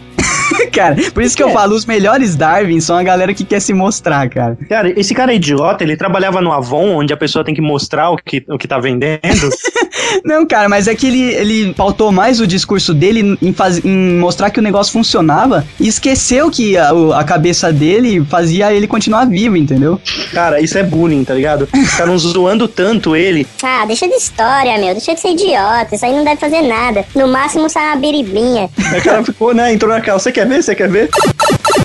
[0.72, 3.74] cara, por isso que eu falo, os melhores Darwin são a galera que quer se
[3.74, 4.58] mostrar, cara.
[4.68, 8.10] Cara, esse cara é idiota, ele trabalhava no Avon, onde a pessoa tem que mostrar
[8.10, 9.22] o que, o que tá vendendo.
[10.24, 14.20] Não, cara, mas é que ele, ele pautou mais o discurso dele em, faz, em
[14.20, 19.26] mostrar que o negócio funcionava e esqueceu que a, a cabeça dele fazia ele continuar
[19.26, 20.00] vivo, entendeu?
[20.32, 21.68] Cara, isso é bullying, tá ligado?
[21.68, 23.48] Ficaram zoando tanto ele.
[23.62, 24.94] Ah, deixa de história, meu.
[24.94, 25.96] Deixa de ser idiota.
[25.96, 27.06] Isso aí não deve fazer nada.
[27.16, 28.70] No máximo sai uma biribinha.
[28.98, 29.74] O cara ficou, né?
[29.74, 30.20] Entrou naquela.
[30.20, 30.64] Você quer ver?
[30.64, 31.10] Você quer ver?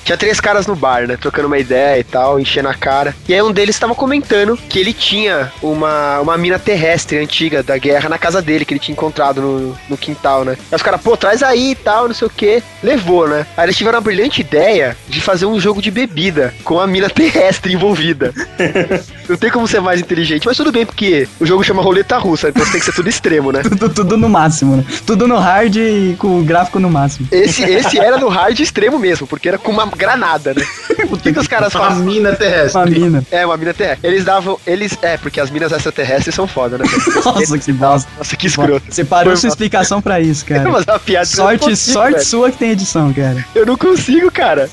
[0.02, 1.18] Tinha três caras no bar, né?
[1.18, 3.14] Trocando uma ideia e tal, enchendo a cara.
[3.28, 7.76] E aí um deles estava comentando que ele tinha uma, uma mina terrestre antiga da
[7.76, 10.56] guerra na casa dele, que ele tinha encontrado no, no quintal, né?
[10.70, 12.62] Aí os caras, pô, traz aí e tal, não sei o que.
[12.82, 13.46] Levou, né?
[13.54, 17.08] Aí eles tiveram a brilhante ideia de fazer um jogo de bebida com a mina
[17.10, 18.32] terrestre envolvida.
[19.28, 22.48] não tem como ser mais inteligente, mas tudo bem, porque o jogo chama roleta russa,
[22.48, 23.62] então tem que ser tudo extremo, né?
[23.68, 24.84] Tudo, tudo no máximo, né?
[25.06, 27.28] Tudo no hard e com o gráfico no máximo.
[27.30, 30.64] Esse, esse era no hard extremo mesmo, porque era com uma granada, né?
[31.10, 32.04] O que, que os caras uma fazem?
[32.04, 32.76] mina terrestre.
[32.78, 33.24] Uma mina.
[33.30, 34.06] É, uma mina terrestre.
[34.06, 34.58] Eles davam.
[34.66, 34.98] Eles.
[35.00, 36.84] É, porque as minas extraterrestres são foda, né?
[37.24, 38.10] Nossa, que bosta.
[38.18, 38.82] Nossa, que escroto.
[38.90, 39.52] Você parou Foi sua mal.
[39.54, 40.68] explicação pra isso, cara.
[40.68, 42.24] Mas a piada eu não Sorte, consigo, sorte velho.
[42.26, 43.44] sua que tem edição, cara.
[43.54, 44.68] Eu não consigo, cara.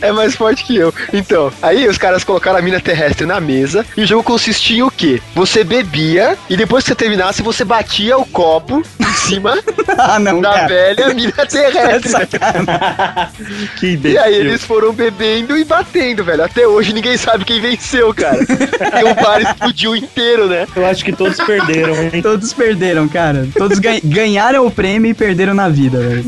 [0.00, 0.92] É mais forte que eu.
[1.12, 4.82] Então, aí os caras colocaram a mina terrestre na mesa e o jogo consistia em
[4.82, 5.20] o quê?
[5.34, 9.58] Você bebia e depois que você terminasse, você batia o copo em cima
[9.98, 10.68] ah, não, da cara.
[10.68, 12.12] velha mina É terrestre.
[13.78, 16.44] Que E aí eles foram bebendo e batendo, velho.
[16.44, 18.38] Até hoje ninguém sabe quem venceu, cara.
[18.46, 20.66] Porque o bar explodiu inteiro, né?
[20.74, 22.22] Eu acho que todos perderam, hein?
[22.22, 23.46] Todos perderam, cara.
[23.56, 26.24] Todos gan- ganharam o prêmio e perderam na vida, velho.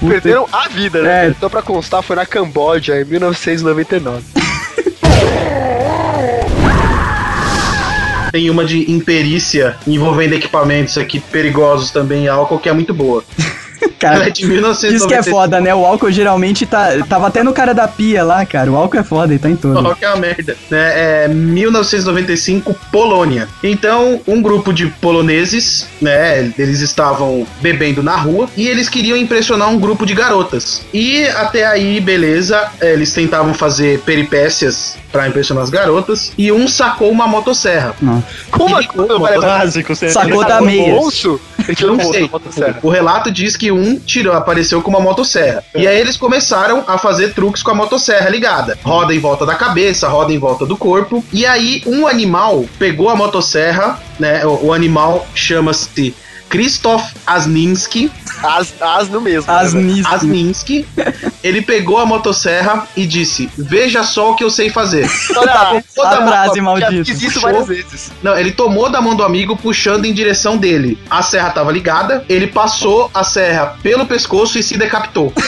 [0.00, 1.28] Perderam a vida, né?
[1.28, 1.34] É.
[1.38, 4.22] Só pra constar, foi na Camboja em 1999.
[8.30, 13.24] Tem uma de imperícia envolvendo equipamentos aqui perigosos também álcool que é muito boa.
[13.82, 14.94] Ela Cara, é de 1995.
[14.96, 15.74] isso que é foda, né?
[15.74, 18.70] O álcool geralmente tá, tava até no cara da pia lá, cara.
[18.70, 19.80] O álcool é foda e tá em todo.
[19.80, 20.56] Qual que é a merda?
[20.70, 23.48] Né, É 1995, Polônia.
[23.62, 26.52] Então, um grupo de poloneses, né?
[26.58, 30.82] Eles estavam bebendo na rua e eles queriam impressionar um grupo de garotas.
[30.92, 36.32] E até aí, beleza, eles tentavam fazer peripécias pra impressionar as garotas.
[36.38, 37.94] E um sacou uma motosserra.
[38.00, 38.24] Não.
[38.50, 38.88] Como assim?
[39.40, 40.94] Básico, você Sacou da sacou- meia.
[40.94, 41.40] bolso?
[41.62, 42.28] Ele Eu tirou não sei.
[42.28, 42.78] motosserra.
[42.82, 45.64] O relato diz que um tirou, apareceu com uma motosserra.
[45.74, 48.78] E aí eles começaram a fazer truques com a motosserra ligada.
[48.82, 51.24] Roda em volta da cabeça, roda em volta do corpo.
[51.32, 54.44] E aí um animal pegou a motosserra, né?
[54.46, 56.14] O, o animal chama-se
[56.48, 58.10] Krzysztof Asninski.
[58.42, 59.50] As, asno mesmo.
[59.52, 59.66] né, velho?
[59.78, 60.06] Asnis.
[60.06, 60.86] Asninski.
[61.42, 65.08] Ele pegou a motosserra e disse: Veja só o que eu sei fazer.
[65.36, 65.82] Olha lá.
[66.04, 67.04] A frase Já maldita.
[67.04, 67.42] fiz isso Puxou.
[67.42, 68.12] várias vezes.
[68.22, 70.98] Não, ele tomou da mão do amigo puxando em direção dele.
[71.10, 75.32] A serra tava ligada, ele passou a serra pelo pescoço e se decapitou.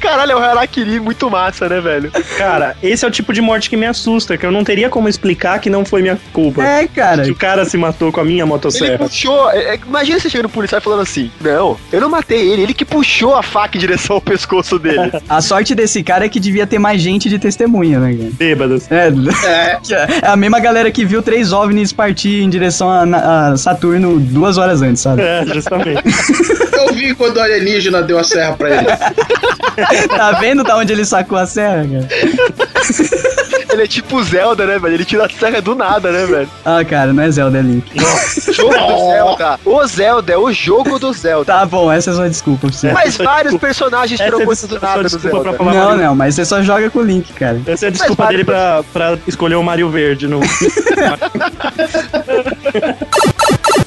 [0.00, 2.10] Caralho, é um harakiri muito massa, né, velho?
[2.36, 5.08] Cara, esse é o tipo de morte que me assusta, que eu não teria como
[5.08, 6.62] explicar que não foi minha culpa.
[6.64, 7.24] É, cara.
[7.24, 8.98] Que o cara se matou com a minha Ele motosserra.
[8.98, 9.50] puxou.
[9.50, 12.62] é, é, imagina você chegando no policial e falando assim: Não, eu não matei ele,
[12.62, 15.12] ele que puxou a faca em direção ao pescoço dele.
[15.28, 18.30] A sorte desse cara é que devia ter mais gente de testemunha, né, cara?
[18.32, 18.90] Bêbadas.
[18.90, 19.08] É,
[19.44, 19.78] É.
[20.22, 24.56] é a mesma galera que viu três OVNIs partir em direção a, a Saturno duas
[24.56, 25.22] horas antes, sabe?
[25.22, 26.02] É, justamente.
[26.72, 28.86] Eu vi quando o alienígena deu a serra pra ele.
[30.08, 32.08] Tá vendo da onde ele sacou a serra, cara?
[33.72, 34.94] ele é tipo o Zelda, né, velho?
[34.94, 36.48] Ele tira a serra do nada, né, velho?
[36.64, 37.84] Ah, cara, não é Zelda, é Link.
[38.52, 39.60] Jogo do Zelda.
[39.64, 41.44] O Zelda é o jogo do Zelda.
[41.52, 42.92] Tá bom, essa é sua desculpa, você.
[42.92, 45.52] Mas vários personagens tiram Essa é do nada pra Zelda.
[45.54, 46.02] falar Não, Mario.
[46.04, 47.60] não, mas você só joga com o Link, cara.
[47.66, 50.28] Essa é a desculpa Mas dele pra, pra escolher o Mario Verde.
[50.28, 50.38] No...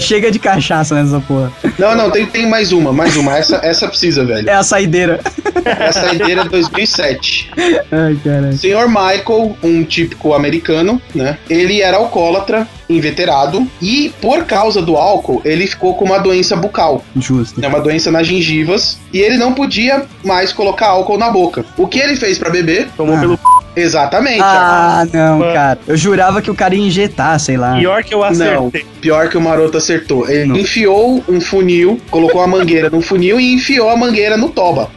[0.01, 1.51] Chega de cachaça nessa porra.
[1.77, 3.37] Não, não, tem, tem mais uma, mais uma.
[3.37, 4.49] Essa, essa precisa, velho.
[4.49, 5.19] É a saideira.
[5.63, 7.51] Essa saideira 2007.
[7.91, 8.57] Ai, caralho.
[8.57, 11.37] Senhor Michael, um típico americano, né?
[11.49, 17.03] Ele era alcoólatra, inveterado, e por causa do álcool, ele ficou com uma doença bucal,
[17.15, 17.61] Justo.
[17.61, 17.67] né?
[17.67, 21.63] Uma doença nas gengivas, e ele não podia mais colocar álcool na boca.
[21.77, 22.89] O que ele fez pra beber?
[22.97, 23.19] Tomou Ah.
[23.19, 23.39] pelo
[23.75, 24.41] Exatamente.
[24.41, 25.53] Ah, não, Mano.
[25.53, 25.79] cara.
[25.87, 27.77] Eu jurava que o cara ia injetar, sei lá.
[27.77, 28.85] pior que eu Não, acertei.
[28.99, 30.29] pior que o maroto acertou.
[30.29, 30.57] Ele Não.
[30.57, 34.89] enfiou um funil, colocou a mangueira no funil e enfiou a mangueira no toba.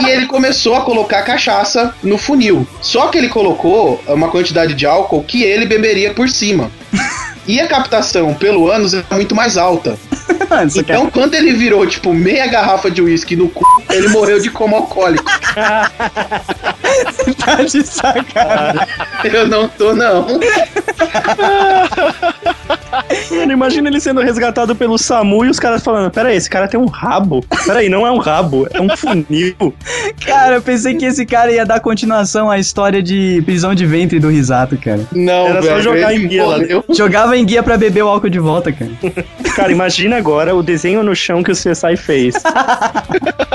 [0.00, 2.64] E ele começou a colocar cachaça no funil.
[2.80, 6.70] Só que ele colocou uma quantidade de álcool que ele beberia por cima.
[7.48, 9.98] E a captação pelo ânus é muito mais alta.
[10.48, 14.38] Mano, você Então, quando ele virou, tipo, meia garrafa de uísque no cu, ele morreu
[14.40, 15.24] de coma alcoólico.
[17.04, 18.86] quer tá de sacanagem.
[19.24, 20.26] Eu não tô, não.
[23.30, 26.66] Mano, imagina ele sendo resgatado pelo SAMU e os caras falando: Pera aí, esse cara
[26.68, 27.44] tem um rabo.
[27.66, 29.74] Pera aí, não é um rabo, é um funil.
[30.24, 34.18] Cara, eu pensei que esse cara ia dar continuação à história de prisão de ventre
[34.18, 35.00] do Risato, cara.
[35.12, 36.58] Não, Era só velho, jogar ele em guia lá.
[36.90, 38.90] Jogava em guia pra beber o álcool de volta, cara.
[39.54, 42.34] Cara, imagina agora o desenho no chão que o CSI fez.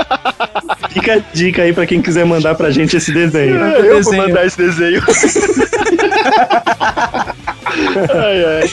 [0.94, 3.56] Fica a dica aí pra quem quiser mandar pra gente esse desenho.
[3.62, 4.22] É, eu vou desenho.
[4.22, 5.02] mandar esse desenho.
[8.14, 8.70] ai, ai.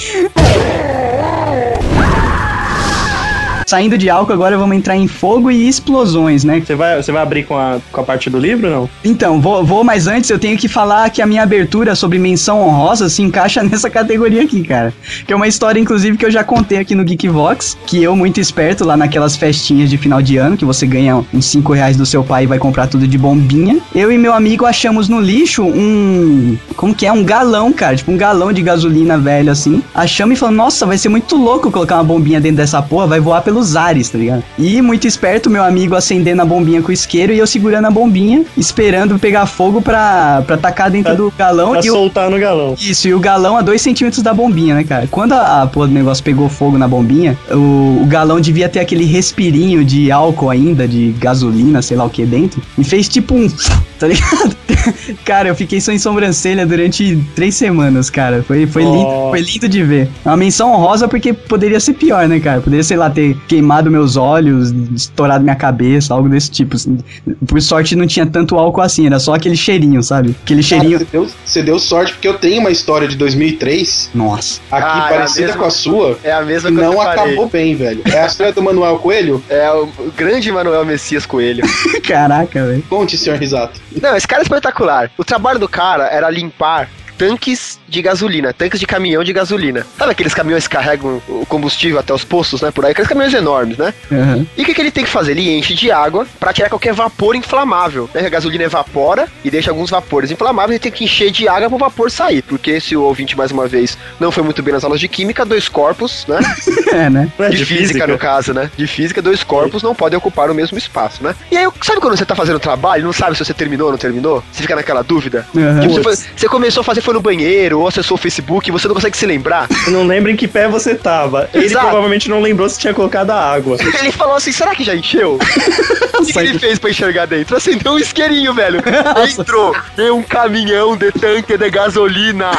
[3.72, 6.60] Saindo de álcool, agora vamos entrar em fogo e explosões, né?
[6.60, 8.90] Você vai, você vai abrir com a, com a parte do livro não?
[9.02, 12.62] Então, vou, vou, mas antes eu tenho que falar que a minha abertura sobre menção
[12.62, 14.94] honrosa se encaixa nessa categoria aqui, cara.
[15.26, 18.42] Que é uma história, inclusive, que eu já contei aqui no Geekvox, que eu, muito
[18.42, 22.06] esperto, lá naquelas festinhas de final de ano, que você ganha uns 5 reais do
[22.06, 25.64] seu pai e vai comprar tudo de bombinha, eu e meu amigo achamos no lixo
[25.64, 26.58] um...
[26.76, 27.14] como que é?
[27.14, 29.82] Um galão, cara, tipo um galão de gasolina velho, assim.
[29.96, 33.22] Achamos e falamos, nossa, vai ser muito louco colocar uma bombinha dentro dessa porra, vai
[33.22, 34.44] voar pelos ares, tá ligado?
[34.58, 37.92] E, muito esperto, meu amigo acendendo a bombinha com o isqueiro e eu segurando a
[37.92, 41.72] bombinha, esperando pegar fogo pra, pra tacar dentro Pra- do galão.
[41.72, 42.76] Pra e o- soltar no galão.
[42.80, 45.08] isso, e o galão a 2 centímetros da bombinha, né, cara?
[45.10, 48.80] Quando a, a porra do negócio pegou fogo na bombinha, o, o galão devia ter
[48.80, 53.36] aquele respirinho de álcool ainda, de gasolina, sei lá o que dentro, e fez tipo
[53.36, 53.48] um.
[54.02, 54.56] Tá ligado?
[55.24, 58.42] cara, eu fiquei sem sobrancelha durante três semanas, cara.
[58.42, 58.96] Foi, foi, Oh.
[58.96, 60.10] lindo, foi lindo de ver.
[60.26, 62.62] É Uma menção honrosa porque poderia ser pior, né, cara?
[62.62, 66.78] Poderia, sei lá, ter queimado meus olhos, estourado minha cabeça, algo desse tipo.
[66.78, 66.98] assim.
[67.46, 70.34] Por sorte não tinha tanto álcool assim, era só aquele cheirinho, sabe?
[70.44, 71.00] Aquele Cara, cheirinho.
[71.00, 74.62] você, deu, você deu sorte porque eu tenho uma história de 2003 Nossa.
[74.72, 76.18] aqui Ah, é parecida mesma- com a sua.
[76.24, 78.02] É a mesma que coisa não eu acabou bem, velho.
[78.06, 79.44] É a história do Manuel Coelho?
[79.50, 81.64] É o, o grande Manuel Messias Coelho.
[82.08, 82.84] Caraca, velho.
[82.90, 83.82] Conte, senhor Risato.
[84.02, 85.12] Não, esse cara é espetacular.
[85.18, 86.88] O trabalho do cara era limpar
[87.22, 89.86] tanques de gasolina, tanques de caminhão de gasolina.
[89.96, 92.72] Sabe aqueles caminhões que carregam o combustível até os postos, né?
[92.72, 93.94] Por aí, aqueles caminhões enormes, né?
[94.12, 94.48] Aham.
[94.58, 95.32] E o que, que ele tem que fazer?
[95.34, 98.10] Ele enche de água pra tirar qualquer vapor inflamável.
[98.12, 98.26] Né?
[98.26, 100.72] A gasolina evapora e deixa alguns vapores inflamáveis.
[100.72, 102.42] Ele tem que encher de água pro vapor sair.
[102.42, 105.46] Porque se o ouvinte, mais uma vez, não foi muito bem nas aulas de química,
[105.46, 106.40] dois corpos, né?
[106.92, 107.32] É, né?
[107.40, 108.70] É de, física, no caso, né?
[108.76, 111.34] De física, dois corpos não podem ocupar o mesmo espaço, né?
[111.50, 113.98] E aí, sabe quando você tá fazendo trabalho, não sabe se você terminou ou não
[113.98, 114.44] terminou?
[114.52, 115.46] Você fica naquela dúvida?
[115.56, 115.80] Aham.
[115.80, 118.72] Tipo, você, foi- você começou a fazer foi no banheiro, ou acessou o Facebook, e
[118.72, 119.68] você não consegue se lembrar.
[119.86, 121.50] Eu não lembro em que pé você tava.
[121.54, 121.86] Ele Exato.
[121.86, 123.78] provavelmente não lembrou se tinha colocado a água.
[124.00, 125.38] Ele falou assim: será que já encheu?
[126.22, 127.58] O que, que ele fez pra enxergar dentro?
[127.58, 128.80] Acendeu um isqueirinho, velho.
[129.28, 129.76] Entrou.
[129.96, 132.52] Tem um caminhão de tanque de gasolina.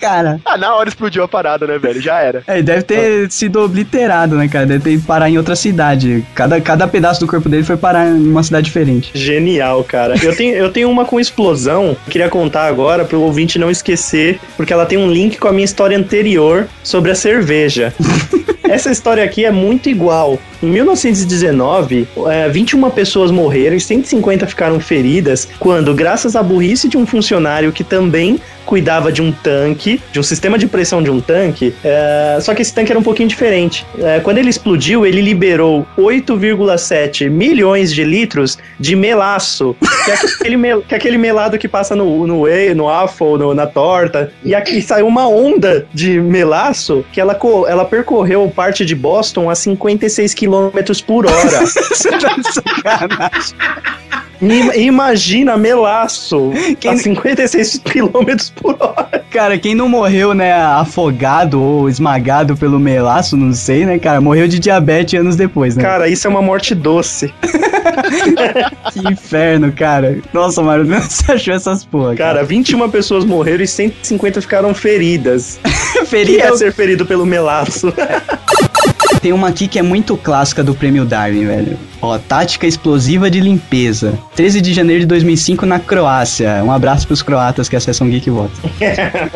[0.00, 0.40] Cara.
[0.44, 2.00] Ah, na hora explodiu a parada, né, velho?
[2.00, 2.42] Já era.
[2.46, 4.66] É, ele deve ter sido obliterado, né, cara?
[4.66, 6.24] Deve ter ido parar em outra cidade.
[6.34, 9.10] Cada, cada pedaço do corpo dele foi parar em uma cidade diferente.
[9.14, 10.16] Genial, cara.
[10.20, 11.96] Eu tenho, eu tenho uma com explosão.
[12.08, 15.64] Queria contar agora pro ouvinte não esquecer, porque ela tem um link com a minha
[15.64, 17.92] história anterior sobre a cerveja.
[18.70, 20.38] Essa história aqui é muito igual.
[20.62, 26.96] Em 1919, é, 21 pessoas morreram e 150 ficaram feridas quando, graças à burrice de
[26.96, 28.40] um funcionário que também
[28.70, 32.62] cuidava de um tanque, de um sistema de pressão de um tanque, é, só que
[32.62, 33.84] esse tanque era um pouquinho diferente.
[33.98, 39.74] É, quando ele explodiu, ele liberou 8,7 milhões de litros de melaço,
[40.04, 43.36] que é aquele, mel- que é aquele melado que passa no, no whey, no waffle,
[43.38, 44.32] no- na torta.
[44.44, 47.36] E aqui saiu uma onda de melaço que ela,
[47.68, 50.70] ela percorreu parte de Boston a 56 km
[51.04, 51.66] por hora.
[51.66, 53.54] Você tá de sacanagem.
[54.42, 59.24] Ima- Imagina melaço Quem- a 56 km por hora.
[59.30, 64.48] Cara, quem não morreu, né, afogado ou esmagado pelo melaço, não sei, né, cara, morreu
[64.48, 65.82] de diabetes anos depois, né?
[65.82, 67.32] Cara, isso é uma morte doce.
[68.92, 70.18] Que inferno, cara.
[70.32, 75.58] Nossa, Mário, não você achou essas porra, Cara, 21 pessoas morreram e 150 ficaram feridas.
[75.62, 75.74] cara.
[75.74, 77.92] O que Feria é ser ferido pelo melaço?
[79.22, 81.78] Tem uma aqui que é muito clássica do Prêmio Darwin, velho.
[82.00, 84.18] Ó, tática explosiva de limpeza.
[84.34, 86.62] 13 de janeiro de 2005 na Croácia.
[86.64, 88.58] Um abraço pros croatas que acessam Geek Voto.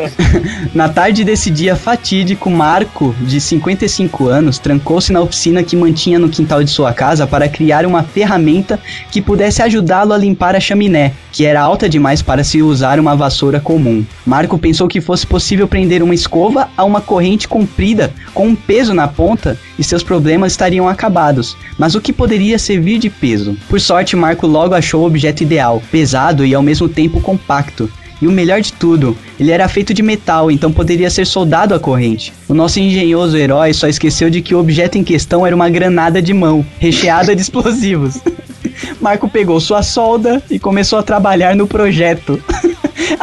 [0.75, 6.31] na tarde desse dia fatídico, Marco, de 55 anos, trancou-se na oficina que mantinha no
[6.31, 8.81] quintal de sua casa para criar uma ferramenta
[9.11, 13.15] que pudesse ajudá-lo a limpar a chaminé, que era alta demais para se usar uma
[13.15, 14.03] vassoura comum.
[14.25, 18.95] Marco pensou que fosse possível prender uma escova a uma corrente comprida com um peso
[18.95, 21.57] na ponta e seus problemas estariam acabados.
[21.79, 23.57] Mas o que poderia servir de peso?
[23.69, 27.91] Por sorte, Marco logo achou o objeto ideal, pesado e ao mesmo tempo compacto.
[28.23, 31.81] E o melhor de tudo, ele era feito de metal, então poderia ser soldado à
[31.81, 32.33] corrente.
[32.49, 36.23] O nosso engenhoso herói só esqueceu de que o objeto em questão era uma granada
[36.23, 38.19] de mão, recheada de explosivos.
[39.01, 42.43] Marco pegou sua solda e começou a trabalhar no projeto.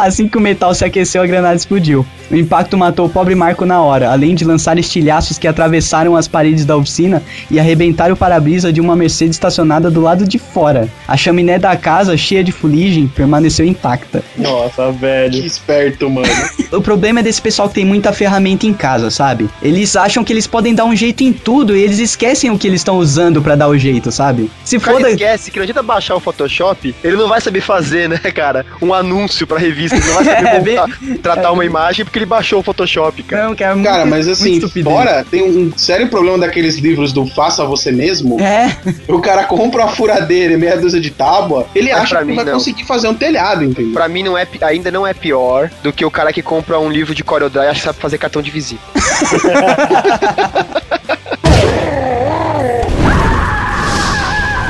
[0.02, 2.03] Assim que o metal se aqueceu, a granada explodiu.
[2.32, 6.28] O impacto matou o pobre Marco na hora, além de lançar estilhaços que atravessaram as
[6.28, 7.22] paredes da oficina
[7.52, 10.88] e arrebentaram o para-brisa de uma Mercedes estacionada do lado de fora.
[11.07, 14.23] A chaminé da casa, cheia de fuligem, permaneceu intacta.
[14.38, 15.45] Nossa, Que velho.
[15.45, 16.28] esperto, mano.
[16.72, 19.49] O problema é desse pessoal que tem muita ferramenta em casa, sabe?
[19.61, 22.65] Eles acham que eles podem dar um jeito em tudo e eles esquecem o que
[22.65, 24.49] eles estão usando pra dar o jeito, sabe?
[24.64, 25.10] Se O cara foda.
[25.10, 28.65] esquece que não adianta baixar o Photoshop, ele não vai saber fazer, né, cara?
[28.82, 32.26] Um anúncio pra revista, ele não vai saber É, montar- tratar uma imagem porque ele
[32.26, 33.47] baixou o Photoshop, cara.
[33.47, 37.63] Não, cara, Cara, muito- mas assim, fora tem um sério problema daqueles livros do Faça
[37.65, 38.39] Você Mesmo.
[38.39, 38.76] É,
[39.07, 42.35] O cara compra uma furadeira e meia dúzia de tábua, ele Mas acha que mim,
[42.35, 42.53] vai não.
[42.53, 43.93] conseguir fazer um telhado, entendeu?
[43.93, 46.89] Pra mim não é, ainda não é pior do que o cara que compra um
[46.89, 48.81] livro de CorelDRAW e acha que sabe fazer cartão de visita.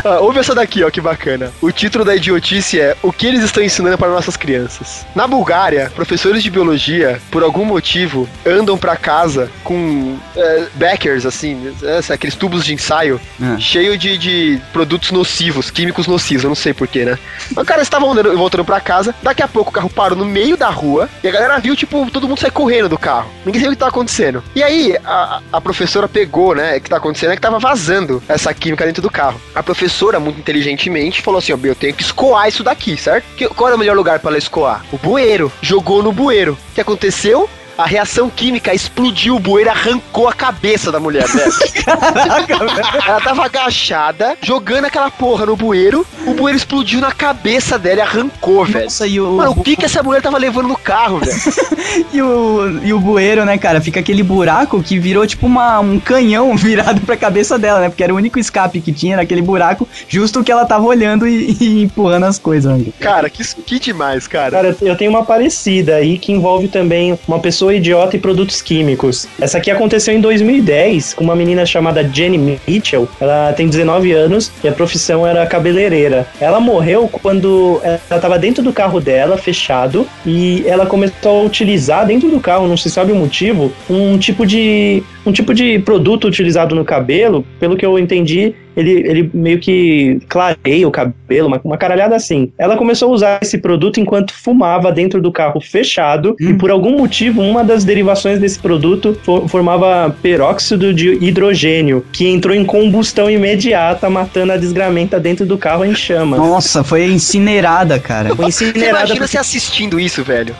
[0.03, 1.51] Ah, ouve essa daqui, ó, que bacana.
[1.61, 5.05] O título da idiotice é O que eles estão ensinando para nossas crianças.
[5.15, 11.73] Na Bulgária, professores de biologia, por algum motivo, andam pra casa com é, backers, assim,
[11.83, 13.57] é, aqueles tubos de ensaio, Ah.
[13.59, 17.17] cheio de, de produtos nocivos, químicos nocivos, eu não sei porquê, né?
[17.55, 20.57] Os caras estavam andando- voltando pra casa, daqui a pouco o carro parou no meio
[20.57, 23.29] da rua e a galera viu, tipo, todo mundo sair correndo do carro.
[23.45, 24.43] Ninguém sabia o que tava acontecendo.
[24.55, 28.21] E aí, a, a professora pegou, né, o que tá acontecendo é que tava vazando
[28.27, 29.39] essa química dentro do carro.
[29.53, 33.25] A professora, muito inteligentemente, falou assim, ó, eu tenho que escoar isso daqui, certo?
[33.35, 34.83] Que, qual era o melhor lugar pra ela escoar?
[34.91, 35.51] O bueiro.
[35.61, 36.57] Jogou no bueiro.
[36.71, 37.49] O que aconteceu?
[37.81, 41.51] A reação química explodiu o bueiro e arrancou a cabeça da mulher, velho.
[43.07, 48.01] Ela tava agachada, jogando aquela porra no bueiro, o bueiro explodiu na cabeça dela e
[48.01, 48.85] arrancou, velho.
[48.85, 51.41] Nossa, e o, Mano, o que que essa mulher tava levando no carro, velho?
[52.13, 53.81] e, o, e o bueiro, né, cara?
[53.81, 57.89] Fica aquele buraco que virou tipo uma, um canhão virado pra cabeça dela, né?
[57.89, 61.57] Porque era o único escape que tinha naquele buraco, justo que ela tava olhando e,
[61.59, 62.77] e empurrando as coisas.
[62.77, 62.93] né?
[62.99, 64.51] Cara, que, que demais, cara.
[64.51, 69.27] Cara, eu tenho uma parecida aí que envolve também uma pessoa idiota e produtos químicos.
[69.39, 73.07] Essa aqui aconteceu em 2010 com uma menina chamada Jenny Mitchell.
[73.19, 76.27] Ela tem 19 anos e a profissão era cabeleireira.
[76.39, 82.05] Ela morreu quando ela estava dentro do carro dela, fechado, e ela começou a utilizar
[82.05, 86.27] dentro do carro, não se sabe o motivo, um tipo de um tipo de produto
[86.27, 91.59] utilizado no cabelo, pelo que eu entendi, ele, ele meio que clareia o cabelo, uma,
[91.63, 92.51] uma caralhada assim.
[92.57, 96.97] Ela começou a usar esse produto enquanto fumava dentro do carro fechado, e por algum
[96.97, 103.29] motivo, uma das derivações desse produto fo- formava peróxido de hidrogênio, que entrou em combustão
[103.29, 106.39] imediata, matando a desgramenta dentro do carro em chamas.
[106.39, 108.35] Nossa, foi incinerada, cara.
[108.35, 110.55] Foi Você incinerada imagina porque- você assistindo isso, velho.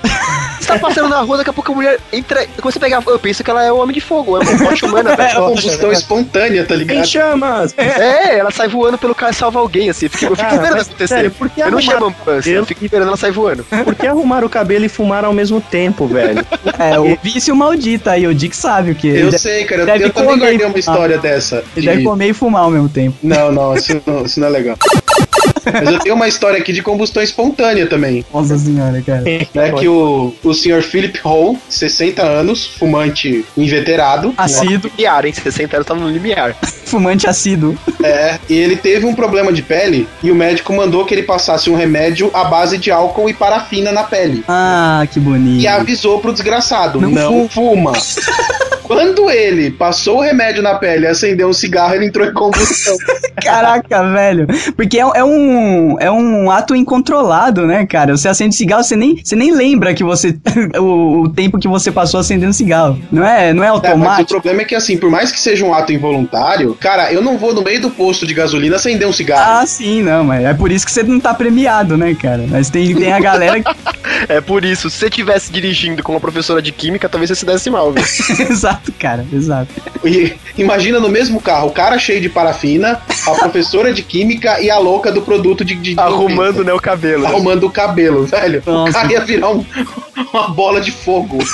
[0.60, 2.46] Você tá passando na rua, daqui a pouco a mulher entra.
[2.62, 3.04] Começa a pegar.
[3.08, 5.14] Eu penso que ela é o homem de fogo, é uma morte humana.
[5.14, 5.36] É velho.
[5.46, 7.06] combustão espontânea, tá em ligado?
[7.08, 7.74] chamas!
[7.78, 10.06] É, ela sai voando pelo carro e salva alguém, assim.
[10.06, 11.08] Eu fico, eu fico Cara, esperando mas, acontecer.
[11.08, 13.64] sério, por que eu não arrumar chamo ambulância, eu fico esperando ela sair voando.
[13.84, 16.46] Por que arrumar o cabelo e fumar ao mesmo tempo, velho?
[16.80, 19.08] É, o vício maldito aí, o Dick sabe o que.
[19.08, 19.82] Eu sei, cara.
[19.82, 21.64] Eu, deve eu também comer guardei uma história dessa.
[21.76, 23.18] ele de- deve comer e fumar ao mesmo tempo.
[23.22, 24.78] Não, não isso, não, isso não é legal.
[25.66, 28.26] Mas eu tenho uma história aqui de combustão espontânea também.
[28.34, 29.22] Nossa senhora, cara.
[29.22, 35.34] Né, que o, o senhor Philip Hall, 60 anos, fumante inveterado, Assíduo, Limiar, hein?
[35.34, 36.56] 60 anos tava no limiar.
[36.86, 37.78] fumante assíduo.
[38.04, 41.70] é, e ele teve um problema de pele e o médico mandou que ele passasse
[41.70, 44.44] um remédio à base de álcool e parafina na pele.
[44.48, 45.62] Ah, que bonito.
[45.62, 47.94] E avisou pro desgraçado: Não não, fuma.
[48.92, 52.98] Quando ele passou o remédio na pele e acendeu um cigarro, ele entrou em combustão.
[53.42, 54.48] Caraca, velho.
[54.76, 58.18] Porque é, é um, é um ato incontrolado, né, cara?
[58.18, 60.38] Você acende cigarro, você nem, você nem lembra que você.
[60.78, 63.02] o, o tempo que você passou acendendo cigarro.
[63.10, 64.30] Não é, não é É, mas o automático.
[64.30, 67.54] problema é que, assim, por mais que seja um ato involuntário, cara, eu não vou
[67.54, 69.62] no meio do posto de gasolina acender um cigarro.
[69.62, 72.44] Ah, sim, não, mas é por isso que você não tá premiado, né, cara?
[72.50, 73.72] Mas tem, tem a galera que.
[74.28, 77.46] É por isso, se você estivesse dirigindo com uma professora de química, talvez você se
[77.46, 78.04] desse mal, viu?
[78.50, 79.70] exato, cara, exato.
[80.06, 84.70] E imagina no mesmo carro, o cara cheio de parafina, a professora de química e
[84.72, 85.76] a louca do produto de.
[85.76, 87.24] de- de Arrumando, né, o cabelo.
[87.24, 87.30] né?
[87.30, 88.64] Arrumando o cabelo, velho.
[88.66, 88.90] Nossa.
[88.90, 89.66] O cara ia virar um-
[90.34, 91.38] uma bola de fogo.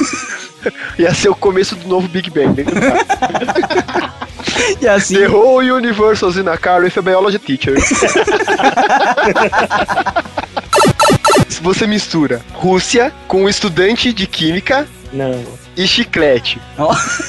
[0.99, 2.63] Ia ser o começo do novo Big Bang.
[2.63, 4.17] carro.
[4.81, 5.15] E assim.
[5.19, 7.75] The whole universe is in a car with a biology teacher.
[11.47, 15.43] Se você mistura Rússia com um estudante de química Não,
[15.77, 16.59] e chiclete.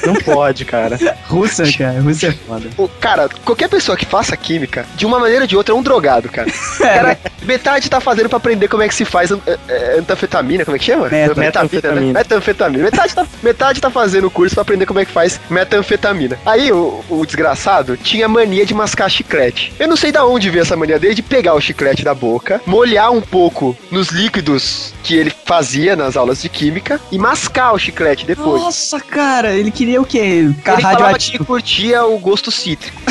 [0.05, 0.97] Não pode, cara.
[1.27, 2.67] Rússia, cara, Rússia é foda.
[2.77, 5.81] O- Cara, qualquer pessoa que faça química, de uma maneira ou de outra, é um
[5.83, 6.49] drogado, cara.
[6.79, 10.65] Cara, metade tá fazendo pra aprender como é que se faz an- é, é, antanfetamina,
[10.65, 11.07] como é que chama?
[11.09, 12.19] Meta- Metanfetamina, né?
[12.19, 12.83] Metanfetamina.
[12.83, 16.37] Metade tá, metade tá fazendo o curso pra aprender como é que faz metanfetamina.
[16.45, 19.73] Aí o, o desgraçado tinha mania de mascar chiclete.
[19.79, 22.61] Eu não sei da onde veio essa mania dele de pegar o chiclete da boca,
[22.65, 27.79] molhar um pouco nos líquidos que ele fazia nas aulas de química e mascar o
[27.79, 28.38] chiclete depois.
[28.39, 30.49] Nossa, cara, ele queria o quê?
[30.55, 33.01] Ficar ele falava que curtia o gosto cítrico.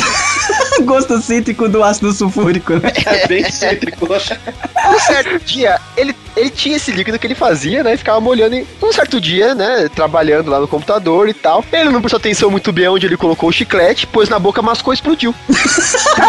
[0.85, 2.93] Gosto cítrico do ácido sulfúrico, né?
[3.05, 4.07] É bem cítrico.
[4.07, 7.95] Um certo dia, ele, ele tinha esse líquido que ele fazia, né?
[7.95, 8.55] E ficava molhando.
[8.57, 9.89] E um certo dia, né?
[9.95, 11.65] Trabalhando lá no computador e tal.
[11.73, 14.93] Ele não prestou atenção muito bem onde ele colocou o chiclete, pôs na boca, mascou
[14.93, 15.35] e explodiu.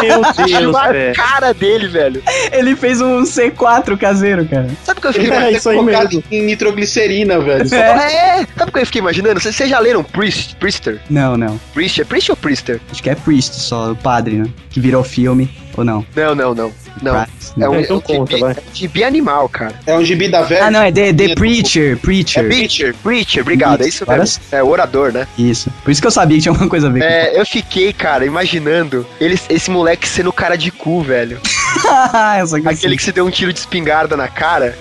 [0.02, 1.15] Meu Deus, a velho.
[1.15, 2.23] cara dele, velho.
[2.52, 4.69] Ele fez um C4 caseiro, cara.
[4.84, 5.57] Sabe o que eu fiquei É, imaginando?
[5.57, 6.23] isso aí mesmo.
[6.31, 7.76] em nitroglicerina, velho.
[7.76, 9.40] É, sabe o que eu fiquei imaginando?
[9.40, 10.99] Vocês vocês já leram Priest, Priester?
[11.10, 11.60] Não, não.
[11.73, 12.80] Priest, é Priest ou Priester?
[12.91, 14.45] Acho que é Priest só, o padre, né?
[14.69, 15.49] Que virou filme,
[15.80, 16.06] ou não?
[16.16, 16.72] Não, não, não.
[17.02, 17.16] Não.
[17.16, 17.72] É não.
[17.72, 18.52] um, Então é um conta, gibi, vai.
[18.54, 19.74] é um gibi animal, cara.
[19.86, 20.66] É um gibi da velha.
[20.66, 22.48] Ah, não, é The, The É Preacher, É Preacher.
[22.48, 24.42] Preacher, Preacher, obrigado, é isso mesmo.
[24.52, 25.28] É o orador, né?
[25.38, 25.72] Isso.
[25.84, 27.04] Por isso que eu sabia que tinha alguma coisa a ver.
[27.04, 31.40] É, eu fiquei, cara, imaginando ele, esse moleque sendo cara de cu, velho.
[32.64, 32.70] com...
[32.70, 34.78] Aquele que se deu um tiro de espingarda na cara,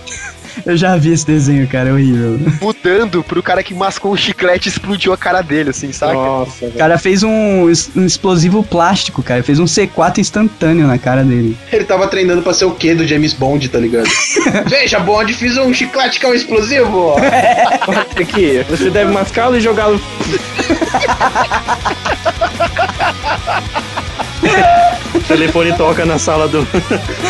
[0.67, 2.39] Eu já vi esse desenho, cara, é horrível.
[2.61, 6.13] mudando pro cara que mascou um chiclete e explodiu a cara dele, assim, saca?
[6.15, 7.65] Nossa, O cara fez um,
[7.97, 9.43] um explosivo plástico, cara.
[9.43, 11.57] Fez um C4 instantâneo na cara dele.
[11.73, 14.09] Ele tava treinando pra ser o quê do James Bond, tá ligado?
[14.67, 17.15] Veja, Bond, fiz um chiclete que é um explosivo.
[18.19, 20.01] Aqui, você deve mascá-lo e jogá-lo.
[25.29, 26.67] Telefone toca na sala do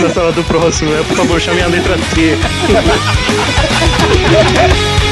[0.00, 1.04] na sala do próximo, né?
[1.06, 2.38] Por favor, chame a letra T.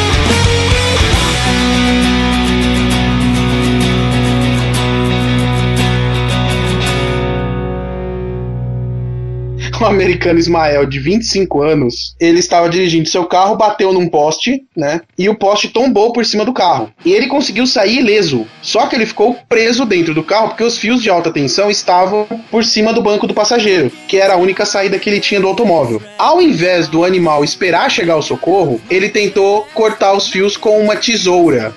[9.89, 15.01] americano Ismael, de 25 anos, ele estava dirigindo seu carro, bateu num poste, né?
[15.19, 16.91] E o poste tombou por cima do carro.
[17.05, 18.47] E ele conseguiu sair ileso.
[18.63, 22.27] Só que ele ficou preso dentro do carro porque os fios de alta tensão estavam
[22.51, 25.47] por cima do banco do passageiro, que era a única saída que ele tinha do
[25.49, 26.01] automóvel.
[26.19, 30.97] Ao invés do animal esperar chegar o socorro, ele tentou cortar os fios com uma
[30.97, 31.73] tesoura.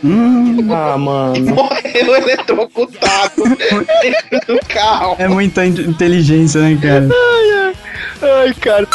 [0.71, 1.55] Ah, mano.
[1.55, 3.43] Morreu eletrocutado
[4.01, 5.15] dentro do carro.
[5.19, 7.07] É muita in- inteligência, né, cara?
[8.21, 8.87] Ai, cara.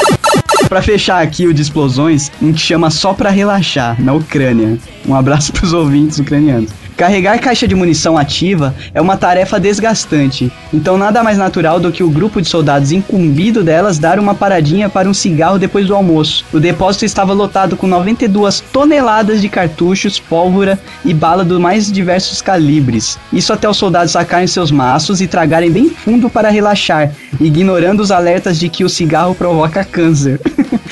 [0.68, 4.78] Pra fechar aqui o de explosões, um que chama Só Pra Relaxar, na Ucrânia.
[5.06, 6.70] Um abraço pros ouvintes ucranianos.
[6.96, 12.04] Carregar caixa de munição ativa é uma tarefa desgastante, então nada mais natural do que
[12.04, 16.44] o grupo de soldados incumbido delas dar uma paradinha para um cigarro depois do almoço.
[16.52, 22.40] O depósito estava lotado com 92 toneladas de cartuchos, pólvora e bala dos mais diversos
[22.40, 23.18] calibres.
[23.32, 28.12] Isso até os soldados sacarem seus maços e tragarem bem fundo para relaxar, ignorando os
[28.12, 30.40] alertas de que o cigarro provoca câncer.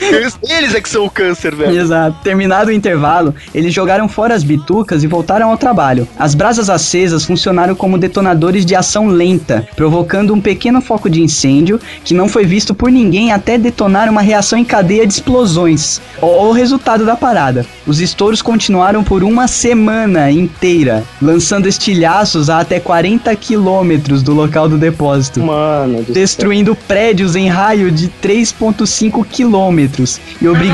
[0.00, 1.78] Eles, eles é que são o câncer, velho.
[1.78, 2.16] Exato.
[2.22, 6.06] Terminado o intervalo, eles jogaram fora as bitucas e voltaram ao trabalho.
[6.18, 11.80] As brasas acesas funcionaram como detonadores de ação lenta, provocando um pequeno foco de incêndio
[12.04, 16.00] que não foi visto por ninguém até detonar uma reação em cadeia de explosões.
[16.20, 17.66] O, o resultado da parada.
[17.86, 24.68] Os estouros continuaram por uma semana inteira, lançando estilhaços a até 40 quilômetros do local
[24.68, 26.14] do depósito Mano do céu.
[26.14, 28.08] destruindo prédios em raio de
[28.52, 30.68] 3,5 quilômetros e, obri-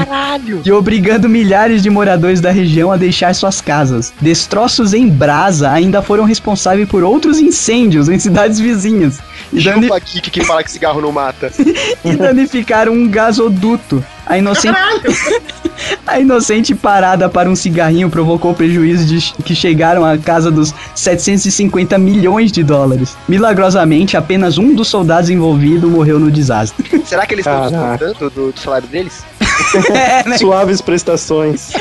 [0.65, 4.13] e obrigando milhares de moradores da região a deixar suas casas.
[4.21, 9.19] Destroços em brasa ainda foram responsáveis por outros incêndios em cidades vizinhas
[9.53, 11.51] e, dani- Chupa Kiki que fala que cigarro não mata.
[12.05, 14.05] e danificaram um gasoduto.
[14.27, 14.77] A inocente,
[16.07, 21.99] a inocente parada para um cigarrinho provocou prejuízos de- que chegaram à casa dos 750
[21.99, 23.17] milhões de dólares.
[23.29, 27.03] Milagrosamente, apenas um dos soldados envolvidos morreu no desastre.
[27.05, 29.25] Será que eles estão descontando do, do salário deles?
[29.93, 30.39] É, né?
[30.39, 31.73] Suaves prestações.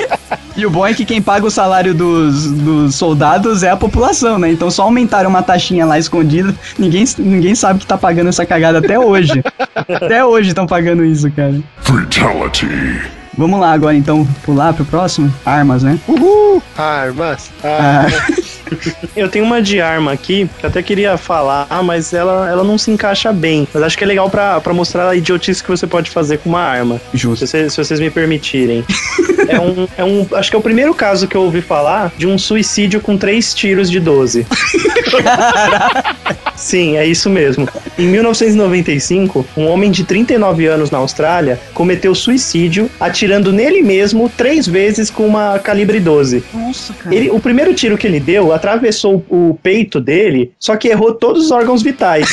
[0.56, 4.38] E o bom é que quem paga o salário dos, dos soldados é a população,
[4.38, 4.52] né?
[4.52, 6.54] Então só aumentaram uma taxinha lá escondida.
[6.78, 9.42] Ninguém, ninguém sabe que tá pagando essa cagada até hoje.
[9.88, 11.56] até hoje estão pagando isso, cara.
[11.82, 12.68] Fatality.
[13.40, 15.34] Vamos lá agora então, pular pro próximo?
[15.46, 15.98] Armas, né?
[16.06, 16.62] Uhul!
[16.78, 17.50] Armas!
[17.64, 18.06] Ah,
[19.16, 22.78] Eu tenho uma de arma aqui, que eu até queria falar, mas ela, ela não
[22.78, 23.66] se encaixa bem.
[23.74, 26.50] Mas acho que é legal pra, pra mostrar a idiotice que você pode fazer com
[26.50, 27.00] uma arma.
[27.14, 27.48] justo.
[27.48, 28.84] Se vocês, se vocês me permitirem.
[29.48, 30.28] é, um, é um.
[30.34, 33.54] Acho que é o primeiro caso que eu ouvi falar de um suicídio com três
[33.54, 34.46] tiros de 12.
[36.60, 37.68] Sim, é isso mesmo.
[37.98, 44.68] Em 1995, um homem de 39 anos na Austrália cometeu suicídio atirando nele mesmo três
[44.68, 46.44] vezes com uma calibre 12.
[46.54, 47.16] Nossa, cara.
[47.16, 51.46] Ele, o primeiro tiro que ele deu atravessou o peito dele, só que errou todos
[51.46, 52.28] os órgãos vitais.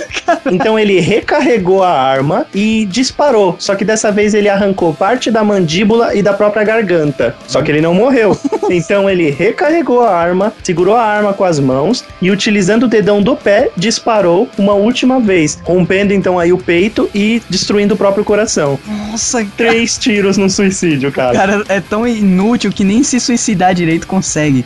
[0.50, 3.56] então ele recarregou a arma e disparou.
[3.58, 7.34] Só que dessa vez ele arrancou parte da mandíbula e da própria garganta.
[7.46, 8.36] Só que ele não morreu.
[8.68, 13.22] Então ele recarregou a arma, segurou a arma com as mãos e utilizando o dedão
[13.22, 18.24] do pé disparou uma última vez, rompendo então aí o peito e destruindo o próprio
[18.24, 18.78] coração.
[18.86, 21.36] Nossa, Três tiros no suicídio, cara.
[21.36, 24.64] cara, é tão inútil que nem se suicidar direito consegue.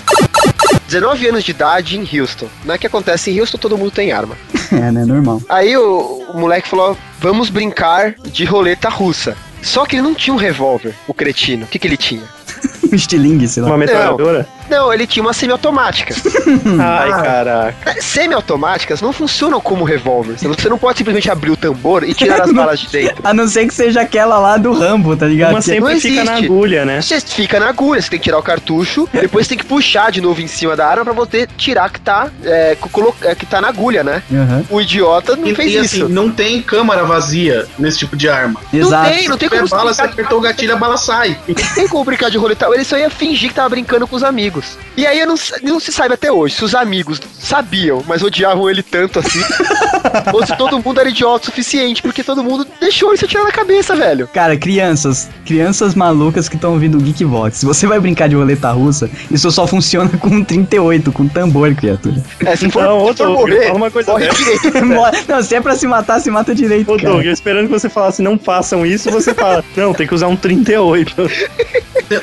[0.89, 2.48] 19 anos de idade em Houston.
[2.64, 4.36] Não é que acontece em Houston, todo mundo tem arma.
[4.72, 5.05] É, né?
[5.05, 5.43] Normal.
[5.48, 9.36] Aí o, o moleque falou: vamos brincar de roleta russa.
[9.60, 11.64] Só que ele não tinha um revólver, o cretino.
[11.64, 12.22] O que, que ele tinha?
[12.93, 13.68] Um estilingue, sei lá.
[13.68, 14.48] Uma metralhadora?
[14.70, 16.14] Não, ele tinha uma semiautomática.
[16.78, 18.01] Ai, caraca.
[18.01, 20.36] Semiautomáticas não funcionam como revólver.
[20.38, 23.20] Você não pode simplesmente abrir o tambor e tirar as balas de dentro.
[23.24, 25.51] A não ser que seja aquela lá do Rambo, tá ligado?
[25.51, 27.02] Uma sempre não fica na agulha, né?
[27.02, 30.20] Você fica na agulha, você tem que tirar o cartucho, depois tem que puxar de
[30.20, 32.76] novo em cima da arma pra você tirar que tá, é,
[33.22, 34.22] é, que tá na agulha, né?
[34.32, 34.64] Aham.
[34.70, 36.09] O idiota não E, fez e, assim, isso.
[36.09, 38.60] não tem câmara vazia nesse tipo de arma.
[38.72, 39.02] Exato.
[39.10, 41.36] Não tem, não tem como bala, você apertou o gatilho, a bala sai.
[41.48, 42.68] não tem como brincar de roleta.
[42.72, 44.60] Ele só ia fingir que tava brincando com os amigos.
[44.97, 48.82] E aí não, não se sabe até hoje se os amigos sabiam, mas odiavam ele
[48.82, 49.41] tanto assim,
[50.32, 53.45] ou se todo mundo era idiota o suficiente, porque todo mundo deixou ele se atirar
[53.45, 54.28] na cabeça, velho.
[54.32, 57.59] Cara, crianças, crianças malucas que estão ouvindo o Geekbox.
[57.59, 61.74] Se você vai brincar de roleta russa, isso só funciona com um 38, com tambor,
[61.74, 62.23] criatura.
[62.45, 64.70] É, se for, Não, se for Doug, morrer, fala uma coisa morre direito.
[65.28, 67.11] Não, se é pra se matar, se mata direito, Ô, cara.
[67.15, 70.27] Doug, eu esperando que você falasse não façam isso, você fala, não, tem que usar
[70.28, 71.15] um 38.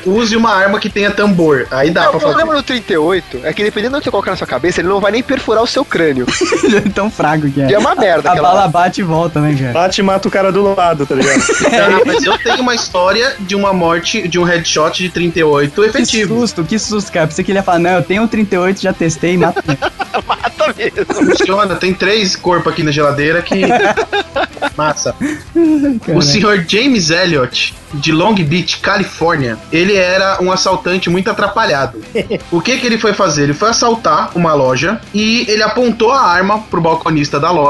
[0.06, 1.66] Use uma arma que tenha tambor.
[1.70, 2.34] Aí dá Não, pra o fazer.
[2.34, 5.00] problema do 38 é que dependendo do que você colocar na sua cabeça, ele não
[5.00, 6.26] vai nem perfurar o seu crânio.
[6.94, 7.66] Tão fraco que é.
[7.78, 9.72] É uma merda A aquela bala bate e volta, né, cara?
[9.72, 11.38] Bate e mata o cara do lado, tá ligado?
[11.78, 15.88] Ah, mas eu tenho uma história de uma morte, de um headshot de 38 Que
[15.88, 16.40] efetivo.
[16.40, 17.26] susto, que susto, cara.
[17.26, 19.62] Pensei que ele ia falar, não, eu tenho um 38, já testei, mata.
[20.26, 21.06] Mata mesmo.
[21.14, 23.62] Funciona, tem três corpos aqui na geladeira que.
[24.76, 25.14] Massa.
[26.14, 32.00] O senhor James Elliott, de Long Beach, Califórnia, ele era um assaltante muito atrapalhado.
[32.50, 33.44] O que que ele foi fazer?
[33.44, 37.67] Ele foi assaltar uma loja e ele apontou a arma pro balconista da loja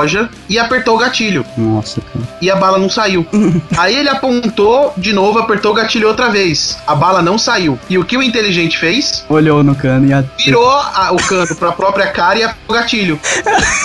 [0.48, 1.44] e apertou o gatilho.
[1.56, 2.24] Nossa, cara.
[2.40, 3.26] E a bala não saiu.
[3.76, 6.78] Aí ele apontou de novo, apertou o gatilho outra vez.
[6.86, 7.78] A bala não saiu.
[7.88, 9.24] E o que o inteligente fez?
[9.28, 10.22] Olhou no cano e a...
[10.38, 13.20] Virou a- o cano pra própria cara e apertou o gatilho.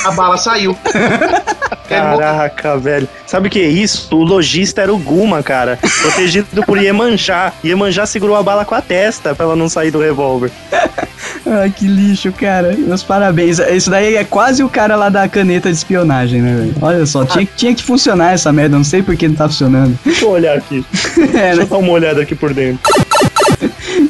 [0.05, 0.77] A bala saiu.
[1.87, 3.07] Caraca, velho.
[3.25, 4.07] Sabe o que é isso?
[4.15, 5.77] O lojista era o Guma, cara.
[6.01, 7.51] Protegido por Iemanjá.
[7.63, 10.51] Iemanjá segurou a bala com a testa pra ela não sair do revólver.
[11.45, 12.73] Ai, que lixo, cara.
[12.77, 13.59] Meus parabéns.
[13.59, 16.02] Isso daí é quase o cara lá da caneta de espionagem,
[16.41, 16.75] né, velho?
[16.81, 18.77] Olha só, tinha, tinha que funcionar essa merda.
[18.77, 19.97] Não sei por que não tá funcionando.
[20.03, 20.83] Deixa eu olhar aqui.
[21.33, 21.63] É, Deixa né?
[21.63, 22.79] eu dar uma olhada aqui por dentro.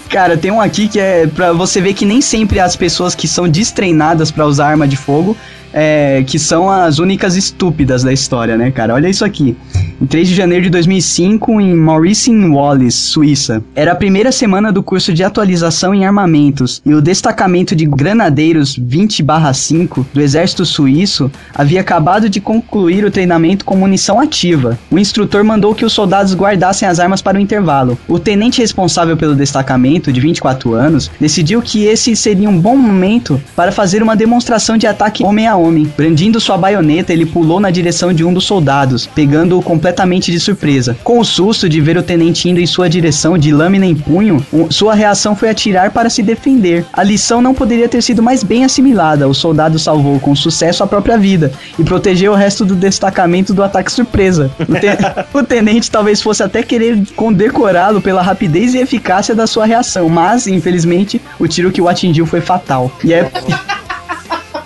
[0.09, 3.27] Cara, tem um aqui que é pra você ver que nem sempre as pessoas que
[3.27, 5.37] são destreinadas pra usar arma de fogo
[5.73, 8.93] é, que são as únicas estúpidas da história, né, cara?
[8.93, 9.57] Olha isso aqui.
[9.99, 13.63] Em 3 de janeiro de 2005, em Maurice Wallis, Suíça.
[13.75, 18.77] Era a primeira semana do curso de atualização em armamentos e o destacamento de granadeiros
[18.77, 24.77] 20/5 do exército suíço havia acabado de concluir o treinamento com munição ativa.
[24.91, 27.97] O instrutor mandou que os soldados guardassem as armas para o intervalo.
[28.07, 33.41] O tenente responsável pelo destacamento, de 24 anos, decidiu que esse seria um bom momento
[33.55, 35.62] para fazer uma demonstração de ataque homem a homem.
[35.71, 40.95] Brandindo sua baioneta, ele pulou na direção de um dos soldados, pegando-o completamente de surpresa.
[41.03, 44.45] Com o susto de ver o tenente indo em sua direção de lâmina em punho,
[44.69, 46.85] sua reação foi atirar para se defender.
[46.91, 49.27] A lição não poderia ter sido mais bem assimilada.
[49.27, 53.63] O soldado salvou com sucesso a própria vida e protegeu o resto do destacamento do
[53.63, 54.51] ataque surpresa.
[54.59, 54.97] O, te-
[55.37, 60.47] o tenente talvez fosse até querer condecorá-lo pela rapidez e eficácia da sua reação, mas
[60.47, 62.91] infelizmente o tiro que o atingiu foi fatal.
[63.03, 63.29] E é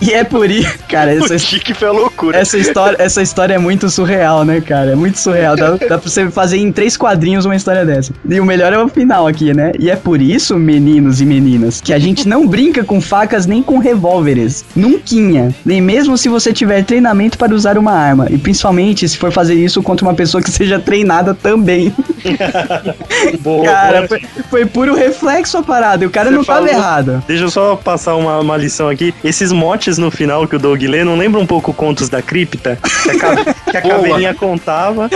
[0.00, 2.38] E é por isso, cara, essa, O Tique foi a loucura.
[2.38, 4.92] essa história, essa história é muito surreal, né, cara?
[4.92, 5.56] É muito surreal.
[5.56, 8.12] Dá, dá pra você fazer em três quadrinhos uma história dessa.
[8.28, 9.72] E o melhor é o final aqui, né?
[9.78, 13.62] E é por isso, meninos e meninas, que a gente não brinca com facas nem
[13.62, 14.64] com revólveres.
[14.74, 15.54] Nunquinha.
[15.64, 18.26] Nem mesmo se você tiver treinamento para usar uma arma.
[18.30, 21.92] E principalmente se for fazer isso contra uma pessoa que seja treinada também.
[23.40, 24.08] Boa, cara, boa.
[24.08, 24.20] foi,
[24.50, 26.04] foi puro reflexo a parada.
[26.04, 27.24] E o cara Você não tava falou- errado.
[27.26, 29.14] Deixa eu só passar uma, uma lição aqui.
[29.24, 32.76] Esses motes no final que o Doug lê não lembra um pouco contos da cripta?
[33.04, 35.08] Que a, cave- que a caveirinha contava.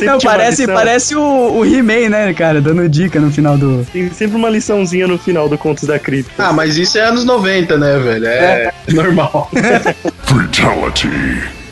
[0.00, 2.60] Não, parece, parece o, o He-Man, né, cara?
[2.60, 3.86] Dando dica no final do.
[3.92, 6.32] Tem sempre uma liçãozinha no final do Contos da Cripta.
[6.38, 8.26] Ah, mas isso é anos 90, né, velho?
[8.26, 9.50] É, normal.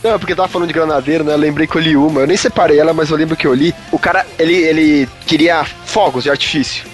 [0.03, 1.35] Não, porque tava falando de granadeiro, né?
[1.35, 2.23] Eu lembrei que eu li uma.
[2.23, 3.75] Eu nem separei ela, mas eu lembro que eu li.
[3.93, 6.85] O cara, ele, ele queria fogos de artifício.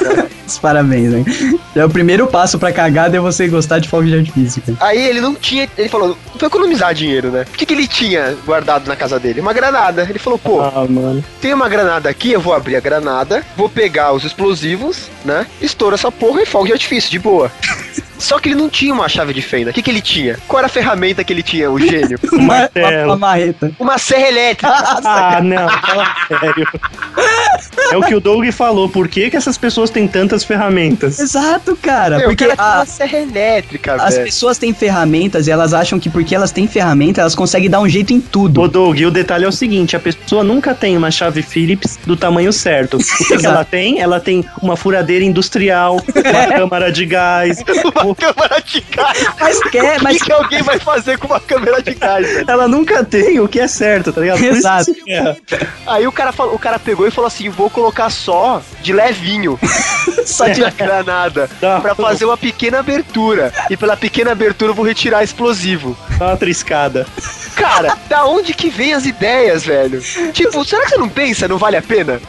[0.46, 1.24] Os Parabéns, né?
[1.74, 4.78] É o primeiro passo pra cagada é você gostar de fogo de artifício, cara.
[4.80, 5.68] Aí ele não tinha.
[5.76, 7.44] Ele falou, vou economizar dinheiro, né?
[7.52, 9.40] O que, que ele tinha guardado na casa dele?
[9.40, 10.06] Uma granada.
[10.08, 11.24] Ele falou, pô, Ah, mano.
[11.40, 15.46] tem uma granada aqui, eu vou abrir a granada, vou pegar os explosivos, né?
[15.60, 17.50] Estoura essa porra e fogo de artifício, de boa.
[18.18, 19.70] Só que ele não tinha uma chave de fenda.
[19.70, 20.38] O que, que ele tinha?
[20.48, 22.18] Qual era a ferramenta que ele tinha, o gênio?
[22.32, 23.72] Uma, uma, uma marreta.
[23.78, 24.68] Uma serra elétrica.
[25.04, 26.66] Ah, não, fala sério.
[27.90, 28.88] É o que o Doug falou.
[28.88, 31.18] Por que, que essas pessoas têm tantas ferramentas?
[31.20, 32.18] Exato, cara.
[32.18, 34.26] Meu, porque cara a- uma serra elétrica, as velho.
[34.26, 37.88] pessoas têm ferramentas e elas acham que porque elas têm ferramenta, elas conseguem dar um
[37.88, 38.66] jeito em Ô, tudo.
[38.68, 42.52] Doug, o detalhe é o seguinte: a pessoa nunca tem uma chave Phillips do tamanho
[42.52, 42.96] certo.
[42.98, 44.00] O que, ela tem?
[44.00, 47.62] Ela tem uma furadeira industrial, uma câmara de gás.
[48.02, 49.26] Uma câmera de gás.
[49.40, 52.44] Mas quer, O mas que, que alguém vai fazer com uma câmera de gás, velho?
[52.50, 54.42] Ela nunca tem o que é certo, tá ligado?
[54.42, 54.94] Exato.
[55.04, 55.36] ferra.
[55.86, 59.58] Aí o cara, falou- o cara pegou e falou assim: vou colocar só de levinho
[60.26, 61.80] só de granada Tá.
[61.80, 63.52] pra fazer uma pequena abertura.
[63.70, 65.96] E pela pequena abertura eu vou retirar explosivo.
[66.18, 67.06] Dá uma triscada.
[67.54, 70.00] Cara, da onde que vem as ideias, velho?
[70.32, 72.20] Tipo, será que você não pensa, não vale a pena?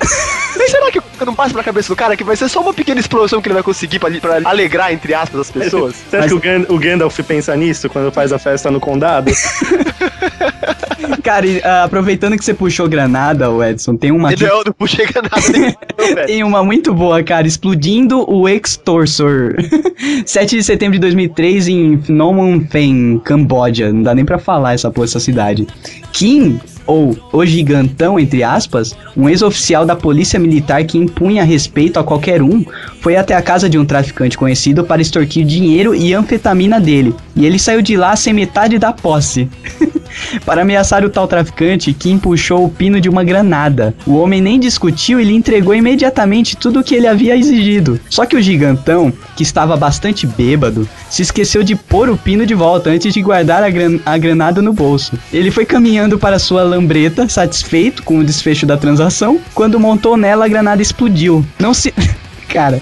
[0.67, 3.41] Será que não passa pela cabeça do cara que vai ser só uma pequena explosão
[3.41, 5.66] que ele vai conseguir pra, pra alegrar, entre aspas, as pessoas?
[5.69, 9.31] Você acha que o, Gan- o Gandalf pensa nisso quando faz a festa no condado?
[11.23, 14.73] Cara, e, ah, aproveitando que você puxou granada, o Edson, tem uma aqui, Não, não
[14.73, 15.73] puxei nada nenhum,
[16.15, 16.27] velho.
[16.27, 19.56] tem uma muito boa, cara, explodindo o Extorsor.
[20.26, 23.91] 7 de setembro de 2003 em Phnom Penh, Camboja.
[23.91, 25.68] Não dá nem pra falar essa porra, essa cidade.
[26.14, 32.03] Kim ou o gigantão, entre aspas, um ex-oficial da polícia militar que impunha respeito a
[32.03, 32.65] qualquer um,
[33.01, 37.14] foi até a casa de um traficante conhecido para extorquir dinheiro e anfetamina dele.
[37.35, 39.49] E ele saiu de lá sem metade da posse.
[40.45, 43.94] Para ameaçar o tal traficante, Kim puxou o pino de uma granada.
[44.06, 47.99] O homem nem discutiu e lhe entregou imediatamente tudo o que ele havia exigido.
[48.10, 52.53] Só que o gigantão, que estava bastante bêbado, se esqueceu de pôr o pino de
[52.53, 55.18] volta antes de guardar a, gran- a granada no bolso.
[55.31, 60.45] Ele foi caminhando para sua lambreta, satisfeito com o desfecho da transação, quando montou nela
[60.45, 61.45] a granada explodiu.
[61.60, 61.94] Não se.
[62.47, 62.81] Cara.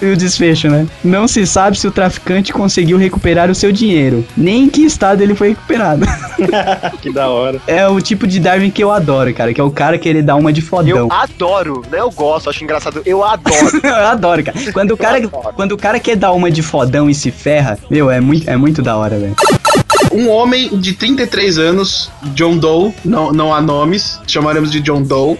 [0.00, 0.86] E o desfecho, né?
[1.02, 5.22] Não se sabe se o traficante conseguiu recuperar o seu dinheiro, nem em que estado
[5.22, 6.04] ele foi recuperado.
[7.00, 7.60] Que da hora.
[7.66, 10.22] É o tipo de Darwin que eu adoro, cara, que é o cara que ele
[10.22, 10.96] dá uma de fodão.
[10.96, 12.00] Eu adoro, né?
[12.00, 13.02] Eu gosto, acho engraçado.
[13.04, 13.54] Eu adoro.
[13.82, 14.58] Eu adoro, cara.
[14.72, 18.10] Quando o cara, quando o cara quer dar uma de fodão e se ferra, meu,
[18.10, 19.36] é muito, é muito da hora, velho.
[20.12, 25.38] Um homem de 33 anos, John Doe, não, não há nomes, chamaremos de John Doe.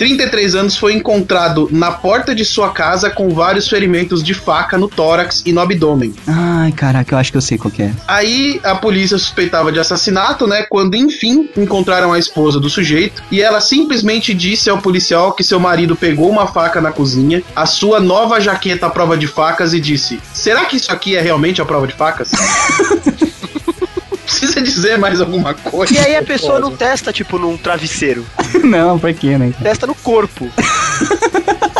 [0.00, 4.88] 33 anos foi encontrado na porta de sua casa com vários ferimentos de faca no
[4.88, 6.14] tórax e no abdômen.
[6.26, 7.92] Ai, caraca, eu acho que eu sei qual que é.
[8.08, 10.62] Aí a polícia suspeitava de assassinato, né?
[10.62, 15.60] Quando enfim encontraram a esposa do sujeito e ela simplesmente disse ao policial que seu
[15.60, 19.80] marido pegou uma faca na cozinha, a sua nova jaqueta à prova de facas e
[19.80, 22.30] disse: Será que isso aqui é realmente a prova de facas?
[24.62, 25.92] Precisa dizer mais alguma coisa?
[25.92, 28.24] E aí a pessoa não testa, tipo, num travesseiro.
[28.64, 29.52] Não, por quê, né?
[29.62, 30.48] Testa no corpo.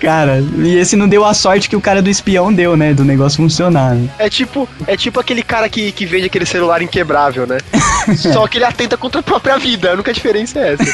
[0.00, 2.92] Cara, e esse não deu a sorte que o cara do espião deu, né?
[2.92, 3.94] Do negócio funcionar.
[3.94, 4.08] né?
[4.18, 7.58] É tipo, é tipo aquele cara que, que vende aquele celular inquebrável, né?
[8.16, 9.90] Só que ele atenta contra a própria vida.
[9.90, 10.84] A única diferença é essa.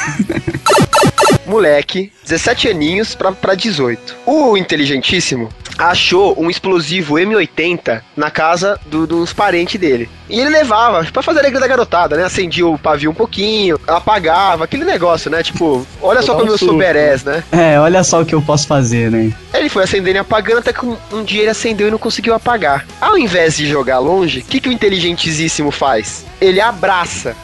[1.46, 4.16] Moleque, 17 aninhos pra, pra 18.
[4.26, 5.48] O inteligentíssimo
[5.78, 10.08] achou um explosivo M80 na casa do- dos parentes dele.
[10.28, 12.24] E ele levava pra fazer a alegria da garotada, né?
[12.24, 15.42] Acendia o pavio um pouquinho, apagava, aquele negócio, né?
[15.42, 17.42] Tipo, olha só Vou como um eu sou berés, né?
[17.50, 19.32] É, olha só o que eu posso fazer, né?
[19.52, 22.34] Ele foi acendendo e apagando até que um, um dia ele acendeu e não conseguiu
[22.34, 22.86] apagar.
[23.00, 26.24] Ao invés de jogar longe, o que, que o inteligentíssimo faz?
[26.40, 27.34] Ele abraça.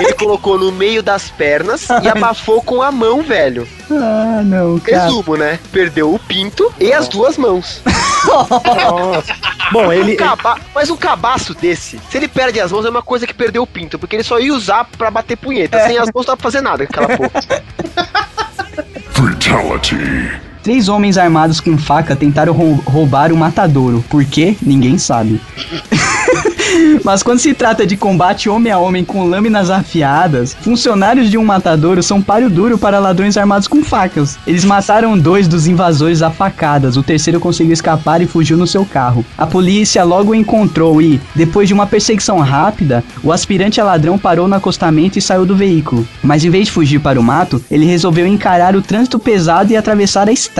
[0.00, 3.66] Ele colocou no meio das pernas e abafou com a mão, velho.
[3.90, 5.04] Ah, não, cara.
[5.04, 5.58] Resumo, né?
[5.72, 7.80] Perdeu o pinto e as duas mãos.
[8.26, 9.34] Nossa.
[9.72, 10.14] Bom, ele.
[10.14, 13.34] Um caba- Mas um cabaço desse, se ele perde as mãos, é uma coisa que
[13.34, 15.78] perdeu o pinto, porque ele só ia usar pra bater punheta.
[15.86, 17.62] Sem as mãos não dá pra fazer nada com aquela porra.
[20.66, 24.04] Três homens armados com faca tentaram rou- roubar o matadouro.
[24.10, 24.56] Por quê?
[24.60, 25.40] Ninguém sabe.
[27.04, 31.44] Mas quando se trata de combate homem a homem com lâminas afiadas, funcionários de um
[31.44, 34.36] matadouro são páreo duro para ladrões armados com facas.
[34.44, 38.84] Eles mataram dois dos invasores a facadas, o terceiro conseguiu escapar e fugiu no seu
[38.84, 39.24] carro.
[39.38, 44.18] A polícia logo o encontrou e, depois de uma perseguição rápida, o aspirante a ladrão
[44.18, 46.06] parou no acostamento e saiu do veículo.
[46.24, 49.76] Mas em vez de fugir para o mato, ele resolveu encarar o trânsito pesado e
[49.76, 50.55] atravessar a estrada.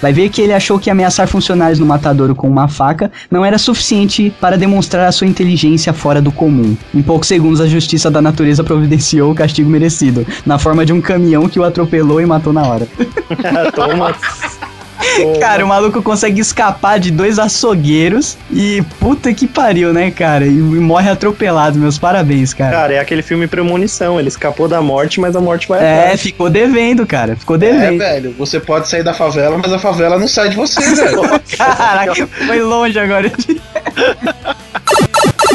[0.00, 3.56] Vai ver que ele achou que ameaçar funcionários no matadouro com uma faca não era
[3.56, 6.76] suficiente para demonstrar a sua inteligência fora do comum.
[6.94, 11.00] Em poucos segundos, a justiça da natureza providenciou o castigo merecido, na forma de um
[11.00, 12.86] caminhão que o atropelou e matou na hora.
[13.74, 14.14] Toma.
[15.40, 20.44] Cara, o maluco consegue escapar de dois açougueiros e puta que pariu, né, cara?
[20.46, 21.78] E, morre atropelado.
[21.78, 22.72] Meus parabéns, cara.
[22.76, 24.18] Cara, é aquele filme Premonição.
[24.18, 26.20] Ele escapou da morte, mas a morte vai É, atrás.
[26.22, 27.36] ficou devendo, cara.
[27.36, 27.98] Ficou É, devendo.
[27.98, 31.22] velho, você pode sair da favela, mas a favela não sai de você, velho.
[31.56, 33.30] Caraca, foi longe agora.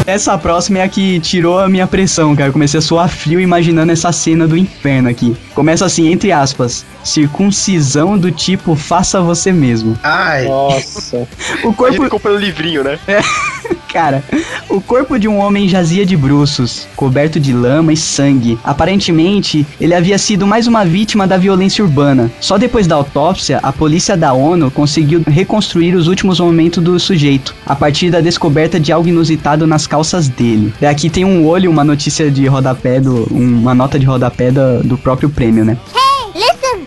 [0.05, 2.49] Essa próxima é a que tirou a minha pressão, cara.
[2.49, 5.35] Eu comecei a suar frio imaginando essa cena do inferno aqui.
[5.55, 6.85] Começa assim, entre aspas.
[7.03, 9.97] Circuncisão do tipo faça você mesmo.
[10.03, 11.27] Ai, Nossa.
[11.63, 12.99] O A corpo, gente comprando livrinho, né?
[13.93, 14.23] cara,
[14.67, 18.57] o corpo de um homem jazia de bruços, coberto de lama e sangue.
[18.63, 22.31] Aparentemente, ele havia sido mais uma vítima da violência urbana.
[22.39, 27.55] Só depois da autópsia, a polícia da ONU conseguiu reconstruir os últimos momentos do sujeito,
[27.67, 30.73] a partir da descoberta de algo inusitado nas calças dele.
[30.81, 34.81] E aqui tem um olho, uma notícia de rodapé, do, uma nota de rodapé do,
[34.83, 35.77] do próprio prêmio, né?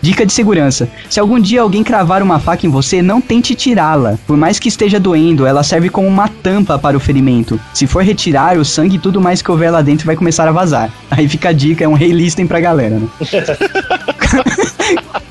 [0.01, 4.17] Dica de segurança: se algum dia alguém cravar uma faca em você, não tente tirá-la.
[4.25, 7.59] Por mais que esteja doendo, ela serve como uma tampa para o ferimento.
[7.73, 10.51] Se for retirar, o sangue e tudo mais que houver lá dentro vai começar a
[10.51, 10.91] vazar.
[11.09, 13.07] Aí fica a dica, é um rei-listem pra galera, né?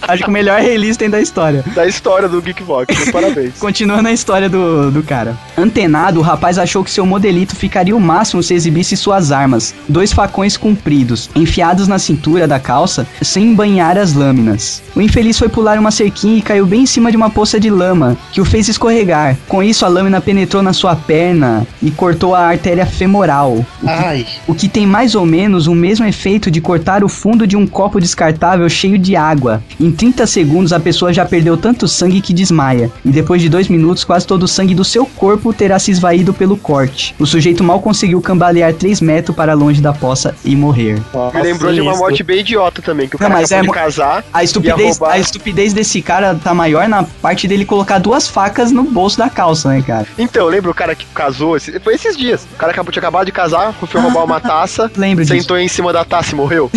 [0.09, 1.65] Acho que o melhor rei-listem da história.
[1.74, 3.11] Da história do Geekbox.
[3.11, 3.55] Parabéns.
[3.59, 5.37] Continuando a história do, do cara.
[5.57, 9.74] Antenado, o rapaz achou que seu modelito ficaria o máximo se exibisse suas armas.
[9.89, 14.83] Dois facões compridos, enfiados na cintura da calça, sem banhar as lâminas.
[14.95, 17.70] O infeliz foi pular uma cerquinha e caiu bem em cima de uma poça de
[17.70, 19.37] lama, que o fez escorregar.
[19.49, 23.65] Com isso, a lâmina penetrou na sua perna e cortou a artéria femoral.
[23.85, 24.27] ai.
[24.47, 27.66] O que tem mais ou menos o mesmo efeito de cortar o fundo de um
[27.66, 29.62] copo descartável cheio de água.
[29.81, 32.90] Em 30 segundos a pessoa já perdeu tanto sangue que desmaia.
[33.05, 36.32] E depois de 2 minutos, quase todo o sangue do seu corpo terá se esvaído
[36.35, 37.14] pelo corte.
[37.18, 41.01] O sujeito mal conseguiu cambalear 3 metros para longe da poça e morrer.
[41.35, 43.78] Me lembrou de uma morte bem idiota também, que o Não, cara mas acabou é
[43.78, 45.14] de casar, A estupidez, roubar.
[45.14, 49.31] a estupidez desse cara tá maior na parte dele colocar duas facas no bolso da
[49.31, 50.06] calça, né, cara?
[50.18, 51.56] Então, lembra o cara que casou?
[51.82, 52.47] Foi esses dias.
[52.55, 55.40] O cara acabou, tinha acabado de casar, foi roubar uma taça, Lembro disso.
[55.40, 56.70] sentou em cima da taça e morreu.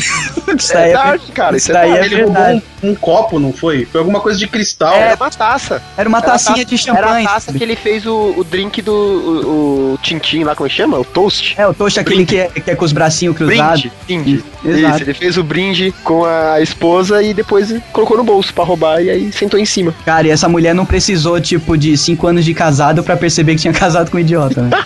[0.58, 1.56] Isso É é, dark, cara.
[1.58, 2.64] Isso isso é daí é Ele roubou verdade.
[2.84, 3.86] um, um copo, não foi?
[3.86, 4.94] Foi alguma coisa de cristal.
[4.94, 5.82] Era uma taça.
[5.98, 7.08] Era uma Era tacinha taça- de champanhe.
[7.08, 10.68] Era a taça que ele fez o, o drink do o, o Tintin lá, como
[10.68, 11.00] é que chama?
[11.00, 11.56] O toast.
[11.58, 13.88] É, o toast aquele que é, que é com os bracinhos cruzados.
[14.06, 14.44] Brinde.
[14.62, 14.64] brinde.
[14.64, 14.96] Exato.
[14.96, 19.02] Isso, ele fez o brinde com a esposa e depois colocou no bolso pra roubar
[19.02, 19.94] e aí sentou em cima.
[20.06, 23.62] Cara, e essa mulher não precisou, tipo, de 5 anos de casado pra perceber que
[23.62, 24.70] tinha casado com um idiota, né?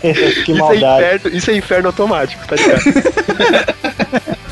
[0.00, 1.04] que isso, é maldade.
[1.04, 2.82] inferno, isso é inferno automático, tá ligado?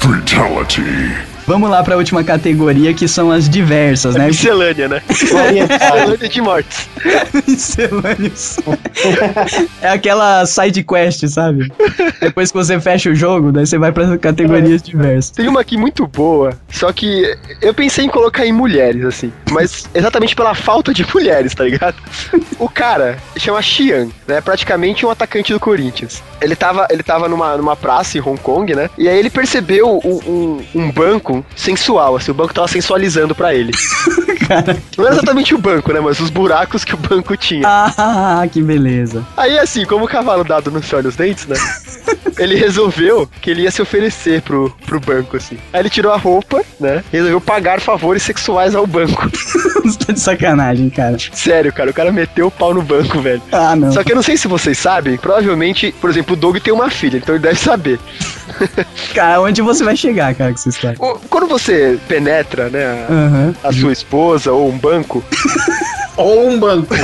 [1.47, 4.27] Vamos lá pra última categoria, que são as diversas, né?
[4.27, 5.03] Miscelânea, né?
[5.09, 6.89] Miscelânea de mortes.
[7.47, 8.57] Miscelâneos.
[9.81, 11.73] é aquela side quest, sabe?
[12.21, 15.31] Depois que você fecha o jogo, daí você vai pra categorias diversas.
[15.31, 19.33] Tem uma aqui muito boa, só que eu pensei em colocar em mulheres, assim.
[19.53, 21.97] Mas exatamente pela falta de mulheres, tá ligado?
[22.59, 24.41] O cara chama Xian, né?
[24.41, 26.23] Praticamente um atacante do Corinthians.
[26.41, 28.91] Ele tava, ele tava numa, numa praça em Hong Kong, né?
[28.99, 32.31] E aí ele percebeu um, um, um banco sensual, assim.
[32.31, 33.73] O banco tava sensualizando pra ele.
[34.47, 34.77] Cara.
[34.97, 35.99] Não era exatamente o banco, né?
[36.01, 37.67] Mas os buracos que o banco tinha.
[37.67, 39.25] Ah, que beleza.
[39.37, 41.57] Aí, assim, como o cavalo dado não se olha os dentes, né?
[42.39, 45.57] ele resolveu que ele ia se oferecer pro, pro banco, assim.
[45.73, 47.03] Aí ele tirou a roupa, né?
[47.13, 49.29] Resolveu pagar favores sexuais ao banco.
[49.87, 51.17] Você tá de sacanagem, cara.
[51.33, 53.41] Sério, cara, o cara meteu o pau no banco, velho.
[53.53, 53.93] Ah, não.
[53.93, 56.91] Só que eu não sei se vocês sabem, provavelmente, por exemplo, o Doug tem uma
[56.91, 57.99] filha, então ele deve saber.
[59.15, 60.97] Cara, onde você vai chegar, cara, com essa história?
[61.01, 63.55] O- Quando você penetra, né, a, Aham.
[63.63, 65.23] a sua esposa ou um banco,
[66.17, 66.95] Ou um banco.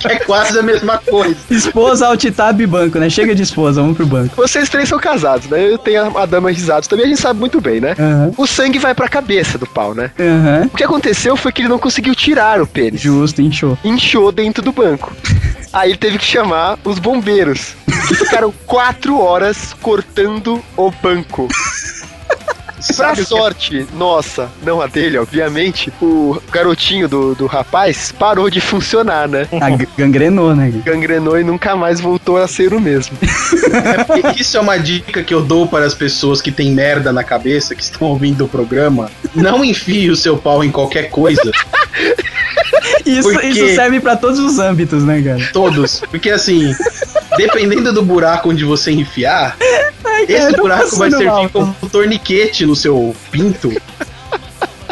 [0.00, 1.36] que é quase a mesma coisa.
[1.50, 3.10] Esposa, alt-tab e banco, né?
[3.10, 4.34] Chega de esposa, vamos pro banco.
[4.52, 5.72] Vocês três são casados, né?
[5.72, 7.94] Eu tenho a, a dama risados também, a gente sabe muito bem, né?
[7.98, 8.32] Aham.
[8.36, 10.10] O sangue vai pra cabeça do pau, né?
[10.18, 10.66] Aham.
[10.66, 13.00] O que aconteceu foi que ele não conseguiu tirar o pênis.
[13.00, 13.78] Justo, inchou.
[13.82, 15.12] Inchou dentro do banco.
[15.72, 17.74] Aí ele teve que chamar os bombeiros.
[18.06, 21.48] Que ficaram quatro horas cortando o banco.
[22.96, 28.50] Pra que é sorte, nossa, não a dele, obviamente, o garotinho do, do rapaz parou
[28.50, 29.46] de funcionar, né?
[29.60, 30.72] Ah, gangrenou, né?
[30.84, 33.16] Gangrenou e nunca mais voltou a ser o mesmo.
[34.36, 37.22] E Isso é uma dica que eu dou para as pessoas que têm merda na
[37.22, 39.10] cabeça, que estão ouvindo o programa.
[39.34, 41.50] Não enfie o seu pau em qualquer coisa.
[43.04, 43.48] Isso, Por quê?
[43.48, 45.50] isso serve pra todos os âmbitos, né, cara?
[45.52, 46.00] Todos.
[46.10, 46.74] Porque assim,
[47.36, 49.56] dependendo do buraco onde você enfiar,
[50.28, 51.48] esse cara, buraco tô vai servir mal.
[51.50, 53.72] como um torniquete no seu pinto.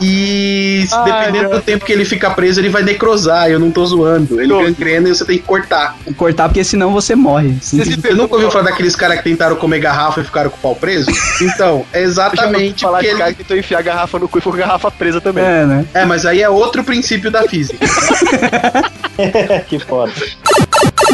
[0.02, 3.50] E Ai, dependendo meu do tempo que ele ficar preso, ele vai necrosar.
[3.50, 4.40] Eu não tô zoando.
[4.40, 5.94] Ele gangrena e você tem que cortar.
[6.16, 7.56] Cortar porque senão você morre.
[7.60, 10.56] Você se Você nunca ouviu falar daqueles caras que tentaram comer garrafa e ficaram com
[10.56, 11.10] o pau preso?
[11.42, 13.18] Então, é exatamente falar porque de ele...
[13.18, 15.44] cara que tentou enfiar a garrafa no cu e ficou com a garrafa presa também.
[15.44, 15.84] É, né?
[15.92, 17.78] É, mas aí é outro princípio da física.
[19.68, 20.12] que foda.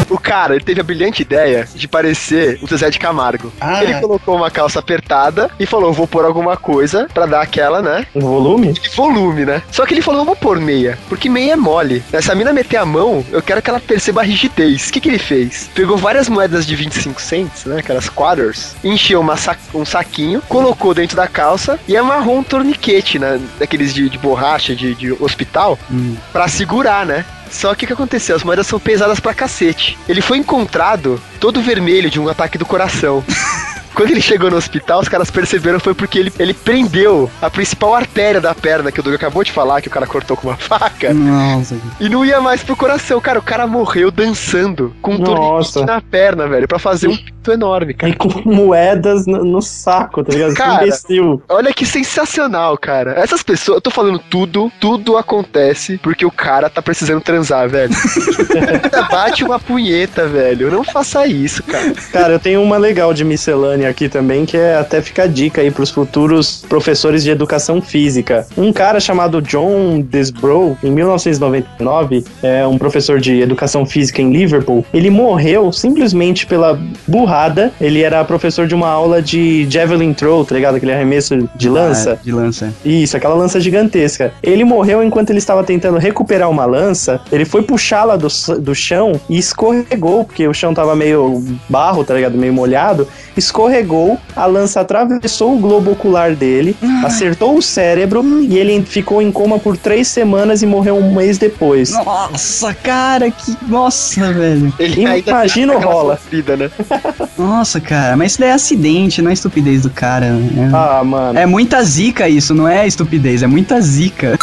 [0.09, 3.51] O cara, ele teve a brilhante ideia de parecer o Zezé de Camargo.
[3.59, 3.83] Ah.
[3.83, 8.05] Ele colocou uma calça apertada e falou: vou pôr alguma coisa pra dar aquela, né?
[8.15, 8.73] Um volume?
[8.95, 9.61] volume, né?
[9.71, 12.03] Só que ele falou, vou pôr meia, porque meia é mole.
[12.21, 14.87] Se a mina meter a mão, eu quero que ela perceba a rigidez.
[14.89, 15.69] O que, que ele fez?
[15.73, 17.79] Pegou várias moedas de 25 cents, né?
[17.79, 23.19] Aquelas quarters, encheu uma sa- um saquinho, colocou dentro da calça e amarrou um torniquete,
[23.19, 23.39] né?
[23.59, 26.15] Daqueles de, de borracha de, de hospital, Hum.
[26.31, 27.25] pra segurar, né?
[27.51, 28.35] Só que o que aconteceu?
[28.35, 29.97] As moedas são pesadas pra cacete.
[30.07, 33.23] Ele foi encontrado todo vermelho de um ataque do coração.
[33.97, 37.95] Quando ele chegou no hospital, os caras perceberam foi porque ele, ele prendeu a principal
[37.95, 40.55] artéria da perna, que o Doug acabou de falar, que o cara cortou com uma
[40.55, 41.75] faca, Nossa.
[41.99, 43.19] e não ia mais pro coração.
[43.19, 47.51] Cara, o cara morreu dançando com um torniquete na perna, velho, pra fazer um pinto
[47.51, 48.13] enorme, cara.
[48.13, 50.51] E com moedas no, no saco, tá ligado?
[50.51, 50.83] Que Cara.
[50.83, 51.41] imbecil.
[51.49, 53.13] Olha que sensacional, cara.
[53.17, 57.93] Essas pessoas, eu tô falando tudo, tudo acontece porque o cara tá precisando transar, velho.
[59.09, 60.69] Bate uma punheta, velho.
[60.69, 61.93] Não faça isso, cara.
[62.11, 65.61] Cara, eu tenho uma legal de miscelânea aqui também, que é até ficar a dica
[65.61, 68.47] aí pros futuros professores de educação física.
[68.57, 74.85] Um cara chamado John Desbrow, em 1999, é um professor de educação física em Liverpool.
[74.93, 77.71] Ele morreu simplesmente pela burrada.
[77.79, 80.75] Ele era professor de uma aula de javelin throw, tá ligado?
[80.75, 82.13] Aquele arremesso de lança.
[82.13, 82.73] Ah, de lança.
[82.83, 84.33] Isso, aquela lança gigantesca.
[84.41, 87.19] Ele morreu enquanto ele estava tentando recuperar uma lança.
[87.31, 88.27] Ele foi puxá-la do,
[88.59, 92.37] do chão e escorregou, porque o chão tava meio barro, tá ligado?
[92.37, 93.07] Meio molhado.
[93.35, 99.21] Escorregou escorregou, a lança atravessou o globo ocular dele, acertou o cérebro e ele ficou
[99.21, 101.91] em coma por três semanas e morreu um mês depois.
[101.91, 103.55] Nossa, cara, que.
[103.67, 104.73] Nossa, velho.
[104.79, 106.15] Ele Imagina o rola.
[106.15, 106.71] sofrida, né?
[107.37, 110.25] Nossa, cara, mas isso daí é acidente, não é estupidez do cara.
[110.27, 111.37] É, Ah, mano.
[111.37, 114.37] é muita zica isso, não é estupidez, é muita zica.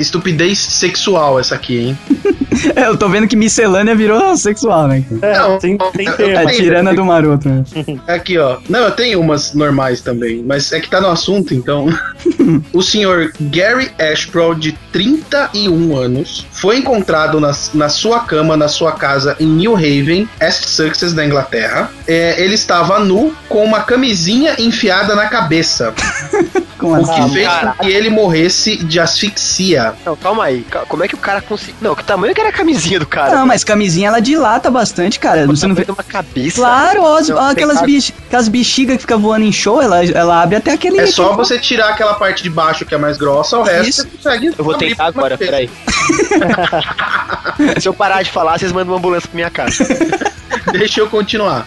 [0.00, 1.98] Estupidez sexual essa aqui, hein?
[2.74, 5.02] É, eu tô vendo que miscelânea virou sexual, né?
[5.22, 6.30] É, Não, tem, tem eu-.
[6.30, 7.48] É Tem, tirana do maroto.
[7.48, 7.64] né?
[8.06, 8.58] Aqui, ó.
[8.68, 11.88] Não, eu tenho umas normais também, mas é que tá no assunto, então.
[12.72, 18.92] o senhor Gary Ashbrow, de 31 anos, foi encontrado na, na sua cama, na sua
[18.92, 21.90] casa em New Haven, East Sussex, da Inglaterra.
[22.06, 25.94] É, ele estava nu, com uma camisinha enfiada na cabeça,
[26.80, 29.94] Como o que fez com que ele morresse de asfixia.
[30.04, 30.66] Não, calma aí.
[30.88, 31.76] Como é que o cara conseguiu.
[31.80, 33.36] Não, que tamanho que era a camisinha do cara?
[33.36, 35.46] Não, mas camisinha ela dilata bastante, cara.
[35.46, 35.84] Você não vê.
[35.84, 36.56] Tem uma cabeça.
[36.56, 38.14] Claro, ó, Não, aquelas, cara- bech...
[38.26, 41.00] aquelas bexigas que ficam voando em show, ela, ela abre até aquele.
[41.00, 44.02] É só você tirar aquela parte de baixo que é mais grossa, o resto Isso.
[44.02, 44.54] você consegue.
[44.56, 45.68] Eu vou tentar agora, peraí.
[47.80, 49.84] Se eu parar de falar, vocês mandam uma ambulância pra minha casa.
[50.72, 51.66] Deixa eu continuar.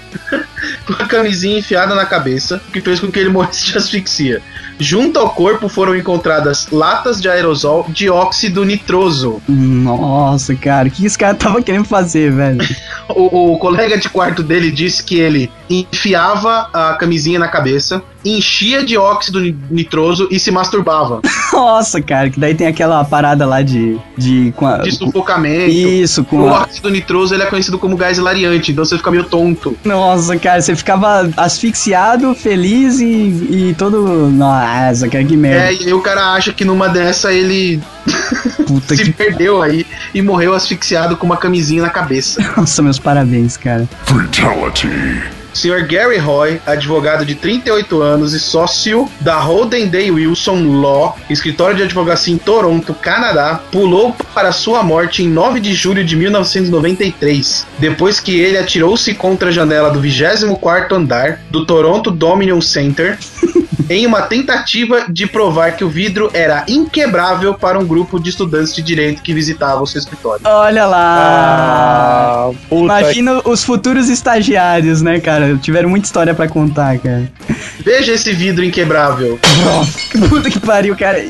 [0.85, 4.41] Com a camisinha enfiada na cabeça, que fez com que ele morresse de asfixia.
[4.83, 9.41] Junto ao corpo foram encontradas latas de aerosol de óxido nitroso.
[9.47, 12.59] Nossa, cara, o que esse cara tava querendo fazer, velho?
[13.09, 18.83] O, o colega de quarto dele disse que ele enfiava a camisinha na cabeça, enchia
[18.85, 21.21] de óxido ni- nitroso e se masturbava.
[21.51, 23.97] Nossa, cara, que daí tem aquela parada lá de.
[24.17, 25.69] de, com a- De sufocamento.
[25.69, 29.11] Isso, O com a, óxido nitroso ele é conhecido como gás hilariante, então você fica
[29.11, 29.77] meio tonto.
[29.83, 34.29] Nossa, cara, você ficava asfixiado, feliz e, e todo.
[34.29, 35.65] Nossa, cara, que merda.
[35.65, 37.81] É, e aí o cara acha que numa dessa ele
[38.87, 39.11] se que.
[39.11, 42.41] perdeu aí e morreu asfixiado com uma camisinha na cabeça.
[42.57, 43.87] Nossa, meus parabéns, cara.
[45.53, 45.85] Sr.
[45.87, 51.83] Gary Roy, advogado de 38 anos e sócio da Holden Day Wilson Law, escritório de
[51.83, 58.19] advocacia em Toronto, Canadá, pulou para sua morte em 9 de julho de 1993, depois
[58.19, 63.17] que ele atirou-se contra a janela do 24º andar do Toronto Dominion Center
[63.93, 68.73] em uma tentativa de provar que o vidro era inquebrável para um grupo de estudantes
[68.75, 70.41] de direito que visitava o seu escritório.
[70.45, 72.49] Olha lá.
[72.49, 75.55] Ah, puta Imagina os futuros estagiários, né, cara?
[75.57, 77.31] Tiveram muita história pra contar, cara.
[77.79, 79.39] Veja esse vidro inquebrável.
[80.29, 81.23] Puta que pariu, cara.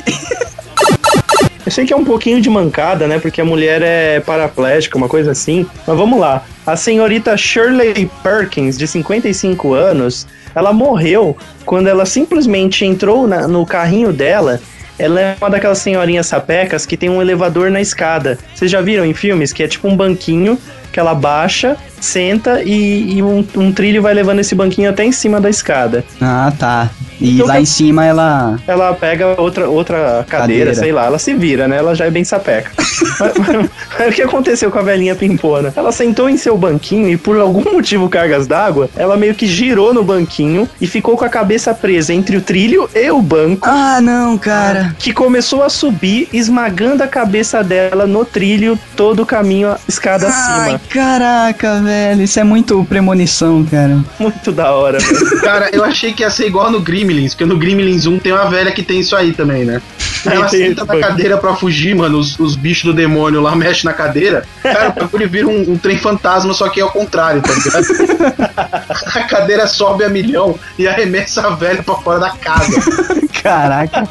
[1.65, 3.19] Eu sei que é um pouquinho de mancada, né?
[3.19, 5.65] Porque a mulher é paraplégica, uma coisa assim.
[5.88, 6.44] Mas vamos lá.
[6.65, 13.65] A senhorita Shirley Perkins, de 55 anos, ela morreu quando ela simplesmente entrou na- no
[13.65, 14.60] carrinho dela.
[14.99, 18.38] Ela é uma daquelas senhorinhas sapecas que tem um elevador na escada.
[18.53, 20.57] Vocês já viram em filmes que é tipo um banquinho
[20.94, 25.11] que ela baixa, senta e, e um, um trilho vai levando esse banquinho até em
[25.11, 26.06] cima da escada.
[26.22, 26.90] Ah, tá.
[27.20, 28.60] E Então lá em cima ela.
[28.68, 30.74] ela pega outra, outra cadeira, Cadeira.
[30.76, 31.78] sei lá, ela se vira, né?
[31.78, 32.72] Ela já é bem sapeca.
[32.78, 35.72] mas, mas- mas o que aconteceu com a velhinha pimpona?
[35.76, 39.94] Ela sentou em seu banquinho e por algum motivo cargas d'água, ela meio que girou
[39.94, 43.68] no banquinho e ficou com a cabeça presa entre o trilho e o banco.
[43.70, 44.94] Ah, não, cara.
[44.99, 50.32] Que começou a subir, esmagando a cabeça dela no trilho todo o caminho, escada Ai,
[50.32, 50.82] acima.
[50.89, 52.22] Caraca, velho.
[52.23, 53.99] Isso é muito premonição, cara.
[54.19, 55.41] Muito da hora, velho.
[55.41, 58.45] Cara, eu achei que ia ser igual no Gremlins, porque no Gremlins 1 tem uma
[58.49, 59.81] velha que tem isso aí também, né?
[60.26, 63.85] Aí ela senta na cadeira pra fugir, mano, os, os bichos do demônio lá mexem
[63.85, 64.45] na cadeira.
[64.61, 68.34] Cara, o bagulho vira um, um trem fantasma, só que é ao contrário, tá ligado?
[69.14, 72.81] A cadeira sobe a milhão e arremessa a velha pra fora da casa.
[73.41, 74.01] Caraca.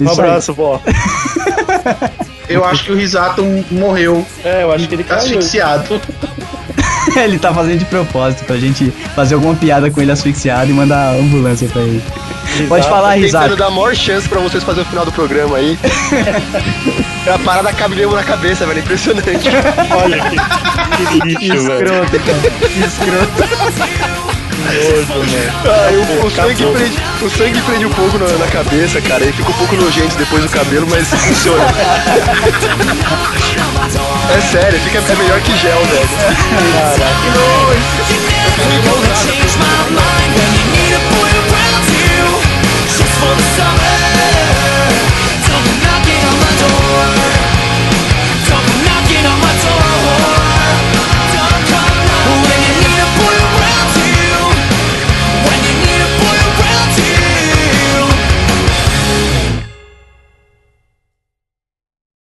[0.00, 0.28] Um Isso aí.
[0.28, 0.80] abraço, vó.
[2.48, 5.18] Eu acho que o Risato morreu É, eu acho que ele caiu.
[5.18, 6.00] asfixiado.
[7.16, 11.08] ele tá fazendo de propósito pra gente fazer alguma piada com ele asfixiado e mandar
[11.08, 12.02] a ambulância pra ele.
[12.68, 13.56] Pode falar, Tentando risada.
[13.56, 15.78] dar a maior chance pra vocês fazerem o final do programa aí.
[17.32, 18.78] a parada cabe mesmo na cabeça, velho.
[18.80, 19.28] Impressionante.
[20.02, 20.38] Olha que,
[21.06, 21.18] que
[21.48, 21.84] lixo, velho.
[21.84, 22.86] Escroto, cara.
[22.86, 24.33] Escroto
[24.64, 25.36] nojo.
[25.64, 29.32] Ah, eu, o, sangue prende, o sangue prende um pouco na, na cabeça, cara, e
[29.32, 31.64] fica um pouco nojento depois do cabelo, mas funciona.
[34.36, 36.08] é sério, fica é melhor que gel, velho.
[36.98, 37.54] Caraca.